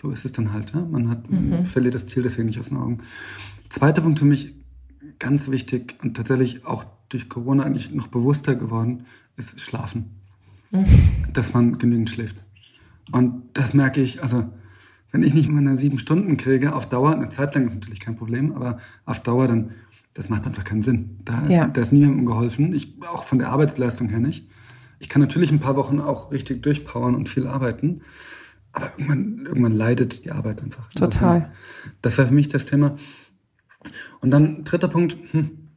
so 0.00 0.10
ist 0.10 0.24
es 0.24 0.32
dann 0.32 0.52
halt. 0.52 0.72
Ja? 0.72 0.80
Man 0.80 1.08
hat, 1.08 1.30
mhm. 1.30 1.64
verliert 1.64 1.94
das 1.94 2.06
Ziel 2.06 2.22
deswegen 2.22 2.46
nicht 2.46 2.58
aus 2.58 2.68
den 2.68 2.78
Augen. 2.78 2.98
Zweiter 3.68 4.02
Punkt 4.02 4.18
für 4.18 4.24
mich, 4.24 4.54
ganz 5.18 5.50
wichtig 5.50 5.96
und 6.02 6.16
tatsächlich 6.16 6.64
auch 6.64 6.84
durch 7.08 7.28
Corona 7.28 7.64
eigentlich 7.64 7.92
noch 7.92 8.08
bewusster 8.08 8.54
geworden, 8.54 9.04
ist 9.36 9.60
Schlafen. 9.60 10.10
Mhm. 10.70 10.86
Dass 11.32 11.52
man 11.52 11.78
genügend 11.78 12.08
schläft. 12.10 12.36
Und 13.12 13.42
das 13.54 13.74
merke 13.74 14.00
ich, 14.00 14.22
also 14.22 14.44
wenn 15.10 15.22
ich 15.22 15.34
nicht 15.34 15.50
meine 15.50 15.76
sieben 15.76 15.98
Stunden 15.98 16.36
kriege, 16.36 16.74
auf 16.74 16.88
Dauer, 16.88 17.14
eine 17.14 17.28
Zeit 17.28 17.54
lang 17.54 17.66
ist 17.66 17.74
natürlich 17.74 18.00
kein 18.00 18.16
Problem, 18.16 18.52
aber 18.52 18.78
auf 19.04 19.20
Dauer 19.20 19.48
dann, 19.48 19.72
das 20.14 20.28
macht 20.28 20.46
einfach 20.46 20.64
keinen 20.64 20.82
Sinn. 20.82 21.18
Da 21.24 21.42
ist, 21.42 21.52
ja. 21.52 21.66
da 21.66 21.80
ist 21.80 21.92
niemandem 21.92 22.26
geholfen, 22.26 22.72
ich, 22.72 22.94
auch 23.02 23.24
von 23.24 23.38
der 23.38 23.48
Arbeitsleistung 23.48 24.08
her 24.08 24.20
nicht. 24.20 24.48
Ich 25.00 25.08
kann 25.08 25.20
natürlich 25.20 25.50
ein 25.50 25.60
paar 25.60 25.76
Wochen 25.76 25.98
auch 25.98 26.30
richtig 26.30 26.62
durchpowern 26.62 27.14
und 27.14 27.28
viel 27.28 27.46
arbeiten, 27.46 28.02
aber 28.72 28.92
irgendwann, 28.96 29.46
irgendwann 29.46 29.74
leidet 29.74 30.24
die 30.24 30.30
Arbeit 30.30 30.62
einfach. 30.62 30.88
Total. 30.90 31.34
Also, 31.34 31.46
das 32.02 32.18
wäre 32.18 32.28
für 32.28 32.34
mich 32.34 32.48
das 32.48 32.66
Thema. 32.66 32.96
Und 34.20 34.30
dann 34.30 34.64
dritter 34.64 34.88
Punkt, 34.88 35.16
hm, 35.32 35.70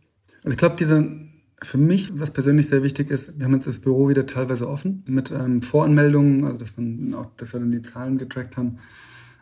also 0.44 0.54
ich 0.54 0.58
glaube, 0.58 0.76
diese 0.78 1.24
für 1.66 1.78
mich, 1.78 2.20
was 2.20 2.32
persönlich 2.32 2.68
sehr 2.68 2.84
wichtig 2.84 3.10
ist, 3.10 3.38
wir 3.38 3.46
haben 3.46 3.54
jetzt 3.54 3.68
das 3.68 3.80
Büro 3.80 4.10
wieder 4.10 4.26
teilweise 4.26 4.70
offen 4.70 5.04
mit 5.08 5.32
ähm, 5.32 5.62
Voranmeldungen, 5.62 6.44
also 6.46 6.58
dass, 6.58 6.76
man 6.78 7.14
auch, 7.14 7.28
dass 7.38 7.54
wir 7.54 7.60
dann 7.60 7.72
die 7.72 7.82
Zahlen 7.82 8.18
getrackt 8.18 8.58
haben. 8.58 8.78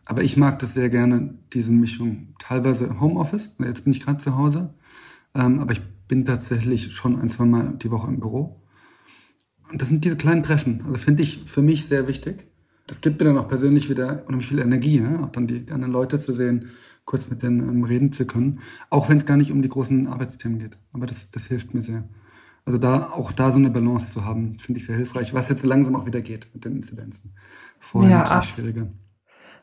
Aber 0.05 0.23
ich 0.23 0.37
mag 0.37 0.59
das 0.59 0.73
sehr 0.73 0.89
gerne, 0.89 1.35
diese 1.53 1.71
Mischung. 1.71 2.35
Teilweise 2.39 2.99
Homeoffice, 2.99 3.55
jetzt 3.59 3.83
bin 3.83 3.93
ich 3.93 4.01
gerade 4.01 4.17
zu 4.17 4.37
Hause, 4.37 4.73
ähm, 5.33 5.59
aber 5.59 5.73
ich 5.73 5.81
bin 6.07 6.25
tatsächlich 6.25 6.91
schon 6.93 7.19
ein, 7.19 7.29
zwei 7.29 7.45
Mal 7.45 7.75
die 7.77 7.91
Woche 7.91 8.07
im 8.07 8.19
Büro. 8.19 8.61
Und 9.71 9.81
das 9.81 9.89
sind 9.89 10.03
diese 10.03 10.17
kleinen 10.17 10.43
Treffen, 10.43 10.83
also 10.85 10.99
finde 10.99 11.23
ich 11.23 11.43
für 11.45 11.61
mich 11.61 11.85
sehr 11.85 12.07
wichtig. 12.07 12.50
Das 12.91 12.99
gibt 12.99 13.21
mir 13.21 13.25
dann 13.25 13.37
auch 13.37 13.47
persönlich 13.47 13.89
wieder 13.89 14.23
unheimlich 14.25 14.49
viel 14.49 14.59
Energie, 14.59 14.99
ne? 14.99 15.23
auch 15.23 15.31
dann 15.31 15.47
die 15.47 15.71
anderen 15.71 15.93
Leute 15.93 16.19
zu 16.19 16.33
sehen, 16.33 16.71
kurz 17.05 17.29
mit 17.29 17.41
denen 17.41 17.61
ähm, 17.61 17.85
reden 17.85 18.11
zu 18.11 18.25
können. 18.25 18.59
Auch 18.89 19.07
wenn 19.07 19.15
es 19.15 19.25
gar 19.25 19.37
nicht 19.37 19.49
um 19.49 19.61
die 19.61 19.69
großen 19.69 20.07
Arbeitsthemen 20.07 20.59
geht. 20.59 20.75
Aber 20.91 21.05
das, 21.05 21.31
das 21.31 21.45
hilft 21.45 21.73
mir 21.73 21.83
sehr. 21.83 22.03
Also 22.65 22.77
da 22.77 23.11
auch 23.11 23.31
da 23.31 23.49
so 23.53 23.59
eine 23.59 23.69
Balance 23.69 24.11
zu 24.11 24.25
haben, 24.25 24.59
finde 24.59 24.81
ich 24.81 24.87
sehr 24.87 24.97
hilfreich, 24.97 25.33
was 25.33 25.47
jetzt 25.47 25.65
langsam 25.65 25.95
auch 25.95 26.05
wieder 26.05 26.21
geht 26.21 26.49
mit 26.53 26.65
den 26.65 26.75
Inzidenzen. 26.75 27.33
Vorher 27.79 28.11
ja, 28.11 28.17
natürlich 28.23 28.49
schwieriger. 28.49 28.87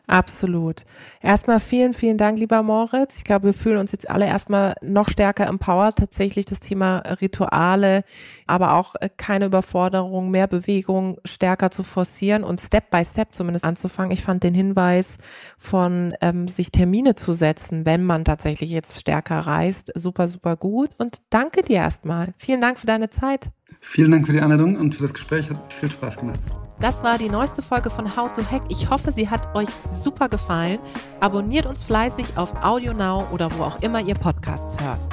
Absolut. 0.08 0.86
Erstmal 1.20 1.60
vielen, 1.60 1.92
vielen 1.92 2.16
Dank, 2.16 2.38
lieber 2.38 2.62
Moritz. 2.62 3.18
Ich 3.18 3.24
glaube, 3.24 3.48
wir 3.48 3.54
fühlen 3.54 3.76
uns 3.76 3.92
jetzt 3.92 4.08
alle 4.08 4.24
erstmal 4.24 4.74
noch 4.80 5.10
stärker 5.10 5.46
empowered, 5.46 5.96
tatsächlich 5.96 6.46
das 6.46 6.60
Thema 6.60 7.00
Rituale, 7.20 8.04
aber 8.46 8.72
auch 8.72 8.94
äh, 8.94 9.10
keine 9.14 9.44
Überforderung, 9.44 10.30
mehr 10.30 10.46
Bewegung 10.46 11.18
stärker 11.26 11.70
zu 11.70 11.82
forcieren 11.82 12.42
und 12.42 12.58
Step 12.58 12.90
by 12.90 13.04
Step 13.04 13.34
zumindest 13.34 13.66
anzufangen. 13.66 14.10
Ich 14.10 14.22
fand 14.22 14.44
den 14.44 14.54
Hinweis 14.54 15.18
von 15.58 16.14
ähm, 16.22 16.48
sich 16.48 16.72
Termine 16.72 17.14
zu 17.14 17.34
setzen, 17.34 17.84
wenn 17.84 18.02
man 18.02 18.24
tatsächlich 18.24 18.70
jetzt 18.70 18.98
stärker 18.98 19.40
reist, 19.40 19.92
super, 19.94 20.26
super 20.26 20.56
gut. 20.56 20.88
Und 20.96 21.18
danke 21.28 21.62
dir 21.62 21.76
erstmal. 21.76 22.32
Vielen 22.38 22.62
Dank 22.62 22.78
für 22.78 22.86
deine 22.86 23.10
Zeit. 23.10 23.50
Vielen 23.80 24.10
Dank 24.10 24.26
für 24.26 24.32
die 24.32 24.40
Einladung 24.40 24.76
und 24.76 24.94
für 24.94 25.02
das 25.02 25.12
Gespräch. 25.12 25.50
Hat 25.50 25.74
viel 25.74 25.90
Spaß 25.90 26.16
gemacht. 26.16 26.40
Das 26.80 27.02
war 27.02 27.18
die 27.18 27.28
neueste 27.28 27.60
Folge 27.60 27.90
von 27.90 28.16
How 28.16 28.32
to 28.32 28.48
Hack. 28.48 28.62
Ich 28.68 28.88
hoffe, 28.88 29.10
sie 29.10 29.28
hat 29.28 29.52
euch 29.56 29.68
super 29.90 30.28
gefallen. 30.28 30.78
Abonniert 31.18 31.66
uns 31.66 31.82
fleißig 31.82 32.36
auf 32.36 32.54
AudioNow 32.62 33.32
oder 33.32 33.50
wo 33.58 33.64
auch 33.64 33.82
immer 33.82 34.00
ihr 34.00 34.14
Podcasts 34.14 34.80
hört. 34.80 35.08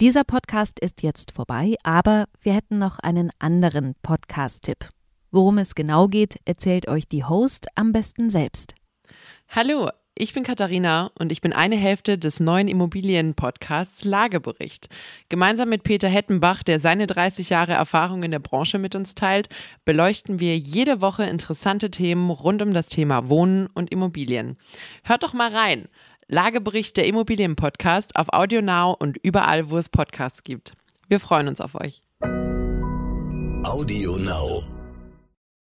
Dieser 0.00 0.24
Podcast 0.24 0.80
ist 0.80 1.02
jetzt 1.02 1.32
vorbei, 1.32 1.76
aber 1.84 2.26
wir 2.40 2.52
hätten 2.52 2.78
noch 2.78 2.98
einen 2.98 3.30
anderen 3.38 3.94
Podcast-Tipp. 4.02 4.90
Worum 5.30 5.58
es 5.58 5.76
genau 5.76 6.08
geht, 6.08 6.40
erzählt 6.44 6.88
euch 6.88 7.08
die 7.08 7.24
Host 7.24 7.68
am 7.76 7.92
besten 7.92 8.28
selbst. 8.28 8.74
Hallo, 9.48 9.88
ich 10.18 10.32
bin 10.32 10.44
Katharina 10.44 11.10
und 11.18 11.30
ich 11.30 11.42
bin 11.42 11.52
eine 11.52 11.76
Hälfte 11.76 12.16
des 12.16 12.40
neuen 12.40 12.68
Immobilien-Podcasts 12.68 14.02
Lagebericht. 14.04 14.88
Gemeinsam 15.28 15.68
mit 15.68 15.82
Peter 15.82 16.08
Hettenbach, 16.08 16.62
der 16.62 16.80
seine 16.80 17.06
30 17.06 17.50
Jahre 17.50 17.74
Erfahrung 17.74 18.22
in 18.22 18.30
der 18.30 18.38
Branche 18.38 18.78
mit 18.78 18.94
uns 18.94 19.14
teilt, 19.14 19.50
beleuchten 19.84 20.40
wir 20.40 20.56
jede 20.56 21.02
Woche 21.02 21.24
interessante 21.24 21.90
Themen 21.90 22.30
rund 22.30 22.62
um 22.62 22.72
das 22.72 22.88
Thema 22.88 23.28
Wohnen 23.28 23.66
und 23.74 23.92
Immobilien. 23.92 24.56
Hört 25.04 25.22
doch 25.22 25.34
mal 25.34 25.54
rein. 25.54 25.86
Lagebericht 26.28 26.96
der 26.96 27.06
Immobilien-Podcast 27.06 28.16
auf 28.16 28.32
AudioNow 28.32 28.96
und 28.98 29.18
überall, 29.22 29.70
wo 29.70 29.76
es 29.76 29.90
Podcasts 29.90 30.42
gibt. 30.42 30.72
Wir 31.08 31.20
freuen 31.20 31.46
uns 31.46 31.60
auf 31.60 31.74
euch. 31.74 32.02
AudioNow. 33.64 34.75